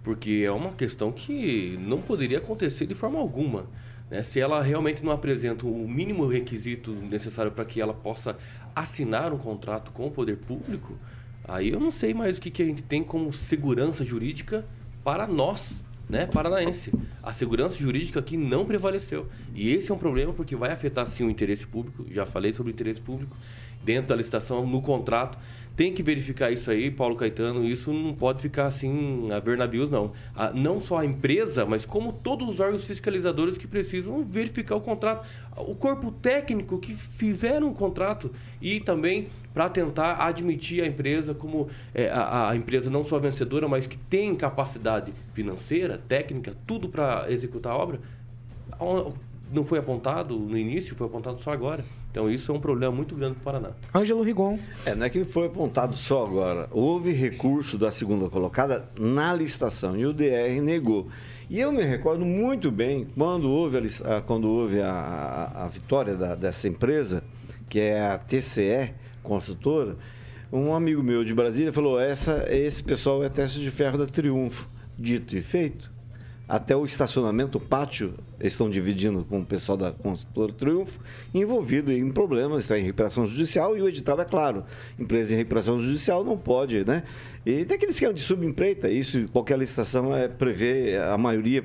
porque 0.03 0.43
é 0.47 0.51
uma 0.51 0.73
questão 0.73 1.13
que 1.13 1.79
não 1.83 2.01
poderia 2.01 2.39
acontecer 2.39 2.87
de 2.87 2.95
forma 2.95 3.19
alguma. 3.19 3.67
Né? 4.11 4.23
Se 4.23 4.41
ela 4.41 4.63
realmente 4.63 5.05
não 5.05 5.13
apresenta 5.13 5.67
o 5.67 5.89
mínimo 5.89 6.27
requisito 6.27 6.93
necessário 6.93 7.53
para 7.53 7.65
que 7.65 7.81
ela 7.81 7.95
possa 7.95 8.37
assinar 8.81 9.33
um 9.33 9.39
contrato 9.39 9.91
com 9.93 10.07
o 10.07 10.11
poder 10.11 10.37
público, 10.37 10.99
aí 11.45 11.71
eu 11.71 11.81
não 11.81 11.91
sei 11.91 12.15
mais 12.15 12.39
o 12.39 12.41
que, 12.41 12.51
que 12.51 12.63
a 12.63 12.67
gente 12.67 12.83
tem 12.83 13.03
como 13.03 13.33
segurança 13.33 14.05
jurídica 14.05 14.65
para 15.03 15.27
nós, 15.27 15.83
né, 16.09 16.27
paranaense. 16.27 16.93
A 17.23 17.33
segurança 17.33 17.77
jurídica 17.77 18.21
aqui 18.21 18.37
não 18.37 18.65
prevaleceu. 18.65 19.29
E 19.55 19.71
esse 19.71 19.91
é 19.91 19.95
um 19.95 19.99
problema 19.99 20.33
porque 20.33 20.57
vai 20.57 20.71
afetar 20.71 21.07
sim 21.07 21.25
o 21.25 21.31
interesse 21.31 21.67
público, 21.67 22.07
já 22.11 22.25
falei 22.25 22.53
sobre 22.53 22.73
o 22.73 22.75
interesse 22.75 23.01
público, 23.01 23.37
dentro 23.85 24.09
da 24.09 24.17
licitação, 24.17 24.67
no 24.67 24.83
contrato 24.83 25.39
tem 25.79 25.95
que 25.95 26.03
verificar 26.03 26.51
isso 26.51 26.73
aí, 26.73 26.91
Paulo 26.91 27.15
Caetano. 27.15 27.65
Isso 27.65 27.93
não 27.93 28.13
pode 28.13 28.43
ficar 28.43 28.67
assim 28.67 29.31
a 29.31 29.39
ver 29.39 29.57
navios, 29.57 29.89
não. 29.89 30.11
A, 30.35 30.51
não 30.51 30.81
só 30.81 30.99
a 30.99 31.05
empresa, 31.05 31.65
mas 31.65 31.87
como 31.87 32.13
todos 32.13 32.49
os 32.49 32.59
órgãos 32.59 32.85
fiscalizadores 32.85 33.57
que 33.57 33.65
precisam 33.65 34.25
verificar 34.25 34.75
o 34.75 34.81
contrato. 34.81 35.25
O 35.57 35.77
corpo 35.77 36.11
técnico 36.11 36.81
que 36.81 36.95
fizeram 36.95 37.69
o 37.71 37.75
contrato 37.75 38.33
e 38.61 38.81
também 38.81 39.29
para 39.55 39.69
tentar 39.69 40.15
admitir 40.27 40.83
a 40.83 40.87
empresa 40.87 41.33
como 41.33 41.69
é, 41.95 42.11
a, 42.11 42.51
a, 42.51 42.57
empresa 42.57 42.91
não 42.91 43.05
só 43.05 43.21
vencedora, 43.21 43.69
mas 43.69 43.87
que 43.87 43.97
tem 43.97 44.35
capacidade 44.35 45.13
financeira, 45.33 45.97
técnica, 46.09 46.57
tudo 46.67 46.89
para 46.89 47.31
executar 47.31 47.73
a 47.73 47.77
obra. 47.77 48.01
Não 49.53 49.65
foi 49.65 49.79
apontado 49.79 50.37
no 50.37 50.59
início, 50.59 50.97
foi 50.97 51.07
apontado 51.07 51.41
só 51.41 51.53
agora. 51.53 51.85
Então 52.11 52.31
isso 52.31 52.51
é 52.51 52.55
um 52.55 52.61
problema 52.61 52.95
muito 52.95 53.15
grande 53.15 53.35
para 53.35 53.41
o 53.41 53.45
Paraná. 53.45 53.77
Ângelo 53.95 54.23
Rigon. 54.23 54.59
É, 54.85 54.95
não 54.95 55.07
é 55.07 55.11
que 55.11 55.25
foi 55.25 55.47
apontado 55.47 55.97
só 55.97 56.25
agora. 56.25 56.69
Houve 56.71 57.13
recurso 57.13 57.77
da 57.77 57.91
segunda 57.91 58.29
colocada 58.31 58.89
na 58.99 59.33
licitação 59.35 59.97
e 59.97 60.07
o 60.07 60.13
DR 60.13 60.61
negou. 60.63 61.09
E 61.51 61.61
eu 61.61 61.71
me 61.71 61.83
recordo 61.83 62.25
muito 62.25 62.71
bem 62.71 63.07
quando 63.17 63.51
houve 63.51 63.79
a, 63.79 64.21
quando 64.23 64.49
houve 64.49 64.81
a, 64.81 64.91
a, 64.91 65.65
a 65.65 65.69
vitória 65.69 66.15
da, 66.17 66.35
dessa 66.35 66.67
empresa, 66.67 67.23
que 67.69 67.79
é 67.79 68.07
a 68.07 68.19
TCE, 68.19 68.95
construtora, 69.23 69.97
um 70.51 70.73
amigo 70.75 71.03
meu 71.03 71.23
de 71.25 71.35
Brasília 71.35 71.73
falou: 71.73 72.01
essa, 72.01 72.47
esse 72.49 72.83
pessoal 72.83 73.23
é 73.23 73.29
teste 73.29 73.61
de 73.61 73.71
ferro 73.71 73.99
da 73.99 74.07
Triunfo. 74.07 74.67
Dito 74.99 75.37
e 75.37 75.43
feito 75.43 75.98
até 76.49 76.75
o 76.75 76.87
estacionamento, 76.87 77.59
o 77.59 77.61
pátio, 77.61 78.15
eles 78.41 78.55
estão 78.55 78.71
dividindo 78.71 79.23
com 79.29 79.41
o 79.41 79.45
pessoal 79.45 79.77
da 79.77 79.93
construtora 79.93 80.53
Triunfo, 80.53 80.99
envolvido 81.35 81.93
em 81.93 82.11
problemas, 82.11 82.63
está 82.63 82.79
em 82.79 82.83
recuperação 82.83 83.27
judicial 83.27 83.77
e 83.77 83.83
o 83.83 83.89
edital 83.89 84.19
é 84.19 84.25
claro. 84.25 84.65
Empresa 84.99 85.35
em 85.35 85.37
recuperação 85.37 85.79
judicial 85.79 86.25
não 86.25 86.39
pode, 86.39 86.85
né? 86.87 87.03
E 87.45 87.67
tem 87.67 87.77
aquele 87.77 87.93
esquema 87.93 88.15
de 88.15 88.23
subempreita, 88.23 88.89
isso 88.89 89.29
qualquer 89.29 89.59
licitação 89.59 90.17
é, 90.17 90.27
prevê, 90.27 90.97
a 90.97 91.19
maioria 91.19 91.65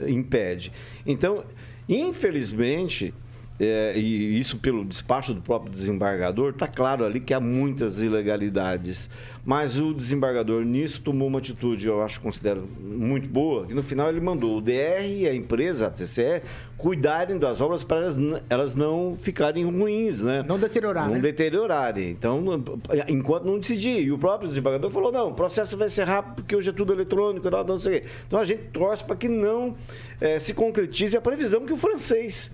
é, 0.00 0.10
impede. 0.10 0.72
Então, 1.06 1.44
infelizmente, 1.86 3.12
é, 3.64 3.96
e 3.96 4.38
isso 4.40 4.56
pelo 4.58 4.84
despacho 4.84 5.32
do 5.32 5.40
próprio 5.40 5.70
desembargador, 5.70 6.50
está 6.50 6.66
claro 6.66 7.04
ali 7.04 7.20
que 7.20 7.32
há 7.32 7.38
muitas 7.38 8.02
ilegalidades. 8.02 9.08
Mas 9.44 9.78
o 9.78 9.94
desembargador 9.94 10.64
nisso 10.64 11.00
tomou 11.00 11.28
uma 11.28 11.38
atitude, 11.38 11.86
eu 11.86 12.02
acho, 12.02 12.20
considero 12.20 12.68
muito 12.80 13.28
boa, 13.28 13.64
que 13.66 13.72
no 13.74 13.82
final 13.82 14.08
ele 14.08 14.20
mandou 14.20 14.58
o 14.58 14.60
DR 14.60 15.04
e 15.06 15.28
a 15.28 15.34
empresa, 15.34 15.86
a 15.86 15.90
TCE, 15.90 16.42
cuidarem 16.76 17.38
das 17.38 17.60
obras 17.60 17.84
para 17.84 17.98
elas, 17.98 18.16
elas 18.50 18.74
não 18.74 19.16
ficarem 19.20 19.64
ruins, 19.64 20.20
né? 20.20 20.44
Não 20.46 20.58
deteriorarem. 20.58 21.08
Não 21.08 21.16
né? 21.16 21.22
deteriorarem. 21.22 22.10
Então, 22.10 22.42
enquanto 23.08 23.44
não 23.44 23.60
decidir. 23.60 24.02
E 24.02 24.10
o 24.10 24.18
próprio 24.18 24.48
desembargador 24.48 24.90
falou, 24.90 25.12
não, 25.12 25.28
o 25.28 25.34
processo 25.34 25.76
vai 25.76 25.88
ser 25.88 26.04
rápido 26.04 26.34
porque 26.34 26.56
hoje 26.56 26.70
é 26.70 26.72
tudo 26.72 26.92
eletrônico, 26.92 27.48
não 27.48 27.78
sei 27.78 27.98
o 27.98 28.00
quê. 28.00 28.08
Então 28.26 28.40
a 28.40 28.44
gente 28.44 28.64
torce 28.72 29.04
para 29.04 29.14
que 29.14 29.28
não 29.28 29.76
é, 30.20 30.40
se 30.40 30.52
concretize 30.52 31.16
a 31.16 31.20
previsão 31.20 31.64
que 31.64 31.72
o 31.72 31.76
francês 31.76 32.50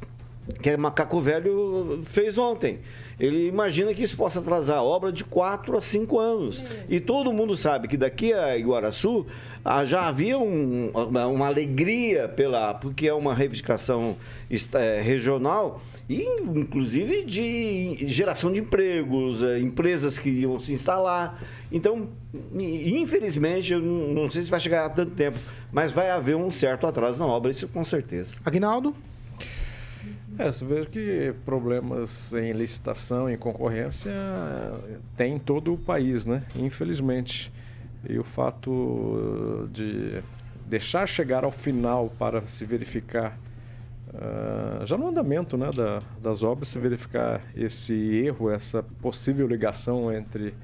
que 0.61 0.71
é 0.71 0.77
Macaco 0.77 1.21
Velho 1.21 2.01
fez 2.05 2.39
ontem. 2.39 2.81
Ele 3.19 3.49
imagina 3.49 3.93
que 3.93 4.03
isso 4.03 4.17
possa 4.17 4.39
atrasar 4.39 4.79
a 4.79 4.83
obra 4.83 5.11
de 5.11 5.25
4 5.25 5.77
a 5.77 5.81
5 5.81 6.19
anos. 6.19 6.65
E 6.89 7.01
todo 7.01 7.33
mundo 7.33 7.57
sabe 7.57 7.89
que 7.89 7.97
daqui 7.97 8.33
a 8.33 8.57
Iguaraçu 8.57 9.27
ah, 9.65 9.85
já 9.85 10.07
havia 10.07 10.39
um, 10.39 10.91
uma 10.91 11.47
alegria 11.47 12.29
pela 12.29 12.75
porque 12.75 13.09
é 13.09 13.15
uma 13.15 13.35
reivindicação 13.35 14.17
é, 14.75 15.01
regional 15.01 15.83
e 16.09 16.23
inclusive 16.23 17.23
de 17.25 18.09
geração 18.09 18.53
de 18.53 18.61
empregos, 18.61 19.43
é, 19.43 19.59
empresas 19.59 20.19
que 20.19 20.31
iam 20.31 20.59
se 20.59 20.73
instalar. 20.73 21.43
Então, 21.71 22.09
infelizmente, 22.55 23.73
eu 23.75 23.81
não 23.81 24.31
sei 24.31 24.45
se 24.45 24.51
vai 24.51 24.61
chegar 24.61 24.87
a 24.87 24.89
tanto 24.89 25.11
tempo, 25.13 25.39
mas 25.71 25.93
vai 25.93 26.09
haver 26.09 26.37
um 26.37 26.51
certo 26.51 26.87
atraso 26.87 27.19
na 27.19 27.27
obra, 27.27 27.51
isso 27.51 27.69
com 27.69 27.85
certeza. 27.85 28.37
Aguinaldo? 28.45 28.95
É, 30.39 30.53
você 30.53 30.65
vê 30.65 30.87
que 30.87 31.35
problemas 31.45 32.33
em 32.33 32.53
licitação, 32.53 33.29
em 33.29 33.37
concorrência, 33.37 34.13
tem 35.17 35.35
em 35.35 35.39
todo 35.39 35.75
o 35.75 35.77
país, 35.77 36.25
né? 36.25 36.45
Infelizmente. 36.55 37.53
E 38.09 38.17
o 38.21 38.23
fato 38.23 39.69
de 39.73 40.23
deixar 40.65 41.09
chegar 41.09 41.43
ao 41.43 41.51
final 41.51 42.09
para 42.17 42.43
se 42.43 42.65
verificar, 42.65 43.37
uh, 44.15 44.87
já 44.87 44.97
no 44.97 45.09
andamento 45.09 45.57
né, 45.57 45.71
da, 45.75 46.01
das 46.23 46.45
obras, 46.45 46.69
se 46.69 46.79
verificar 46.79 47.43
esse 47.57 47.93
erro, 47.93 48.49
essa 48.49 48.81
possível 48.81 49.49
ligação 49.49 50.13
entre 50.13 50.55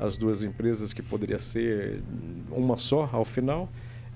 as 0.00 0.16
duas 0.16 0.42
empresas, 0.42 0.94
que 0.94 1.02
poderia 1.02 1.38
ser 1.38 2.02
uma 2.50 2.78
só 2.78 3.06
ao 3.12 3.26
final, 3.26 3.68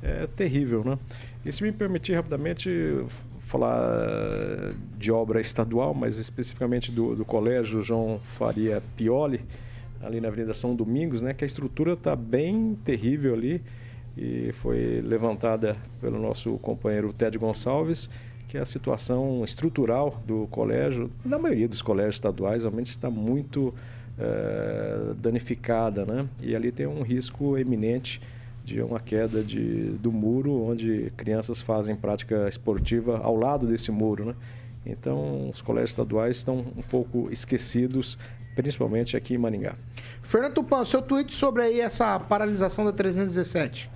é 0.03 0.27
terrível, 0.27 0.83
né? 0.83 0.99
E 1.45 1.53
se 1.53 1.63
me 1.63 1.71
permitir 1.71 2.15
rapidamente 2.15 3.05
falar 3.53 4.73
de 4.97 5.13
obra 5.13 5.39
estadual, 5.39 5.93
mas 5.93 6.17
especificamente 6.17 6.91
do, 6.91 7.15
do 7.15 7.25
colégio 7.25 7.83
João 7.83 8.19
Faria 8.39 8.83
Pioli, 8.97 9.43
ali 10.01 10.21
na 10.21 10.29
Avenida 10.29 10.55
São 10.55 10.75
Domingos, 10.75 11.21
né, 11.21 11.35
que 11.35 11.45
a 11.45 11.47
estrutura 11.47 11.93
está 11.93 12.17
bem 12.17 12.77
terrível 12.83 13.35
ali 13.35 13.63
e 14.17 14.53
foi 14.55 15.03
levantada 15.03 15.77
pelo 16.01 16.19
nosso 16.19 16.59
companheiro 16.59 17.13
Ted 17.13 17.37
Gonçalves, 17.37 18.09
que 18.49 18.57
a 18.57 18.65
situação 18.65 19.45
estrutural 19.45 20.23
do 20.27 20.47
colégio, 20.51 21.11
na 21.25 21.39
maioria 21.39 21.69
dos 21.69 21.83
colégios 21.83 22.17
estaduais, 22.17 22.63
realmente 22.63 22.91
está 22.91 23.11
muito 23.11 23.75
é, 24.19 25.15
danificada, 25.17 26.05
né? 26.05 26.29
E 26.43 26.55
ali 26.55 26.71
tem 26.71 26.87
um 26.87 27.03
risco 27.03 27.57
eminente 27.57 28.21
de 28.65 28.81
uma 28.81 29.01
queda 29.01 29.43
de, 29.43 29.91
do 29.93 30.13
muro 30.13 30.63
onde 30.63 31.13
crianças 31.17 31.61
fazem 31.61 31.97
prática 31.97 32.49
esportiva 32.49 33.19
ao 33.19 33.37
lado 33.37 33.67
desse 33.67 33.91
muro, 33.91 34.27
né? 34.27 34.35
Então, 34.85 35.49
os 35.51 35.63
colégios 35.63 35.91
estaduais 35.91 36.39
estão 36.39 36.59
um 36.77 36.83
pouco 36.83 37.29
esquecidos, 37.31 38.19
principalmente 38.57 39.17
aqui 39.17 39.35
em 39.35 39.39
Maringá. 39.39 39.77
Fernando 40.23 40.55
Tupan, 40.55 40.85
seu 40.85 41.01
tweet 41.01 41.33
sobre 41.35 41.63
aí 41.63 41.81
essa 41.81 42.19
paralisação 42.19 42.85
da 42.85 42.93
317. 42.93 43.91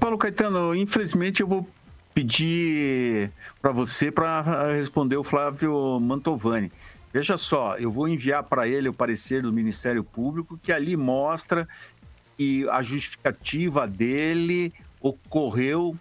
Paulo 0.00 0.18
Caetano, 0.18 0.74
infelizmente 0.74 1.40
eu 1.40 1.46
vou 1.46 1.66
pedir 2.14 3.30
para 3.60 3.72
você 3.72 4.10
para 4.10 4.72
responder 4.74 5.16
o 5.16 5.24
Flávio 5.24 5.98
Mantovani. 6.00 6.70
Veja 7.12 7.36
só, 7.36 7.76
eu 7.76 7.90
vou 7.90 8.08
enviar 8.08 8.42
para 8.42 8.66
ele 8.66 8.88
o 8.88 8.92
parecer 8.92 9.42
do 9.42 9.52
Ministério 9.52 10.02
Público 10.02 10.58
que 10.62 10.72
ali 10.72 10.96
mostra 10.96 11.68
e 12.38 12.66
a 12.68 12.82
justificativa 12.82 13.86
dele 13.86 14.72
ocorreu 15.00 15.96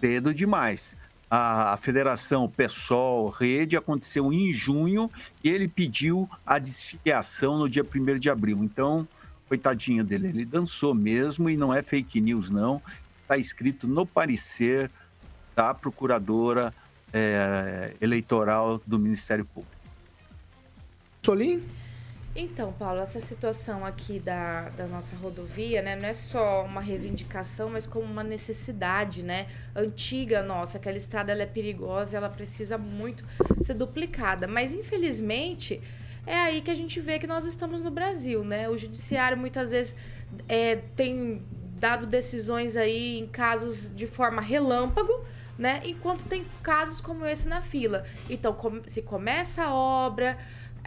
cedo 0.00 0.32
demais. 0.32 0.96
A, 1.30 1.74
a 1.74 1.76
federação 1.76 2.48
PSOL 2.48 3.28
Rede 3.28 3.76
aconteceu 3.76 4.32
em 4.32 4.52
junho 4.52 5.10
e 5.44 5.48
ele 5.50 5.68
pediu 5.68 6.28
a 6.46 6.58
desfiliação 6.58 7.58
no 7.58 7.68
dia 7.68 7.84
1 7.84 8.18
de 8.18 8.30
abril. 8.30 8.64
Então, 8.64 9.06
coitadinho 9.46 10.04
dele, 10.04 10.28
ele 10.28 10.44
dançou 10.44 10.94
mesmo 10.94 11.50
e 11.50 11.56
não 11.56 11.72
é 11.72 11.82
fake 11.82 12.20
news, 12.20 12.50
não. 12.50 12.80
Está 13.22 13.36
escrito 13.36 13.86
no 13.86 14.06
parecer 14.06 14.90
da 15.54 15.74
procuradora 15.74 16.72
é, 17.12 17.94
eleitoral 18.00 18.80
do 18.86 18.98
Ministério 18.98 19.44
Público. 19.44 19.76
Solim? 21.22 21.62
Então, 22.40 22.72
Paulo, 22.72 23.00
essa 23.00 23.18
situação 23.18 23.84
aqui 23.84 24.20
da, 24.20 24.68
da 24.68 24.86
nossa 24.86 25.16
rodovia, 25.16 25.82
né, 25.82 25.96
não 25.96 26.06
é 26.06 26.14
só 26.14 26.64
uma 26.64 26.80
reivindicação, 26.80 27.68
mas 27.68 27.84
como 27.84 28.04
uma 28.04 28.22
necessidade, 28.22 29.24
né, 29.24 29.48
antiga 29.74 30.40
nossa. 30.40 30.78
Aquela 30.78 30.96
estrada 30.96 31.32
ela 31.32 31.42
é 31.42 31.46
perigosa, 31.46 32.16
ela 32.16 32.28
precisa 32.28 32.78
muito 32.78 33.24
ser 33.60 33.74
duplicada. 33.74 34.46
Mas, 34.46 34.72
infelizmente, 34.72 35.82
é 36.24 36.36
aí 36.36 36.60
que 36.60 36.70
a 36.70 36.76
gente 36.76 37.00
vê 37.00 37.18
que 37.18 37.26
nós 37.26 37.44
estamos 37.44 37.82
no 37.82 37.90
Brasil, 37.90 38.44
né? 38.44 38.68
O 38.68 38.78
judiciário 38.78 39.36
muitas 39.36 39.72
vezes 39.72 39.96
é, 40.48 40.76
tem 40.94 41.42
dado 41.80 42.06
decisões 42.06 42.76
aí 42.76 43.18
em 43.18 43.26
casos 43.26 43.92
de 43.92 44.06
forma 44.06 44.40
relâmpago, 44.40 45.24
né? 45.58 45.82
Enquanto 45.84 46.24
tem 46.24 46.44
casos 46.62 47.00
como 47.00 47.26
esse 47.26 47.48
na 47.48 47.60
fila. 47.60 48.04
Então, 48.30 48.56
se 48.86 49.02
começa 49.02 49.64
a 49.64 49.74
obra, 49.74 50.38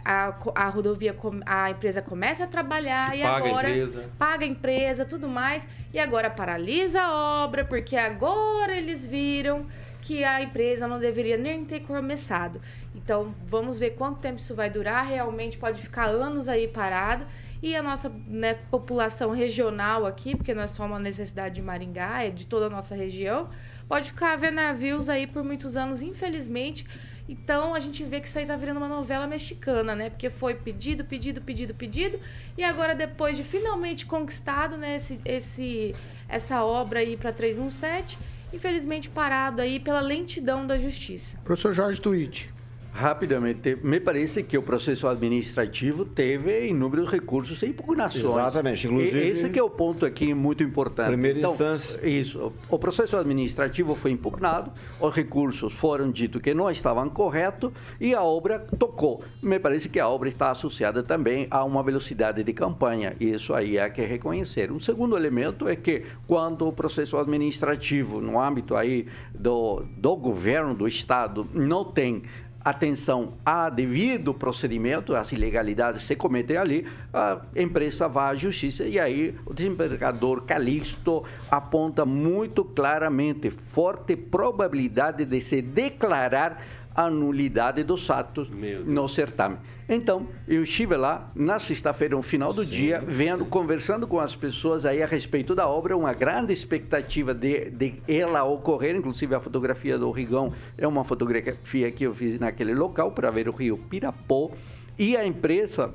a, 0.04 0.34
a 0.54 0.68
rodovia, 0.68 1.16
a 1.46 1.70
empresa 1.70 2.02
começa 2.02 2.44
a 2.44 2.46
trabalhar 2.46 3.10
Se 3.10 3.18
e 3.18 3.22
paga 3.22 3.34
a 3.34 3.48
agora 3.48 3.70
empresa. 3.70 4.10
paga 4.18 4.44
a 4.44 4.48
empresa, 4.48 5.04
tudo 5.04 5.28
mais, 5.28 5.66
e 5.92 5.98
agora 5.98 6.28
paralisa 6.30 7.02
a 7.02 7.44
obra, 7.44 7.64
porque 7.64 7.96
agora 7.96 8.74
eles 8.76 9.06
viram 9.06 9.66
que 10.00 10.24
a 10.24 10.42
empresa 10.42 10.88
não 10.88 10.98
deveria 10.98 11.36
nem 11.36 11.64
ter 11.64 11.80
começado. 11.80 12.60
Então, 12.94 13.32
vamos 13.46 13.78
ver 13.78 13.90
quanto 13.90 14.18
tempo 14.18 14.40
isso 14.40 14.54
vai 14.54 14.68
durar. 14.68 15.06
Realmente 15.06 15.56
pode 15.56 15.80
ficar 15.80 16.06
anos 16.06 16.48
aí 16.48 16.66
parado. 16.66 17.24
E 17.62 17.76
a 17.76 17.82
nossa 17.82 18.10
né, 18.26 18.54
população 18.54 19.30
regional 19.30 20.04
aqui, 20.04 20.34
porque 20.34 20.52
não 20.52 20.64
é 20.64 20.66
só 20.66 20.84
uma 20.84 20.98
necessidade 20.98 21.54
de 21.54 21.62
Maringá, 21.62 22.24
é 22.24 22.30
de 22.30 22.44
toda 22.44 22.66
a 22.66 22.70
nossa 22.70 22.96
região, 22.96 23.48
pode 23.88 24.08
ficar 24.08 24.32
a 24.32 24.36
ver 24.36 24.50
navios 24.50 25.08
aí 25.08 25.28
por 25.28 25.44
muitos 25.44 25.76
anos, 25.76 26.02
infelizmente. 26.02 26.84
Então 27.28 27.74
a 27.74 27.80
gente 27.80 28.04
vê 28.04 28.20
que 28.20 28.26
isso 28.26 28.38
aí 28.38 28.46
tá 28.46 28.56
virando 28.56 28.78
uma 28.78 28.88
novela 28.88 29.26
mexicana, 29.26 29.94
né? 29.94 30.10
Porque 30.10 30.28
foi 30.28 30.54
pedido, 30.54 31.04
pedido, 31.04 31.40
pedido, 31.40 31.74
pedido. 31.74 32.18
E 32.58 32.64
agora, 32.64 32.94
depois 32.94 33.36
de 33.36 33.44
finalmente 33.44 34.04
conquistado, 34.04 34.76
né, 34.76 34.96
esse, 34.96 35.20
esse, 35.24 35.94
essa 36.28 36.64
obra 36.64 37.00
aí 37.00 37.16
para 37.16 37.32
317, 37.32 38.18
infelizmente 38.52 39.08
parado 39.08 39.62
aí 39.62 39.78
pela 39.78 40.00
lentidão 40.00 40.66
da 40.66 40.78
justiça. 40.78 41.38
Professor 41.44 41.72
Jorge 41.72 42.00
Twitch. 42.00 42.46
Rapidamente, 42.94 43.78
me 43.82 43.98
parece 43.98 44.42
que 44.42 44.56
o 44.58 44.62
processo 44.62 45.08
administrativo 45.08 46.04
teve 46.04 46.66
inúmeros 46.68 47.10
recursos 47.10 47.62
e 47.62 47.66
impugnações. 47.68 48.22
Exatamente, 48.24 48.86
inclusive- 48.86 49.18
E- 49.18 49.28
Esse 49.30 49.48
que 49.48 49.58
é 49.58 49.62
o 49.62 49.70
ponto 49.70 50.04
aqui 50.04 50.34
muito 50.34 50.62
importante. 50.62 51.08
Primeira 51.08 51.38
Então, 51.38 51.52
instância. 51.52 52.06
Isso. 52.06 52.52
O 52.68 52.78
processo 52.78 53.16
administrativo 53.16 53.94
foi 53.94 54.10
impugnado, 54.10 54.70
os 55.00 55.14
recursos 55.14 55.72
foram 55.72 56.10
dito 56.10 56.38
que 56.38 56.52
não 56.52 56.70
estavam 56.70 57.08
corretos 57.08 57.72
e 57.98 58.14
a 58.14 58.22
obra 58.22 58.58
tocou. 58.78 59.24
Me 59.42 59.58
parece 59.58 59.88
que 59.88 59.98
a 59.98 60.06
obra 60.06 60.28
está 60.28 60.50
associada 60.50 61.02
também 61.02 61.46
a 61.50 61.64
uma 61.64 61.82
velocidade 61.82 62.44
de 62.44 62.52
campanha. 62.52 63.16
E 63.18 63.30
isso 63.32 63.54
aí 63.54 63.78
há 63.78 63.88
que 63.88 64.02
reconhecer. 64.02 64.70
Um 64.70 64.78
segundo 64.78 65.16
elemento 65.16 65.66
é 65.66 65.74
que 65.74 66.02
quando 66.26 66.68
o 66.68 66.72
processo 66.72 67.16
administrativo, 67.16 68.20
no 68.20 68.38
âmbito 68.38 68.76
aí 68.76 69.06
do, 69.34 69.82
do 69.96 70.14
governo, 70.14 70.74
do 70.74 70.86
Estado, 70.86 71.46
não 71.54 71.84
tem 71.84 72.22
atenção 72.64 73.34
a 73.44 73.68
devido 73.68 74.32
procedimento, 74.32 75.14
as 75.14 75.32
ilegalidades 75.32 76.04
se 76.04 76.14
cometem 76.14 76.56
ali, 76.56 76.86
a 77.12 77.40
empresa 77.56 78.08
vai 78.08 78.32
à 78.32 78.34
justiça 78.34 78.84
e 78.84 78.98
aí 78.98 79.34
o 79.44 79.52
desembargador 79.52 80.42
Calixto 80.42 81.24
aponta 81.50 82.04
muito 82.04 82.64
claramente 82.64 83.50
forte 83.50 84.16
probabilidade 84.16 85.24
de 85.24 85.40
se 85.40 85.60
declarar 85.60 86.62
a 86.94 87.10
nulidade 87.10 87.82
dos 87.82 88.08
atos 88.10 88.48
no 88.84 89.08
certame. 89.08 89.58
Então, 89.88 90.26
eu 90.46 90.62
estive 90.62 90.96
lá 90.96 91.30
na 91.34 91.58
sexta-feira, 91.58 92.16
no 92.16 92.22
final 92.22 92.52
do 92.52 92.64
dia, 92.64 93.02
vendo, 93.06 93.44
conversando 93.44 94.06
com 94.06 94.18
as 94.18 94.34
pessoas 94.34 94.84
aí 94.84 95.02
a 95.02 95.06
respeito 95.06 95.54
da 95.54 95.68
obra, 95.68 95.96
uma 95.96 96.12
grande 96.14 96.52
expectativa 96.52 97.34
de, 97.34 97.70
de 97.70 97.94
ela 98.08 98.44
ocorrer, 98.44 98.96
inclusive 98.96 99.34
a 99.34 99.40
fotografia 99.40 99.98
do 99.98 100.10
Rigão 100.10 100.52
é 100.78 100.86
uma 100.86 101.04
fotografia 101.04 101.90
que 101.90 102.04
eu 102.04 102.14
fiz 102.14 102.38
naquele 102.38 102.74
local 102.74 103.12
para 103.12 103.30
ver 103.30 103.48
o 103.48 103.52
rio 103.52 103.76
Pirapó. 103.76 104.50
E 104.98 105.16
a 105.16 105.26
empresa 105.26 105.92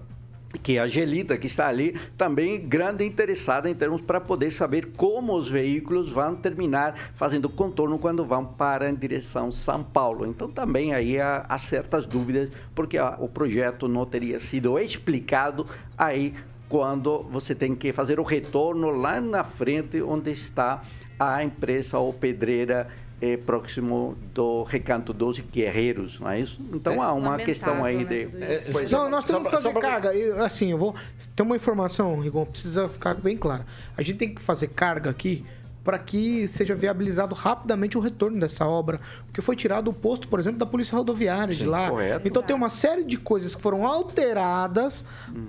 que 0.64 0.80
a 0.80 0.88
Gelita, 0.88 1.38
que 1.38 1.48
está 1.48 1.68
ali, 1.68 1.96
também 2.18 2.60
grande 2.60 3.06
interessada 3.06 3.70
em 3.70 3.76
termos 3.76 4.02
para 4.02 4.22
poder 4.22 4.52
saber 4.52 4.94
como 4.96 5.36
os 5.36 5.50
veículos 5.50 6.10
vão 6.10 6.36
terminar 6.36 7.12
fazendo 7.16 7.50
contorno 7.50 8.00
quando 8.00 8.24
vão 8.24 8.46
para 8.46 8.90
em 8.90 8.96
direção 8.96 9.52
São 9.52 9.84
Paulo. 9.84 10.26
Então 10.26 10.50
também 10.50 10.94
aí 10.94 11.20
há, 11.20 11.46
há 11.48 11.58
certas 11.58 12.06
dúvidas, 12.06 12.50
porque 12.74 12.98
ah, 12.98 13.18
o 13.20 13.28
projeto 13.28 13.88
não 13.88 14.06
teria 14.06 14.40
sido 14.40 14.80
explicado 14.80 15.68
aí 15.98 16.34
quando 16.70 17.24
você 17.24 17.56
tem 17.56 17.76
que 17.76 17.94
fazer 17.94 18.20
o 18.20 18.24
retorno 18.24 18.90
lá 18.90 19.22
na 19.22 19.44
frente 19.44 20.02
onde 20.02 20.32
está 20.32 20.82
a 21.20 21.44
empresa 21.44 21.98
ou 21.98 22.14
pedreira 22.14 22.88
eh, 23.22 23.38
próximo 23.38 24.16
do 24.34 24.64
Recanto 24.64 25.14
12 25.14 25.42
Guerreiros, 25.42 26.20
não 26.20 26.30
é 26.30 26.40
isso? 26.40 26.60
Então 26.74 27.02
há 27.02 27.14
uma 27.14 27.38
questão 27.38 27.84
aí 27.84 28.04
né, 28.04 28.06
de... 28.06 28.72
Pois 28.72 28.92
é. 28.92 28.96
Não, 28.96 29.10
nós 29.10 29.26
temos 29.26 29.44
que 29.46 29.52
fazer 29.52 29.72
pra- 29.72 29.82
carga. 29.82 30.14
E, 30.14 30.32
assim, 30.40 30.72
eu 30.72 30.78
vou. 30.78 30.96
Tem 31.36 31.46
uma 31.46 31.56
informação, 31.56 32.20
Rigon, 32.20 32.46
precisa 32.46 32.88
ficar 32.88 33.16
bem 33.16 33.36
claro. 33.38 33.64
A 33.96 34.02
gente 34.02 34.18
tem 34.18 34.34
que 34.34 34.42
fazer 34.42 34.68
carga 34.68 35.10
aqui 35.10 35.46
para 35.88 35.98
que 35.98 36.46
seja 36.50 36.76
viabilizado 36.76 37.34
rapidamente 37.34 37.98
o 37.98 38.02
retorno 38.02 38.38
dessa 38.38 38.68
obra, 38.68 39.00
porque 39.26 39.40
foi 39.40 39.56
tirado 39.56 39.88
o 39.90 39.94
posto, 39.94 40.28
por 40.28 40.38
exemplo, 40.38 40.60
da 40.60 40.66
Polícia 40.66 40.98
Rodoviária 40.98 41.56
de 41.56 41.64
Sim, 41.64 41.70
lá. 41.70 41.90
correto. 41.90 42.28
Então 42.28 42.44
tem 42.44 42.54
uma 42.54 42.70
série 42.70 43.06
de 43.06 43.16
coisas 43.16 43.56
que 43.56 43.62
foram 43.62 43.88
alteradas 43.88 45.06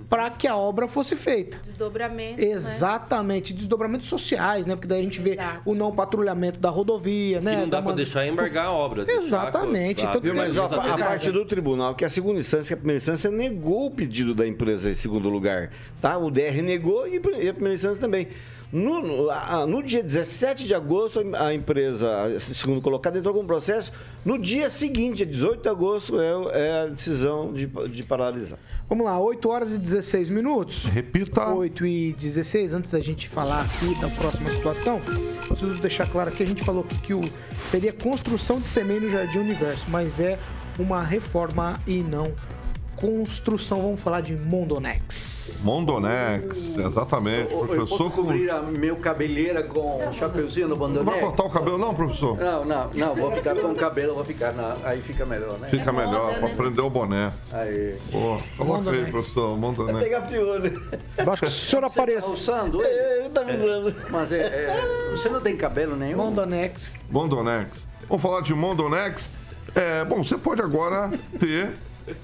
para 0.09 0.29
que 0.29 0.47
a 0.47 0.55
obra 0.55 0.87
fosse 0.87 1.13
feita. 1.13 1.57
Desdobramento. 1.61 2.39
né? 2.39 2.47
Exatamente, 2.51 3.53
desdobramentos 3.53 4.07
sociais, 4.07 4.65
né? 4.65 4.75
Porque 4.75 4.87
daí 4.87 5.01
a 5.01 5.03
gente 5.03 5.19
vê 5.19 5.31
Exato. 5.33 5.61
o 5.65 5.75
não 5.75 5.91
patrulhamento 5.93 6.57
da 6.57 6.69
rodovia, 6.69 7.39
Que 7.39 7.43
né? 7.45 7.57
não 7.61 7.67
dá 7.67 7.81
man- 7.81 7.93
deixar 7.93 8.25
embargar 8.25 8.67
a 8.67 8.71
obra. 8.71 9.05
Exatamente, 9.11 10.05
a- 10.05 10.09
então 10.09 10.21
Viu, 10.21 10.33
mas 10.33 10.57
ó, 10.57 10.67
a, 10.67 10.93
a 10.93 10.97
parte 10.97 11.29
do 11.31 11.43
tribunal, 11.43 11.95
que 11.95 12.05
é 12.05 12.07
a 12.07 12.09
segunda 12.09 12.39
instância, 12.39 12.67
que 12.69 12.73
a 12.75 12.77
primeira 12.77 12.97
instância 12.99 13.29
negou 13.29 13.87
o 13.87 13.91
pedido 13.91 14.33
da 14.33 14.47
empresa 14.47 14.89
em 14.89 14.93
segundo 14.93 15.27
lugar. 15.27 15.69
Tá? 16.01 16.17
O 16.17 16.31
DR 16.31 16.61
negou 16.63 17.05
e 17.05 17.19
e 17.19 17.49
a 17.49 17.53
primeira 17.53 17.73
instância 17.73 17.99
também. 17.99 18.29
No, 18.71 19.01
no, 19.01 19.29
a- 19.31 19.65
no 19.65 19.81
dia 19.81 20.03
17 20.03 20.67
de 20.67 20.75
agosto, 20.75 21.21
a 21.35 21.53
empresa, 21.53 22.07
segundo 22.39 22.79
colocado, 22.81 23.17
entrou 23.17 23.33
com 23.33 23.41
um 23.41 23.47
processo. 23.47 23.91
No 24.23 24.37
dia 24.37 24.69
seguinte, 24.69 25.17
dia 25.17 25.25
18 25.25 25.63
de 25.63 25.69
agosto, 25.69 26.19
é, 26.19 26.31
é 26.53 26.81
a 26.83 26.85
decisão 26.85 27.51
de, 27.51 27.65
de 27.65 28.03
paralisar. 28.03 28.59
Vamos 28.87 29.05
lá, 29.05 29.19
8 29.19 29.49
horas 29.49 29.73
e 29.73 29.77
16 29.79 30.29
minutos. 30.29 30.85
Repita. 30.85 31.49
8 31.53 31.85
e 31.85 32.13
16, 32.13 32.73
antes 32.75 32.91
da 32.91 32.99
gente 32.99 33.27
falar 33.27 33.61
aqui 33.61 33.99
da 33.99 34.07
próxima 34.09 34.51
situação, 34.51 35.01
preciso 35.47 35.81
deixar 35.81 36.07
claro 36.07 36.31
que 36.31 36.43
a 36.43 36.47
gente 36.47 36.63
falou 36.63 36.83
que, 36.83 36.95
que 37.01 37.13
o, 37.13 37.21
seria 37.71 37.91
construção 37.91 38.59
de 38.59 38.67
semeio 38.67 39.01
no 39.01 39.09
Jardim 39.09 39.39
Universo, 39.39 39.85
mas 39.89 40.19
é 40.19 40.37
uma 40.77 41.03
reforma 41.03 41.79
e 41.87 42.01
não 42.03 42.25
construção. 42.99 43.81
Vamos 43.81 44.01
falar 44.01 44.21
de 44.21 44.35
Mondonex. 44.35 45.59
Mondonex, 45.63 46.77
exatamente. 46.77 47.51
Eu 47.51 47.59
Professor 47.59 47.87
posso 47.87 48.03
com... 48.11 48.23
cobrir 48.23 48.49
a 48.49 48.61
meu 48.61 48.95
cabeleira 48.97 49.63
com 49.63 50.07
um 50.07 50.13
chapeuzinho 50.13 50.67
no 50.67 50.87
Não 50.87 51.03
vai 51.03 51.19
cortar 51.19 51.43
o 51.43 51.49
cabelo 51.49 51.77
não, 51.77 51.93
professor? 51.93 52.37
Não, 52.37 52.63
não, 52.65 52.89
não, 52.93 53.15
vou 53.15 53.31
ficar 53.31 53.55
com 53.55 53.67
o 53.67 53.75
cabelo, 53.75 54.13
vou 54.13 54.23
ficar 54.23 54.53
na, 54.53 54.77
aí 54.83 55.01
fica 55.01 55.25
melhor, 55.25 55.57
né? 55.59 55.67
Fica 55.67 55.89
É 55.89 55.93
moda, 55.93 56.07
melhor, 56.07 56.31
né? 56.33 56.39
pra 56.39 56.49
prender 56.49 56.83
o 56.83 56.89
boné. 56.89 57.31
Aí. 57.51 57.97
Pô, 58.11 58.19
coloca 58.19 58.41
aí, 58.57 58.67
Mondonex. 58.67 59.09
professor, 59.11 59.57
Mondonex. 59.57 59.99
Pegar 59.99 60.21
piolho. 60.21 60.91
Eu 61.17 61.31
acho 61.33 61.41
que 61.41 61.49
se 61.49 61.55
o 61.55 61.69
senhor 61.69 61.81
Tá 61.81 61.87
aparecer. 61.87 62.29
usando? 62.29 62.83
É, 62.83 63.25
eu 63.25 63.29
tava 63.29 63.51
usando. 63.53 63.95
Mas 64.11 64.31
é, 64.31 64.41
é, 64.41 65.11
você 65.11 65.29
não 65.29 65.41
tem 65.41 65.57
cabelo 65.57 65.95
nenhum? 65.95 66.17
Mondonex. 66.17 66.99
Mondonex. 67.09 67.87
Vamos 68.07 68.21
falar 68.21 68.41
de 68.41 68.53
Mondonex. 68.53 69.31
É, 69.75 70.03
bom, 70.05 70.23
você 70.23 70.37
pode 70.37 70.61
agora 70.61 71.11
ter 71.39 71.71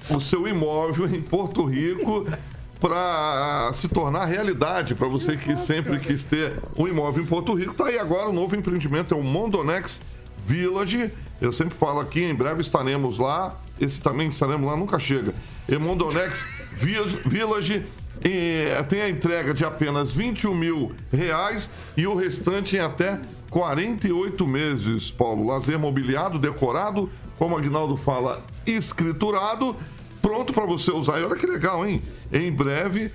o 0.10 0.20
seu 0.20 0.48
imóvel 0.48 1.08
em 1.08 1.22
Porto 1.22 1.64
Rico 1.66 2.26
para 2.80 3.72
se 3.74 3.88
tornar 3.88 4.26
realidade, 4.26 4.94
para 4.96 5.08
você 5.08 5.36
que 5.38 5.56
sempre 5.56 5.98
quis 6.00 6.24
ter 6.24 6.54
um 6.76 6.88
imóvel 6.88 7.24
em 7.24 7.26
Porto 7.26 7.54
Rico. 7.54 7.74
Tá 7.74 7.86
aí 7.88 7.98
agora 7.98 8.30
o 8.30 8.34
novo 8.34 8.56
empreendimento, 8.56 9.14
é 9.16 9.18
o 9.18 9.24
Mondonex 9.24 10.02
Village. 10.46 11.10
Eu 11.42 11.52
sempre 11.52 11.76
falo 11.76 12.00
aqui, 12.00 12.24
em 12.24 12.36
breve 12.36 12.62
estaremos 12.62 13.18
lá. 13.18 13.56
Esse 13.80 14.02
também 14.02 14.30
estaremos 14.30 14.66
lá, 14.70 14.78
nunca 14.78 15.00
chega. 15.00 15.34
E 15.68 15.78
Mondonex 15.78 16.46
Vi- 16.74 17.20
Village 17.26 17.86
e 18.24 18.68
tem 18.88 19.02
a 19.02 19.10
entrega 19.10 19.54
de 19.54 19.66
apenas 19.66 20.12
21 20.12 20.54
mil 20.56 20.94
reais 21.12 21.70
e 21.98 22.08
o 22.08 22.16
restante 22.16 22.76
em 22.78 22.80
até 22.80 23.20
48 23.50 24.48
meses, 24.48 25.12
Paulo. 25.12 25.46
Lazer 25.48 25.78
mobiliado, 25.80 26.38
decorado, 26.40 27.10
como 27.38 27.56
o 27.56 27.58
Agnaldo 27.58 27.98
fala, 27.98 28.44
escriturado, 28.66 29.76
pronto 30.22 30.54
para 30.54 30.66
você 30.66 30.92
usar. 30.92 31.20
E 31.20 31.24
olha 31.24 31.36
que 31.36 31.46
legal, 31.46 31.86
hein? 31.86 32.02
Em 32.32 32.52
breve, 32.52 33.12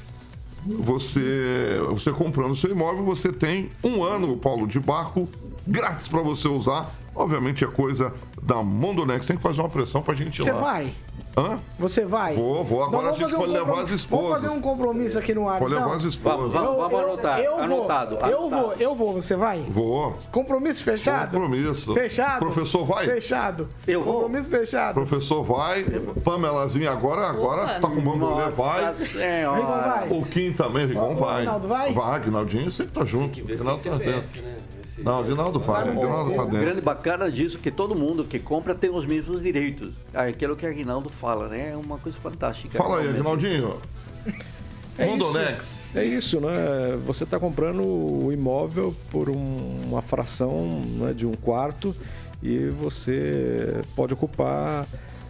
você, 0.67 1.81
você 1.89 2.13
comprando 2.13 2.55
seu 2.55 2.71
imóvel, 2.71 3.05
você 3.05 3.33
tem 3.33 3.71
um 3.83 4.03
ano, 4.03 4.37
Paulo, 4.37 4.67
de 4.67 4.79
barco 4.79 5.29
grátis 5.67 6.09
para 6.09 6.21
você 6.23 6.49
usar. 6.49 6.91
Obviamente 7.15 7.65
é 7.65 7.67
coisa 7.67 8.15
da 8.43 8.63
Mondonex. 8.63 9.27
Tem 9.27 9.37
que 9.37 9.43
fazer 9.43 9.61
uma 9.61 9.69
pressão 9.69 10.01
pra 10.03 10.15
gente 10.15 10.39
ir 10.41 10.45
Você 10.45 10.53
lá. 10.53 10.61
vai? 10.61 10.93
Hã? 11.37 11.59
Você 11.79 12.05
vai? 12.05 12.35
Vou, 12.35 12.65
vou. 12.65 12.83
Agora 12.85 13.11
Então 13.11 13.27
a 13.27 13.29
gente 13.29 13.31
pode 13.37 13.47
fazer 13.47 13.49
um 13.49 13.53
levar 13.67 13.83
as 13.83 13.91
esposas. 13.91 14.27
Vamos 14.29 14.43
fazer 14.43 14.49
um 14.49 14.61
compromisso 14.61 15.19
aqui 15.19 15.33
no 15.33 15.49
ar. 15.49 15.59
Pode 15.61 15.73
então? 15.73 15.85
levar 15.85 15.97
as 15.97 16.05
esposas. 16.05 16.53
Vamos, 16.53 16.53
vamos, 16.77 16.77
vamos 16.91 17.01
anotar. 17.01 17.39
Eu 17.41 17.53
vou, 17.57 17.63
Anotado, 17.63 18.15
eu 18.17 18.39
anotado. 18.41 18.63
vou, 18.63 18.75
eu 18.75 18.95
vou. 18.95 19.13
Você 19.15 19.37
vai? 19.37 19.61
Vou. 19.69 20.15
Compromisso 20.33 20.83
fechado? 20.83 21.31
Compromisso. 21.31 21.95
Fechado? 21.95 22.41
Professor 22.41 22.85
vai? 22.85 23.07
Fechado. 23.07 23.69
Eu 23.87 24.03
vou. 24.05 24.15
Compromisso 24.23 24.51
fechado. 24.51 24.95
Professor 24.95 25.45
vai. 25.45 25.85
Pamelazinha 26.25 26.91
agora, 26.91 27.29
agora 27.29 27.79
tá 27.81 27.89
com 27.89 28.01
bambolê, 28.01 28.49
vai. 28.51 28.87
Nossa 28.87 29.07
Senhora. 29.07 29.57
Rigon 29.61 29.69
vai. 29.69 30.09
O 30.11 30.23
Kim 30.27 30.53
também, 30.53 30.87
Rigon 30.87 31.13
O 31.13 31.17
vai. 31.17 31.37
Aguinaldo 31.37 31.69
vai? 31.69 31.93
Vai, 31.93 32.17
Aguinaldinho 32.17 32.71
sempre 32.71 32.93
tá 32.93 33.05
junto. 33.05 33.39
Aguinaldo 33.41 33.83
tá 33.83 33.97
dentro. 33.99 34.43
né? 34.43 34.57
Não, 35.05 35.19
Aguinaldo 35.19 35.59
vai, 35.61 35.89
Aguinaldo 35.89 36.31
O 36.33 36.37
dentro. 36.47 36.61
grande 36.61 36.81
bacana 36.81 37.31
disso 37.31 37.57
é 37.57 37.61
que 37.61 37.71
todo 37.71 37.95
mundo 37.95 38.25
que 38.25 38.39
compra 38.39 38.75
tem 38.75 38.91
os 38.91 39.07
mesmos 39.07 39.43
direitos. 39.43 39.93
Ah, 40.15 40.25
Aquilo 40.25 40.55
que 40.57 40.67
a 40.67 40.69
Aguinaldo 40.71 41.09
fala, 41.09 41.49
né? 41.49 41.71
É 41.73 41.77
uma 41.77 41.99
coisa 41.99 42.19
fantástica. 42.23 42.77
Fala 42.77 42.99
aí, 42.99 43.13
realmente. 43.13 43.21
Aguinaldinho. 43.21 43.77
É 44.99 45.07
Mondonex. 45.07 45.81
É 45.95 46.05
isso, 46.05 46.41
né? 46.41 46.99
Você 47.07 47.25
está 47.25 47.39
comprando 47.39 47.83
o 47.83 48.31
imóvel 48.33 48.95
por 49.11 49.31
um- 49.31 49.81
uma 49.87 50.03
fração 50.03 50.83
né, 50.99 51.13
de 51.15 51.25
um 51.25 51.33
quarto 51.33 51.95
e 52.43 52.69
você 52.69 53.81
pode 53.97 54.13
ocupar 54.15 54.87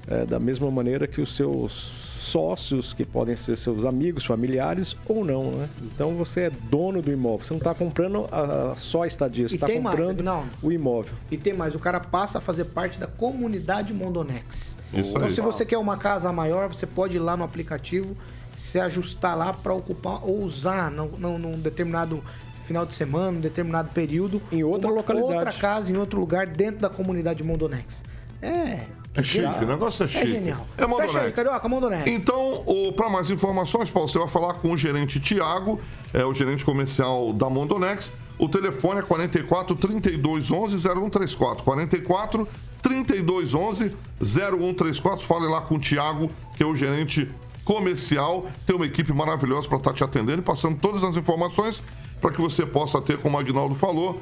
é, 0.08 0.24
da 0.26 0.40
mesma 0.40 0.68
maneira 0.72 1.06
que 1.06 1.20
os 1.20 1.36
seus 1.36 2.09
sócios, 2.20 2.92
que 2.92 3.04
podem 3.04 3.34
ser 3.34 3.56
seus 3.56 3.84
amigos, 3.84 4.24
familiares 4.24 4.96
ou 5.08 5.24
não, 5.24 5.50
né? 5.52 5.68
Então 5.82 6.12
você 6.14 6.42
é 6.42 6.50
dono 6.50 7.00
do 7.00 7.10
imóvel. 7.10 7.44
Você 7.44 7.52
não 7.54 7.58
está 7.58 7.74
comprando 7.74 8.28
a, 8.30 8.74
só 8.76 9.02
a 9.02 9.06
estadia, 9.06 9.48
você 9.48 9.54
está 9.54 9.66
mais, 9.66 9.78
comprando 9.78 10.10
Aguinaldo. 10.10 10.48
o 10.62 10.70
imóvel. 10.70 11.14
E 11.30 11.36
tem 11.36 11.54
mais, 11.54 11.74
o 11.74 11.78
cara 11.78 11.98
passa 11.98 12.38
a 12.38 12.40
fazer 12.40 12.66
parte 12.66 12.98
da 12.98 13.06
comunidade 13.06 13.94
Mondonex. 13.94 14.76
Isso 14.92 15.10
então, 15.10 15.24
aí. 15.24 15.32
se 15.34 15.40
você 15.40 15.64
quer 15.64 15.78
uma 15.78 15.96
casa 15.96 16.30
maior, 16.32 16.68
você 16.68 16.86
pode 16.86 17.16
ir 17.16 17.20
lá 17.20 17.36
no 17.36 17.44
aplicativo, 17.44 18.16
se 18.58 18.78
ajustar 18.78 19.36
lá 19.36 19.52
para 19.54 19.72
ocupar 19.72 20.22
ou 20.24 20.42
usar 20.42 20.90
num, 20.90 21.08
num- 21.16 21.38
num 21.38 21.52
determinado 21.58 22.22
final 22.66 22.84
de 22.84 22.94
semana, 22.94 23.32
num 23.32 23.40
determinado 23.40 23.88
período. 23.94 24.42
Em 24.52 24.62
outra 24.62 24.88
uma 24.88 24.96
localidade. 24.96 25.34
Outra 25.34 25.52
casa, 25.52 25.90
em 25.90 25.96
outro 25.96 26.20
lugar, 26.20 26.46
dentro 26.46 26.80
da 26.82 26.90
comunidade 26.90 27.42
Mondonex. 27.42 28.02
É. 28.42 28.84
É 29.14 29.22
chique, 29.22 29.64
o 29.64 29.66
negócio 29.66 30.04
é 30.04 30.08
chique. 30.08 30.26
genial. 30.26 30.66
É 30.78 30.82
Fecha 30.82 30.94
aí, 30.94 31.06
Mondonex. 31.06 31.34
Carioca, 31.34 31.68
Mondonex. 31.68 32.10
Então, 32.10 32.64
para 32.94 33.08
mais 33.08 33.28
informações, 33.28 33.90
Paulo, 33.90 34.08
você 34.08 34.18
vai 34.18 34.28
falar 34.28 34.54
com 34.54 34.72
o 34.72 34.76
gerente 34.76 35.18
Tiago, 35.18 35.80
é 36.14 36.24
o 36.24 36.32
gerente 36.32 36.64
comercial 36.64 37.32
da 37.32 37.50
Mondonex. 37.50 38.12
O 38.38 38.48
telefone 38.48 39.00
é 39.00 39.02
44 39.02 39.76
32 39.76 40.50
11 40.50 40.78
0134. 40.78 41.64
44 41.64 42.48
32 42.80 43.54
11 43.54 43.94
0134. 44.22 45.26
Fale 45.26 45.46
lá 45.46 45.60
com 45.60 45.74
o 45.74 45.78
Tiago, 45.78 46.30
que 46.56 46.62
é 46.62 46.66
o 46.66 46.74
gerente 46.74 47.28
comercial. 47.64 48.46
Tem 48.64 48.74
uma 48.74 48.86
equipe 48.86 49.12
maravilhosa 49.12 49.68
para 49.68 49.78
estar 49.78 49.92
te 49.92 50.04
atendendo 50.04 50.38
e 50.40 50.44
passando 50.44 50.78
todas 50.78 51.02
as 51.02 51.16
informações 51.16 51.82
para 52.20 52.30
que 52.30 52.40
você 52.40 52.64
possa 52.64 53.00
ter, 53.00 53.18
como 53.18 53.36
o 53.36 53.40
Agnaldo 53.40 53.74
falou, 53.74 54.20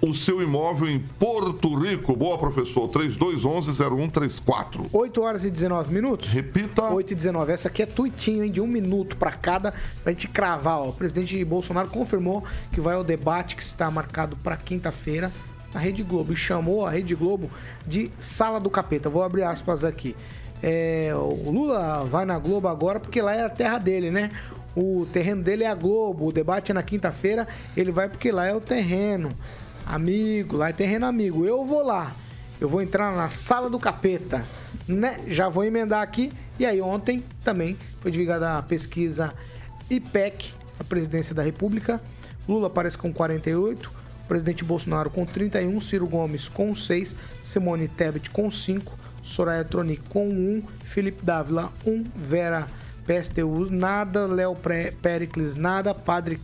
o 0.00 0.14
seu 0.14 0.42
imóvel 0.42 0.88
em 0.88 0.98
Porto 0.98 1.74
Rico. 1.74 2.16
Boa, 2.16 2.38
professor. 2.38 2.88
3211-0134. 2.88 4.86
8 4.92 5.20
horas 5.22 5.44
e 5.44 5.50
19 5.50 5.92
minutos? 5.92 6.30
Repita. 6.30 6.84
8 6.92 7.12
e 7.12 7.14
19. 7.14 7.52
Essa 7.52 7.68
aqui 7.68 7.82
é 7.82 7.86
tuitinho, 7.86 8.42
hein? 8.44 8.50
De 8.50 8.60
um 8.60 8.66
minuto 8.66 9.16
pra 9.16 9.32
cada, 9.32 9.74
pra 10.02 10.12
gente 10.12 10.28
cravar, 10.28 10.78
ó. 10.80 10.88
O 10.88 10.92
presidente 10.92 11.44
Bolsonaro 11.44 11.88
confirmou 11.88 12.42
que 12.72 12.80
vai 12.80 12.94
ao 12.94 13.04
debate 13.04 13.56
que 13.56 13.62
está 13.62 13.90
marcado 13.90 14.36
pra 14.36 14.56
quinta-feira 14.56 15.30
na 15.74 15.80
Rede 15.80 16.02
Globo. 16.02 16.32
E 16.32 16.36
chamou 16.36 16.86
a 16.86 16.90
Rede 16.90 17.14
Globo 17.14 17.50
de 17.86 18.10
Sala 18.18 18.58
do 18.58 18.70
Capeta. 18.70 19.10
Vou 19.10 19.22
abrir 19.22 19.42
aspas 19.42 19.84
aqui. 19.84 20.16
É, 20.62 21.12
o 21.14 21.50
Lula 21.50 22.04
vai 22.04 22.24
na 22.24 22.38
Globo 22.38 22.68
agora 22.68 23.00
porque 23.00 23.20
lá 23.20 23.34
é 23.34 23.44
a 23.44 23.50
terra 23.50 23.78
dele, 23.78 24.10
né? 24.10 24.30
O 24.74 25.06
terreno 25.12 25.42
dele 25.42 25.64
é 25.64 25.68
a 25.68 25.74
Globo. 25.74 26.28
O 26.28 26.32
debate 26.32 26.70
é 26.70 26.74
na 26.74 26.82
quinta-feira. 26.82 27.46
Ele 27.76 27.90
vai 27.90 28.08
porque 28.08 28.32
lá 28.32 28.46
é 28.46 28.54
o 28.54 28.60
terreno. 28.60 29.30
Amigo, 29.90 30.56
lá 30.56 30.68
é 30.68 30.72
terreno 30.72 31.04
amigo. 31.04 31.44
Eu 31.44 31.64
vou 31.64 31.84
lá. 31.84 32.12
Eu 32.60 32.68
vou 32.68 32.80
entrar 32.80 33.12
na 33.12 33.28
sala 33.28 33.68
do 33.68 33.76
capeta, 33.76 34.46
né? 34.86 35.18
Já 35.26 35.48
vou 35.48 35.64
emendar 35.64 36.00
aqui. 36.00 36.30
E 36.60 36.64
aí 36.64 36.80
ontem 36.80 37.24
também 37.42 37.76
foi 37.98 38.12
divulgada 38.12 38.56
a 38.56 38.62
pesquisa 38.62 39.34
IPEC, 39.90 40.54
a 40.78 40.84
presidência 40.84 41.34
da 41.34 41.42
República. 41.42 42.00
Lula 42.48 42.68
aparece 42.68 42.96
com 42.96 43.12
48, 43.12 43.90
o 43.90 44.28
presidente 44.28 44.62
Bolsonaro 44.62 45.10
com 45.10 45.26
31, 45.26 45.80
Ciro 45.80 46.06
Gomes 46.06 46.48
com 46.48 46.72
6, 46.72 47.16
Simone 47.42 47.88
Tebet 47.88 48.30
com 48.30 48.48
5, 48.48 48.96
Soraya 49.24 49.64
Tronic 49.64 50.08
com 50.08 50.28
1, 50.28 50.62
Felipe 50.84 51.24
Dávila 51.24 51.72
1, 51.84 52.04
Vera 52.14 52.68
PSTU 53.04 53.68
nada, 53.68 54.24
Léo 54.26 54.56
Pericles 55.02 55.56
nada, 55.56 55.92
Padre 55.92 56.38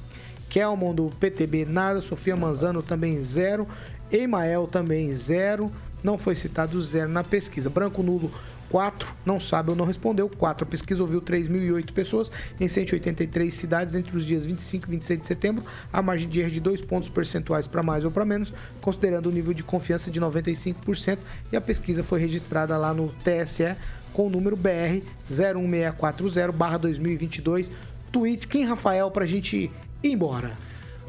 Kelmon 0.48 0.94
do 0.94 1.10
PTB 1.20 1.64
nada, 1.64 2.00
Sofia 2.00 2.36
Manzano 2.36 2.82
também 2.82 3.20
zero, 3.22 3.66
Emael 4.10 4.66
também 4.66 5.12
zero, 5.12 5.70
não 6.02 6.16
foi 6.16 6.36
citado 6.36 6.80
zero 6.80 7.10
na 7.10 7.24
pesquisa. 7.24 7.68
Branco 7.68 8.02
nulo 8.02 8.30
4, 8.68 9.08
não 9.24 9.38
sabe 9.38 9.70
ou 9.70 9.76
não 9.76 9.84
respondeu 9.84 10.28
4. 10.28 10.64
A 10.64 10.66
pesquisa 10.66 11.00
ouviu 11.02 11.22
3.008 11.22 11.92
pessoas 11.92 12.32
em 12.60 12.68
183 12.68 13.54
cidades 13.54 13.94
entre 13.94 14.16
os 14.16 14.24
dias 14.24 14.44
25 14.44 14.86
e 14.86 14.90
26 14.90 15.20
de 15.20 15.26
setembro. 15.26 15.64
A 15.92 16.02
margem 16.02 16.28
de 16.28 16.40
erro 16.40 16.50
de 16.50 16.60
2 16.60 16.80
pontos 16.82 17.08
percentuais 17.08 17.66
para 17.66 17.82
mais 17.82 18.04
ou 18.04 18.10
para 18.10 18.24
menos, 18.24 18.52
considerando 18.80 19.26
o 19.26 19.32
nível 19.32 19.54
de 19.54 19.62
confiança 19.62 20.10
de 20.10 20.20
95%. 20.20 21.18
E 21.52 21.56
a 21.56 21.60
pesquisa 21.60 22.02
foi 22.02 22.18
registrada 22.20 22.76
lá 22.76 22.92
no 22.92 23.08
TSE 23.08 23.76
com 24.12 24.26
o 24.26 24.30
número 24.30 24.56
BR 24.56 25.00
01640-2022. 25.30 27.70
Tweet 28.10 28.48
Kim 28.48 28.64
Rafael 28.64 29.10
pra 29.10 29.26
gente 29.26 29.56
ir 29.56 29.70
embora. 30.02 30.52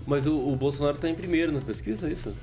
Mas 0.05 0.25
o, 0.25 0.33
o 0.35 0.55
Bolsonaro 0.55 0.95
está 0.95 1.09
em 1.09 1.15
primeiro 1.15 1.51
na 1.51 1.59
pesquisa, 1.61 2.07
é 2.07 2.11
isso? 2.11 2.33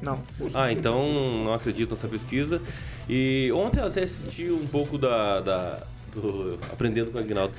Não. 0.00 0.20
Ah, 0.54 0.72
então 0.72 1.44
não 1.44 1.52
acredito 1.54 1.90
nessa 1.90 2.08
pesquisa. 2.08 2.60
E 3.08 3.52
ontem 3.54 3.80
eu 3.80 3.86
até 3.86 4.02
assisti 4.02 4.50
um 4.50 4.66
pouco 4.66 4.98
da. 4.98 5.40
da- 5.40 5.82
do, 6.14 6.58
aprendendo 6.70 7.10
com 7.10 7.18
o 7.18 7.20
Aguinaldo. 7.20 7.54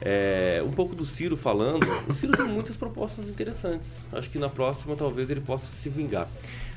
É, 0.00 0.62
um 0.64 0.70
pouco 0.70 0.94
do 0.94 1.06
Ciro 1.06 1.36
falando. 1.36 1.84
O 2.08 2.14
Ciro 2.14 2.32
tem 2.36 2.44
muitas 2.46 2.76
propostas 2.76 3.28
interessantes. 3.28 3.96
Acho 4.12 4.28
que 4.30 4.38
na 4.38 4.48
próxima 4.48 4.94
talvez 4.94 5.30
ele 5.30 5.40
possa 5.40 5.66
se 5.68 5.88
vingar. 5.88 6.28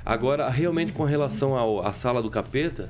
Agora, 0.06 0.50
realmente 0.50 0.94
com 0.94 1.04
relação 1.04 1.56
ao- 1.58 1.86
à 1.86 1.92
sala 1.94 2.22
do 2.22 2.30
capeta, 2.32 2.90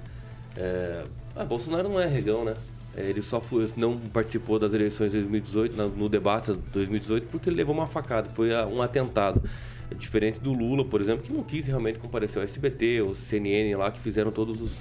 é, 0.55 1.03
ah, 1.35 1.43
Bolsonaro 1.43 1.89
não 1.89 1.99
é 1.99 2.05
regão, 2.07 2.45
né? 2.45 2.53
É, 2.99 3.09
Ele 3.09 3.21
só 3.21 3.39
foi- 3.39 3.65
não 3.77 3.97
participou 3.97 4.59
das 4.59 4.73
eleições 4.73 5.11
de 5.11 5.19
2018, 5.19 5.75
na- 5.75 5.87
no 5.87 6.09
debate 6.09 6.51
de 6.51 6.59
2018, 6.73 7.27
porque 7.31 7.49
ele 7.49 7.55
levou 7.55 7.73
uma 7.73 7.87
facada, 7.87 8.29
foi 8.35 8.53
ah, 8.53 8.67
um 8.67 8.81
atentado. 8.81 9.41
É 9.89 9.95
diferente 9.95 10.39
do 10.39 10.51
Lula, 10.51 10.83
por 10.85 10.99
exemplo, 11.01 11.23
que 11.23 11.33
não 11.33 11.41
quis 11.43 11.65
realmente 11.65 11.97
comparecer 11.97 12.37
ao 12.39 12.43
SBT, 12.43 13.01
ou 13.01 13.15
CNN 13.15 13.73
lá, 13.75 13.89
que 13.91 13.99
fizeram 13.99 14.31
todos 14.31 14.61
os. 14.61 14.71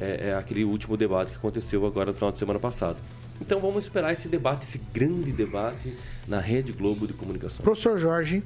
é, 0.00 0.28
é, 0.28 0.34
aquele 0.34 0.62
último 0.64 0.96
debate 0.96 1.30
que 1.32 1.36
aconteceu 1.36 1.84
agora 1.84 2.12
no 2.12 2.14
final 2.16 2.30
de 2.30 2.38
semana 2.38 2.58
passado. 2.60 2.96
Então 3.40 3.58
vamos 3.58 3.82
esperar 3.84 4.12
esse 4.12 4.28
debate, 4.28 4.62
esse 4.64 4.78
grande 4.94 5.32
debate 5.32 5.92
na 6.28 6.38
Rede 6.38 6.70
Globo 6.72 7.04
de 7.06 7.12
Comunicação. 7.12 7.64
Professor 7.64 7.98
Jorge. 7.98 8.42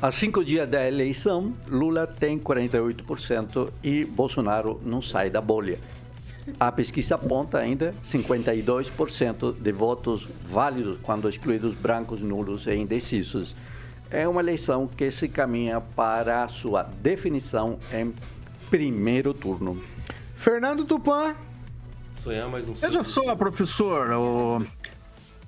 Há 0.00 0.10
cinco 0.12 0.44
dias 0.44 0.68
da 0.68 0.86
eleição, 0.86 1.54
Lula 1.68 2.06
tem 2.06 2.38
48% 2.38 3.70
e 3.82 4.04
Bolsonaro 4.04 4.80
não 4.84 5.00
sai 5.02 5.30
da 5.30 5.40
bolha. 5.40 5.78
A 6.58 6.72
pesquisa 6.72 7.14
aponta 7.14 7.58
ainda 7.58 7.94
52% 8.04 9.54
de 9.58 9.72
votos 9.72 10.26
válidos 10.44 10.98
quando 11.02 11.28
excluídos 11.28 11.74
brancos, 11.74 12.20
nulos 12.20 12.66
e 12.66 12.74
indecisos. 12.74 13.54
É 14.10 14.26
uma 14.28 14.40
eleição 14.40 14.86
que 14.88 15.10
se 15.10 15.28
caminha 15.28 15.80
para 15.80 16.44
a 16.44 16.48
sua 16.48 16.82
definição 16.82 17.78
em 17.92 18.12
primeiro 18.68 19.32
turno. 19.32 19.80
Fernando 20.34 20.84
Tupan. 20.84 21.34
Sonhar 22.22 22.48
mais 22.48 22.68
um 22.68 22.74
Veja 22.74 23.02
só, 23.02 23.34
professor, 23.34 24.10
o, 24.10 24.62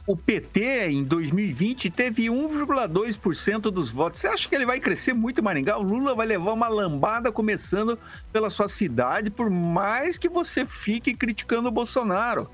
o 0.07 0.15
PT 0.15 0.89
em 0.89 1.03
2020 1.03 1.91
teve 1.91 2.27
1,2% 2.27 3.63
dos 3.71 3.91
votos. 3.91 4.21
Você 4.21 4.27
acha 4.27 4.49
que 4.49 4.55
ele 4.55 4.67
vai 4.67 4.79
crescer 4.79 5.15
muito 5.15 5.41
em 5.41 5.45
Maringá? 5.45 5.79
O 5.79 5.83
Lula 5.83 6.15
vai 6.15 6.27
levar 6.27 6.53
uma 6.53 6.69
lambada 6.69 7.33
começando 7.33 7.99
pela 8.31 8.51
sua 8.51 8.69
cidade, 8.69 9.31
por 9.31 9.49
mais 9.49 10.19
que 10.19 10.29
você 10.29 10.67
fique 10.67 11.15
criticando 11.15 11.69
o 11.69 11.73
Bolsonaro. 11.73 12.51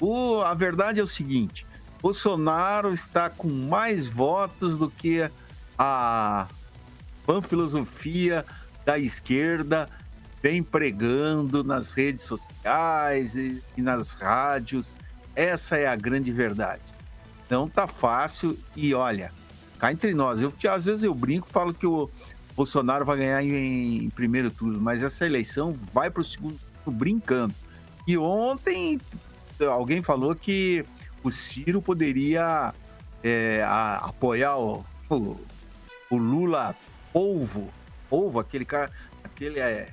O, 0.00 0.40
a 0.40 0.52
verdade 0.52 0.98
é 0.98 1.02
o 1.02 1.06
seguinte: 1.06 1.64
Bolsonaro 2.02 2.92
está 2.92 3.30
com 3.30 3.48
mais 3.48 4.08
votos 4.08 4.76
do 4.76 4.90
que 4.90 5.30
a 5.78 6.48
panfilosofia 7.24 8.44
da 8.84 8.98
esquerda 8.98 9.88
vem 10.42 10.62
pregando 10.62 11.62
nas 11.62 11.92
redes 11.92 12.24
sociais 12.24 13.36
e, 13.36 13.62
e 13.76 13.82
nas 13.82 14.14
rádios. 14.14 14.98
Essa 15.40 15.76
é 15.78 15.86
a 15.86 15.96
grande 15.96 16.30
verdade. 16.30 16.82
Não 17.48 17.66
tá 17.66 17.86
fácil 17.86 18.58
e 18.76 18.92
olha, 18.92 19.32
cá 19.78 19.90
entre 19.90 20.12
nós, 20.12 20.42
eu 20.42 20.52
às 20.70 20.84
vezes 20.84 21.02
eu 21.02 21.14
brinco, 21.14 21.48
falo 21.48 21.72
que 21.72 21.86
o 21.86 22.10
Bolsonaro 22.54 23.06
vai 23.06 23.16
ganhar 23.16 23.42
em, 23.42 24.04
em 24.04 24.10
primeiro 24.10 24.50
turno, 24.50 24.78
mas 24.78 25.02
essa 25.02 25.24
eleição 25.24 25.74
vai 25.94 26.10
para 26.10 26.20
o 26.20 26.24
segundo 26.24 26.58
turno 26.84 26.98
brincando. 26.98 27.54
E 28.06 28.18
ontem 28.18 29.00
alguém 29.72 30.02
falou 30.02 30.34
que 30.34 30.84
o 31.24 31.30
Ciro 31.30 31.80
poderia 31.80 32.74
é, 33.24 33.62
a- 33.62 33.96
apoiar 33.96 34.58
o, 34.58 34.84
o, 35.08 35.40
o 36.10 36.16
Lula 36.18 36.76
polvo, 37.14 37.70
polvo, 38.10 38.38
aquele 38.40 38.66
cara, 38.66 38.90
aquele 39.24 39.58
é 39.58 39.88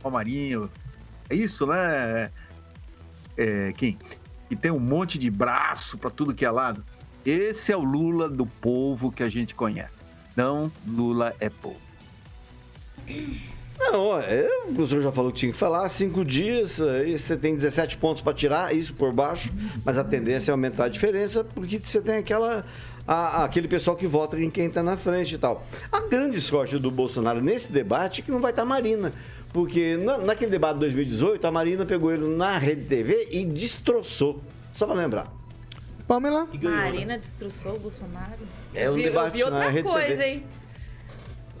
Palmarinho, 0.00 0.70
é 1.28 1.34
isso, 1.34 1.66
né? 1.66 2.30
É, 3.36 3.72
quem? 3.72 3.98
Que 4.48 4.56
tem 4.56 4.70
um 4.70 4.80
monte 4.80 5.18
de 5.18 5.30
braço 5.30 5.98
para 5.98 6.10
tudo 6.10 6.34
que 6.34 6.44
é 6.44 6.50
lado. 6.50 6.84
Esse 7.24 7.70
é 7.72 7.76
o 7.76 7.82
Lula 7.82 8.28
do 8.28 8.46
povo 8.46 9.12
que 9.12 9.22
a 9.22 9.28
gente 9.28 9.54
conhece. 9.54 10.02
Não, 10.36 10.70
Lula 10.86 11.34
é 11.40 11.48
povo. 11.50 11.76
Não, 13.78 14.18
é, 14.18 14.48
o 14.68 14.72
professor 14.74 15.02
já 15.02 15.12
falou 15.12 15.30
que 15.30 15.38
tinha 15.38 15.52
que 15.52 15.58
falar. 15.58 15.88
Cinco 15.88 16.24
dias, 16.24 16.80
aí 16.80 17.16
você 17.16 17.36
tem 17.36 17.54
17 17.54 17.96
pontos 17.98 18.22
para 18.22 18.34
tirar, 18.34 18.74
isso 18.74 18.92
por 18.92 19.12
baixo, 19.12 19.52
mas 19.84 19.98
a 19.98 20.04
tendência 20.04 20.50
é 20.50 20.52
aumentar 20.52 20.84
a 20.86 20.88
diferença, 20.88 21.44
porque 21.44 21.80
você 21.82 22.00
tem 22.00 22.16
aquela. 22.16 22.64
a- 23.06 23.44
aquele 23.44 23.68
pessoal 23.68 23.96
que 23.96 24.06
vota 24.06 24.38
em 24.38 24.50
quem 24.50 24.66
está 24.66 24.82
na 24.82 24.96
frente 24.96 25.34
e 25.36 25.38
tal. 25.38 25.64
A 25.92 26.00
grande 26.00 26.40
sorte 26.40 26.76
do 26.78 26.90
Bolsonaro 26.90 27.40
nesse 27.40 27.70
debate 27.72 28.20
é 28.20 28.24
que 28.24 28.30
não 28.30 28.40
vai 28.40 28.50
estar 28.50 28.62
a 28.62 28.66
Marina. 28.66 29.12
Porque 29.52 29.96
na- 29.96 30.18
naquele 30.18 30.50
debate 30.50 30.74
de 30.74 30.80
2018, 30.80 31.46
a 31.46 31.50
Marina 31.50 31.86
pegou 31.86 32.12
ele 32.12 32.28
na 32.28 32.58
Rede 32.58 32.84
TV 32.86 33.28
e 33.30 33.44
destroçou. 33.44 34.40
Só 34.74 34.86
para 34.86 34.94
lembrar. 34.96 35.26
Pamela? 36.06 36.46
Marina 36.62 37.18
destroçou 37.18 37.74
o 37.74 37.78
Bolsonaro. 37.78 38.38
É 38.74 38.88
um 38.90 38.94
vi, 38.94 39.02
eu 39.04 39.08
debate 39.12 39.36
vi 39.36 39.42
outra 39.44 39.58
na 39.58 39.68
Rede 39.68 39.88
coisa, 39.88 40.08
TV. 40.22 40.24
hein? 40.26 40.44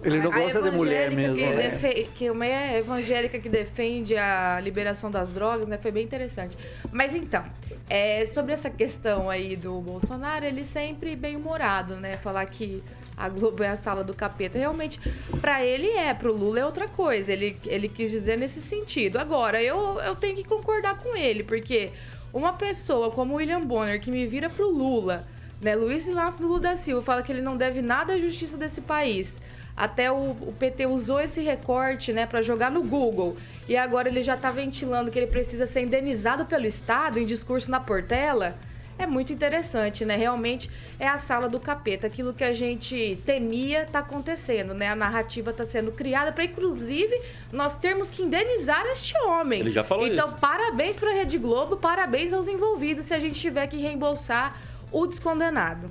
Ele 0.02 0.20
não 0.20 0.32
A 0.32 0.38
gosta 0.38 0.62
de 0.62 0.70
mulher 0.70 1.10
mesmo. 1.10 1.34
Que, 1.34 1.44
né? 1.44 1.70
defe- 1.70 2.08
que 2.14 2.30
uma 2.30 2.46
é 2.46 2.78
evangélica 2.78 3.36
que 3.40 3.48
defende 3.48 4.16
a 4.16 4.60
liberação 4.60 5.10
das 5.10 5.30
drogas, 5.32 5.66
né? 5.66 5.76
Foi 5.76 5.90
bem 5.90 6.04
interessante. 6.04 6.56
Mas 6.92 7.16
então, 7.16 7.44
é, 7.90 8.24
sobre 8.24 8.52
essa 8.52 8.70
questão 8.70 9.28
aí 9.28 9.56
do 9.56 9.80
Bolsonaro, 9.80 10.44
ele 10.44 10.62
sempre 10.62 11.16
bem 11.16 11.34
humorado, 11.34 11.96
né? 11.96 12.12
Falar 12.18 12.46
que 12.46 12.80
a 13.18 13.28
Globo 13.28 13.62
é 13.64 13.68
a 13.68 13.76
sala 13.76 14.04
do 14.04 14.14
capeta. 14.14 14.56
Realmente, 14.56 15.00
pra 15.40 15.64
ele 15.64 15.88
é, 15.88 16.14
pro 16.14 16.32
Lula 16.32 16.60
é 16.60 16.64
outra 16.64 16.86
coisa. 16.86 17.32
Ele, 17.32 17.58
ele 17.66 17.88
quis 17.88 18.10
dizer 18.10 18.38
nesse 18.38 18.62
sentido. 18.62 19.18
Agora, 19.18 19.62
eu, 19.62 19.98
eu 20.00 20.14
tenho 20.14 20.36
que 20.36 20.44
concordar 20.44 20.98
com 20.98 21.16
ele, 21.16 21.42
porque 21.42 21.90
uma 22.32 22.52
pessoa 22.52 23.10
como 23.10 23.34
William 23.34 23.60
Bonner, 23.60 24.00
que 24.00 24.10
me 24.10 24.26
vira 24.26 24.48
pro 24.48 24.70
Lula, 24.70 25.26
né? 25.60 25.74
Luiz 25.74 26.06
Inácio 26.06 26.46
Lula 26.46 26.60
da 26.60 26.76
Silva, 26.76 27.02
fala 27.02 27.22
que 27.22 27.32
ele 27.32 27.42
não 27.42 27.56
deve 27.56 27.82
nada 27.82 28.14
à 28.14 28.18
justiça 28.18 28.56
desse 28.56 28.80
país. 28.80 29.40
Até 29.76 30.10
o, 30.10 30.30
o 30.30 30.54
PT 30.58 30.86
usou 30.86 31.20
esse 31.20 31.40
recorte, 31.40 32.12
né, 32.12 32.26
para 32.26 32.42
jogar 32.42 32.70
no 32.70 32.82
Google. 32.82 33.36
E 33.68 33.76
agora 33.76 34.08
ele 34.08 34.22
já 34.22 34.36
tá 34.36 34.50
ventilando 34.50 35.10
que 35.10 35.18
ele 35.18 35.28
precisa 35.28 35.66
ser 35.66 35.82
indenizado 35.82 36.46
pelo 36.46 36.66
Estado 36.66 37.18
em 37.18 37.24
discurso 37.24 37.70
na 37.70 37.78
Portela. 37.78 38.56
É 38.98 39.06
muito 39.06 39.32
interessante, 39.32 40.04
né? 40.04 40.16
Realmente 40.16 40.68
é 40.98 41.06
a 41.06 41.18
sala 41.18 41.48
do 41.48 41.60
capeta. 41.60 42.08
Aquilo 42.08 42.34
que 42.34 42.42
a 42.42 42.52
gente 42.52 43.16
temia 43.24 43.86
tá 43.86 44.00
acontecendo, 44.00 44.74
né? 44.74 44.88
A 44.88 44.96
narrativa 44.96 45.52
tá 45.52 45.64
sendo 45.64 45.92
criada 45.92 46.32
para, 46.32 46.42
inclusive, 46.44 47.16
nós 47.52 47.76
termos 47.76 48.10
que 48.10 48.22
indenizar 48.22 48.84
este 48.86 49.16
homem. 49.20 49.60
Ele 49.60 49.70
já 49.70 49.84
falou 49.84 50.04
Então, 50.06 50.26
isso. 50.28 50.36
parabéns 50.38 50.98
para 50.98 51.10
a 51.10 51.14
Rede 51.14 51.38
Globo, 51.38 51.76
parabéns 51.76 52.32
aos 52.32 52.48
envolvidos 52.48 53.04
se 53.04 53.14
a 53.14 53.20
gente 53.20 53.38
tiver 53.38 53.68
que 53.68 53.76
reembolsar 53.76 54.60
o 54.90 55.06
descondenado. 55.06 55.88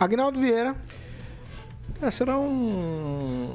Agnaldo 0.00 0.40
Vieira. 0.40 0.74
É, 2.00 2.10
será 2.10 2.38
um, 2.38 3.50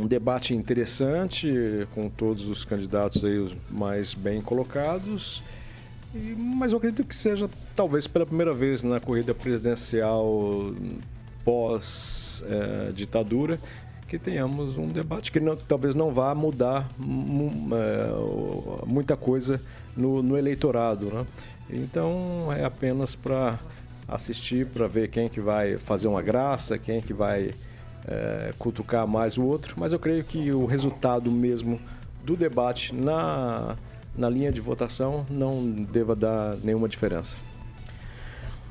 um 0.00 0.06
debate 0.06 0.54
interessante 0.54 1.86
com 1.94 2.08
todos 2.08 2.48
os 2.48 2.64
candidatos 2.64 3.24
aí 3.24 3.38
os 3.38 3.52
mais 3.70 4.14
bem 4.14 4.40
colocados. 4.40 5.42
Mas 6.14 6.72
eu 6.72 6.78
acredito 6.78 7.04
que 7.04 7.14
seja 7.14 7.48
talvez 7.76 8.06
pela 8.06 8.24
primeira 8.24 8.52
vez 8.54 8.82
na 8.82 8.98
corrida 8.98 9.34
presidencial 9.34 10.72
pós 11.44 12.42
eh, 12.46 12.92
ditadura 12.94 13.58
que 14.06 14.18
tenhamos 14.18 14.78
um 14.78 14.88
debate 14.88 15.30
que 15.30 15.38
não- 15.38 15.54
talvez 15.56 15.94
não 15.94 16.10
vá 16.12 16.34
mudar 16.34 16.88
mu- 16.98 17.52
o- 18.16 18.84
muita 18.86 19.16
coisa 19.16 19.60
no, 19.94 20.22
no 20.22 20.36
eleitorado, 20.38 21.06
né? 21.12 21.26
Então 21.70 22.50
é 22.52 22.64
apenas 22.64 23.14
para 23.14 23.58
assistir 24.06 24.66
para 24.66 24.86
ver 24.86 25.08
quem 25.08 25.28
que 25.28 25.40
vai 25.40 25.76
fazer 25.76 26.08
uma 26.08 26.22
graça, 26.22 26.78
quem 26.78 27.02
que 27.02 27.12
vai 27.12 27.50
eh, 28.06 28.54
cutucar 28.58 29.06
mais 29.06 29.36
o 29.36 29.42
outro, 29.44 29.74
mas 29.76 29.92
eu 29.92 29.98
creio 29.98 30.24
que 30.24 30.50
o 30.52 30.64
resultado 30.64 31.30
mesmo 31.30 31.78
do 32.24 32.34
debate 32.34 32.94
na, 32.94 33.76
na 34.18 34.28
linha 34.28 34.50
de 34.50 34.60
votação 34.60 35.24
não 35.30 35.64
deva 35.70 36.14
dar 36.14 36.56
nenhuma 36.56 36.88
diferença. 36.88 37.36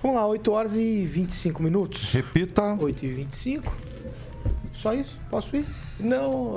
Vamos 0.04 0.18
lá, 0.18 0.28
8 0.28 0.52
horas 0.52 0.76
e 0.76 1.06
25 1.06 1.64
minutos. 1.64 2.14
Repita. 2.14 2.78
8 2.80 3.06
e 3.06 3.08
25. 3.08 3.76
Só 4.78 4.94
isso? 4.94 5.20
Posso 5.32 5.58
ir? 5.58 5.66
Não, 6.00 6.56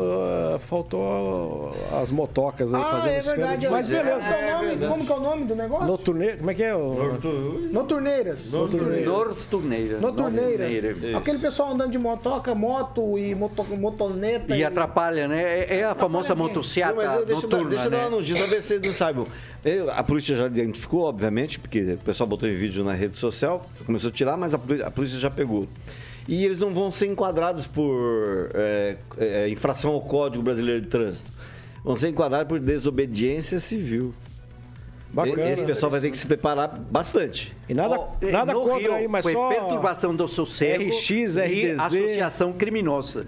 ah, 0.54 0.58
faltou 0.58 1.70
as 2.02 2.10
motocas 2.10 2.74
aí 2.74 2.80
Ah, 2.82 2.84
fazendo 2.90 3.12
é 3.14 3.22
verdade. 3.22 3.60
de- 3.62 3.68
Mas 3.70 3.88
beleza. 3.88 4.20
Como 4.20 4.26
que 4.26 4.42
é 4.42 4.54
o 4.54 4.60
nome- 4.60 4.86
Como 4.88 5.06
que 5.06 5.12
é 5.12 5.14
o 5.14 5.20
nome 5.20 5.44
do 5.46 5.56
negócio? 5.56 5.86
Noturne... 5.86 6.36
Como 6.36 6.50
é 6.50 6.54
que 6.54 6.62
é? 6.62 6.74
O... 6.76 7.68
Noturneiras. 7.72 8.50
Norturneira. 8.50 9.98
Noturneiras. 10.00 11.14
Aquele 11.16 11.38
pessoal 11.38 11.72
andando 11.72 11.90
de 11.92 11.98
motoca, 11.98 12.54
moto 12.54 13.16
e 13.18 13.34
moto, 13.34 13.64
motoneta. 13.76 14.54
E 14.54 14.62
atrapalha, 14.62 15.26
né? 15.26 15.42
É, 15.42 15.76
é 15.78 15.84
a 15.84 15.94
famosa 15.94 16.34
motociata 16.34 16.94
mas 16.94 17.14
eu- 17.14 17.24
deixa, 17.24 17.46
eu 17.46 17.48
dar, 17.48 17.56
noturna, 17.56 17.70
deixa 17.70 17.84
eu 17.86 17.90
dar 17.90 17.96
né? 17.96 18.04
uma 18.04 18.10
notícia, 18.16 18.38
talvez 18.38 18.64
vocês 18.66 18.82
não 18.82 18.92
saibam. 18.92 19.26
Eu- 19.64 19.90
a 19.90 20.02
polícia 20.02 20.36
já 20.36 20.44
identificou, 20.46 21.04
obviamente, 21.04 21.58
porque 21.58 21.80
o 21.94 21.98
pessoal 21.98 22.26
botou 22.28 22.46
em 22.46 22.54
vídeo 22.54 22.84
na 22.84 22.92
rede 22.92 23.16
social, 23.16 23.64
começou 23.86 24.10
a 24.10 24.12
tirar, 24.12 24.36
mas 24.36 24.52
a 24.54 24.58
polícia 24.90 25.18
já 25.18 25.30
pegou. 25.30 25.66
E 26.30 26.44
eles 26.44 26.60
não 26.60 26.72
vão 26.72 26.92
ser 26.92 27.08
enquadrados 27.08 27.66
por 27.66 28.50
é, 28.54 28.96
é, 29.18 29.48
infração 29.48 29.90
ao 29.90 30.00
Código 30.00 30.44
Brasileiro 30.44 30.80
de 30.80 30.86
Trânsito. 30.86 31.28
Vão 31.82 31.96
ser 31.96 32.10
enquadrados 32.10 32.46
por 32.46 32.60
desobediência 32.60 33.58
civil. 33.58 34.14
Bacana. 35.12 35.50
Esse 35.50 35.64
pessoal 35.64 35.90
vai 35.90 36.00
ter 36.00 36.08
que 36.08 36.16
se 36.16 36.28
preparar 36.28 36.78
bastante. 36.88 37.52
E 37.68 37.74
nada, 37.74 37.98
Ó, 37.98 38.10
nada 38.30 38.54
contra 38.54 38.78
Rio, 38.78 38.94
aí, 38.94 39.08
mas 39.08 39.24
foi 39.24 39.32
só... 39.32 39.48
perturbação 39.48 40.14
do 40.14 40.28
sossego 40.28 40.84
RX, 40.84 41.10
e 41.10 41.72
RDZ. 41.72 41.80
associação 41.80 42.52
criminosa. 42.52 43.26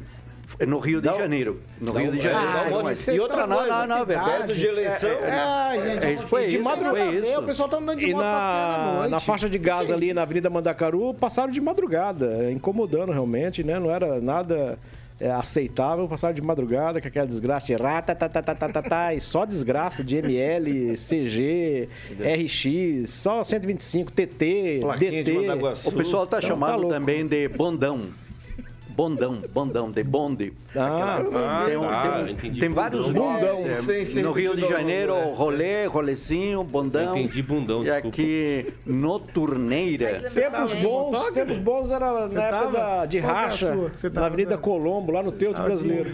No 0.66 0.78
Rio 0.78 1.00
de 1.00 1.06
Janeiro. 1.08 1.60
No 1.80 1.92
Rio 1.92 2.12
de 2.12 2.18
é, 2.20 2.22
Janeiro. 2.22 2.76
um 2.76 2.82
monte 2.82 3.04
de- 3.04 3.10
e 3.10 3.20
outra, 3.20 3.46
não, 3.46 3.66
não, 3.66 3.86
não, 3.86 4.06
verdade. 4.06 4.54
de 4.54 4.66
eleição. 4.66 5.10
Ah, 5.22 5.72
gente. 5.74 6.04
É, 6.04 6.16
foi 6.18 6.46
de 6.46 6.58
madrugada. 6.58 7.40
O 7.40 7.42
pessoal 7.44 7.68
tá 7.68 7.78
andando 7.78 7.98
de 7.98 8.12
moto 8.12 8.22
na, 8.22 9.08
na 9.08 9.20
faixa 9.20 9.48
de 9.48 9.58
gás 9.58 9.90
ali 9.90 10.12
na 10.12 10.22
Avenida 10.22 10.48
Mandacaru, 10.50 11.14
passaram 11.14 11.50
de 11.50 11.60
madrugada, 11.60 12.50
incomodando 12.50 13.12
realmente, 13.12 13.64
né? 13.64 13.78
Não 13.78 13.90
era 13.90 14.20
nada 14.20 14.78
é, 15.20 15.30
aceitável, 15.30 16.08
passaram 16.08 16.34
de 16.34 16.42
madrugada 16.42 17.00
com 17.00 17.06
aquela 17.06 17.26
desgraça 17.26 17.66
de 17.66 17.74
rata, 17.74 18.14
tá, 18.14 18.28
tá, 18.28 18.42
tá, 18.42 18.54
tá, 18.54 18.68
tá, 18.68 18.82
tá, 18.82 19.14
e 19.14 19.20
só 19.20 19.44
desgraça 19.44 20.02
de 20.02 20.16
ML, 20.16 20.94
CG, 20.96 21.88
RX, 22.20 23.10
só 23.10 23.44
125, 23.44 24.10
TT, 24.10 24.78
Plaquinha 24.80 25.22
DT. 25.22 25.48
O 25.86 25.92
pessoal 25.92 26.24
está 26.24 26.38
Então, 26.38 26.48
chamando 26.48 26.88
tá 26.88 26.94
também 26.94 27.26
de 27.26 27.48
bondão. 27.48 28.08
Bondão, 28.96 29.40
bondão, 29.52 29.90
de 29.90 30.02
bonde. 30.04 30.52
Ah, 30.76 31.16
Aquela- 31.18 31.64
tem, 31.66 31.76
um- 31.76 31.88
ah, 31.88 32.02
tem 32.02 32.24
um- 32.24 32.28
entendi, 32.28 32.60
tem 32.60 32.68
vários 32.70 33.06
Bundão, 33.08 33.60
nomes. 33.60 33.70
é, 33.78 33.82
sem- 33.82 34.04
sem 34.04 34.22
no 34.22 34.32
Rio 34.32 34.54
de 34.56 34.66
Janeiro, 34.66 35.12
é. 35.14 35.32
rolê, 35.34 35.86
rolecinho, 35.86 36.62
bondão. 36.64 37.16
Entendi, 37.16 37.42
bundão, 37.42 37.82
E 37.82 37.84
desculpa. 37.84 38.08
aqui, 38.08 38.72
noturneira. 38.86 40.30
Tempos 40.30 40.74
bons, 40.76 41.28
tempos 41.30 41.58
bons 41.58 41.90
era 41.90 42.28
na 42.28 42.42
época 42.42 42.70
da- 42.70 43.06
de 43.06 43.18
é 43.18 43.20
racha, 43.20 43.74
na 44.12 44.26
Avenida? 44.26 44.56
Colombo, 44.58 45.12
lá 45.12 45.22
no 45.22 45.32
Teuto 45.32 45.60
Brasileiro. 45.62 46.10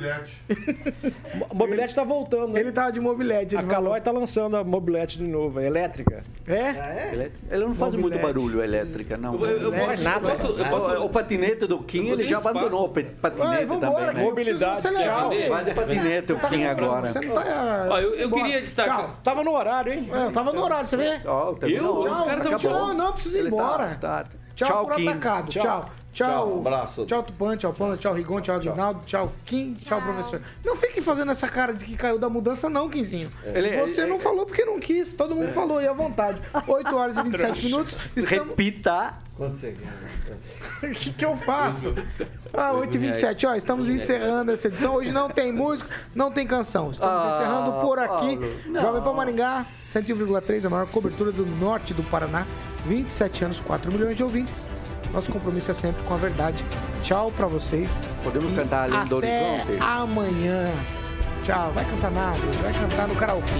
Mobilete 1.53 1.95
tá 1.95 2.05
voltando, 2.05 2.53
né? 2.53 2.61
Ele 2.61 2.73
tava 2.73 2.93
de 2.93 3.01
mobilete. 3.01 3.57
A 3.57 3.63
Calói 3.63 4.01
tá 4.01 4.11
lançando 4.11 4.57
a 4.57 4.65
mobilete 4.65 5.19
de 5.19 5.29
novo, 5.29 5.59
a 5.59 5.63
elétrica. 5.65 6.23
É? 6.47 7.11
Ele 7.13 7.33
ele 7.51 7.65
não 7.65 7.75
faz 7.75 7.95
muito 7.95 8.19
barulho, 8.19 8.63
elétrica, 8.63 9.17
não. 9.17 9.35
Eu, 9.45 9.59
eu, 9.73 9.75
É, 9.75 9.97
nada. 9.99 10.31
eu 10.31 10.37
posso- 10.37 11.05
O, 11.05 11.09
patinete 11.09 11.67
do 11.67 11.79
Kim, 11.79 12.09
ele 12.09 12.25
já 12.25 12.39
abandonou 12.39 12.78
Vai, 12.87 13.05
patinete 13.05 13.65
vambora, 13.65 14.07
também, 14.07 14.15
né? 14.15 14.23
Mobilidade, 14.23 14.87
é 14.87 14.91
tchau. 14.93 15.31
Vai 15.49 15.65
de 15.65 15.75
patinete 15.75 16.33
o 16.33 16.41
Kim 16.49 16.65
agora. 16.65 17.13
Você 17.13 17.21
não 17.21 17.35
tá... 17.35 17.87
Ó, 17.91 17.99
eu, 17.99 18.15
eu 18.15 18.31
queria 18.31 18.61
destacar. 18.61 18.99
Tchau. 18.99 19.17
Tava 19.25 19.43
no 19.43 19.53
horário, 19.53 19.93
hein? 19.93 20.11
É, 20.13 20.27
eu 20.27 20.33
tava 20.33 20.53
no 20.53 20.63
horário, 20.63 20.87
você 20.87 20.97
vê? 20.97 21.21
Ó. 21.27 21.55
Eu? 21.63 21.99
Os 21.99 22.07
caras. 22.25 22.63
Não, 22.63 22.95
não, 22.95 23.13
preciso 23.13 23.37
ir 23.37 23.41
Ele 23.41 23.51
tá- 23.51 23.57
embora. 23.57 23.99
tá- 24.01 24.25
Tchau, 24.55 24.69
Tchau, 24.69 24.87
por 24.87 24.97
Kim. 24.97 25.09
atacado. 25.09 25.49
Tchau. 25.51 25.63
Tchau. 25.63 25.91
Tchau. 26.13 26.27
Tchau, 26.27 26.59
abraço. 26.59 27.07
Tchau, 27.07 27.23
Tupan. 27.23 27.57
Tchau, 27.57 27.73
Panda. 27.73 27.97
Tchau, 27.97 28.13
Rigon. 28.15 28.41
Tchau, 28.41 28.57
Aguinaldo. 28.57 29.03
Tchau, 29.07 29.31
Kim. 29.45 29.75
Tchau, 29.75 30.01
professor. 30.03 30.41
Não 30.65 30.75
fique 30.75 31.01
fazendo 31.01 31.31
essa 31.31 31.47
cara 31.49 31.73
de 31.73 31.85
que 31.85 31.97
caiu 31.97 32.19
da 32.19 32.29
mudança, 32.29 32.69
não, 32.69 32.89
Quinzinho. 32.89 33.31
Ele- 33.45 33.77
Você 33.79 34.01
ele- 34.01 34.11
não 34.11 34.19
falou 34.19 34.45
porque 34.45 34.65
não 34.65 34.81
quis. 34.81 35.15
Todo 35.15 35.35
mundo 35.35 35.53
falou 35.53 35.79
aí 35.79 35.87
à 35.87 35.93
vontade. 35.93 36.41
8 36.67 36.97
horas 36.97 37.17
e 37.17 37.23
27 37.23 37.67
minutos. 37.67 37.97
Estamos... 38.17 38.49
Repita. 38.49 39.15
Quanto 39.37 39.57
você 39.57 39.71
ganha? 39.73 39.93
O 40.83 40.91
que, 40.95 41.13
que 41.13 41.25
eu 41.25 41.37
faço? 41.37 41.93
Ah, 42.55 42.73
8h27, 42.73 43.49
ó, 43.49 43.55
estamos 43.57 43.89
encerrando 43.91 44.53
essa 44.53 44.69
edição. 44.69 44.95
Hoje 44.95 45.11
não 45.11 45.29
tem 45.29 45.53
música, 45.53 45.91
não 46.15 46.31
tem 46.31 46.47
canção. 46.47 46.91
Estamos 46.93 47.23
Ah, 47.23 47.35
encerrando 47.35 47.81
por 47.81 47.99
aqui. 47.99 48.37
Paulo. 48.37 48.81
Jovem 48.81 49.03
Pan 49.03 49.13
Maringá, 49.15 49.67
101,3, 49.87 50.65
a 50.65 50.71
maior 50.71 50.87
cobertura 50.87 51.33
do 51.33 51.45
norte 51.45 51.93
do 51.95 52.03
Paraná. 52.05 52.47
27 52.87 53.45
anos, 53.45 53.59
4 53.61 53.93
milhões 53.93 54.17
de 54.17 54.23
ouvintes. 54.23 54.69
Nosso 55.13 55.31
compromisso 55.33 55.71
é 55.71 55.75
sempre 55.75 56.03
com 56.03 56.15
a 56.15 56.17
verdade. 56.17 56.65
Tchau 57.03 57.31
pra 57.31 57.47
vocês. 57.47 58.03
Podemos 58.23 58.55
cantar 58.55 58.85
além 58.85 59.05
do 59.05 59.17
horizonte? 59.17 59.79
amanhã. 59.81 60.71
Tchau. 61.45 61.73
Vai 61.73 61.85
cantar 61.85 62.11
nada, 62.11 62.39
vai 62.63 62.73
cantar 62.73 63.09
no 63.09 63.17
karaokê. 63.17 63.55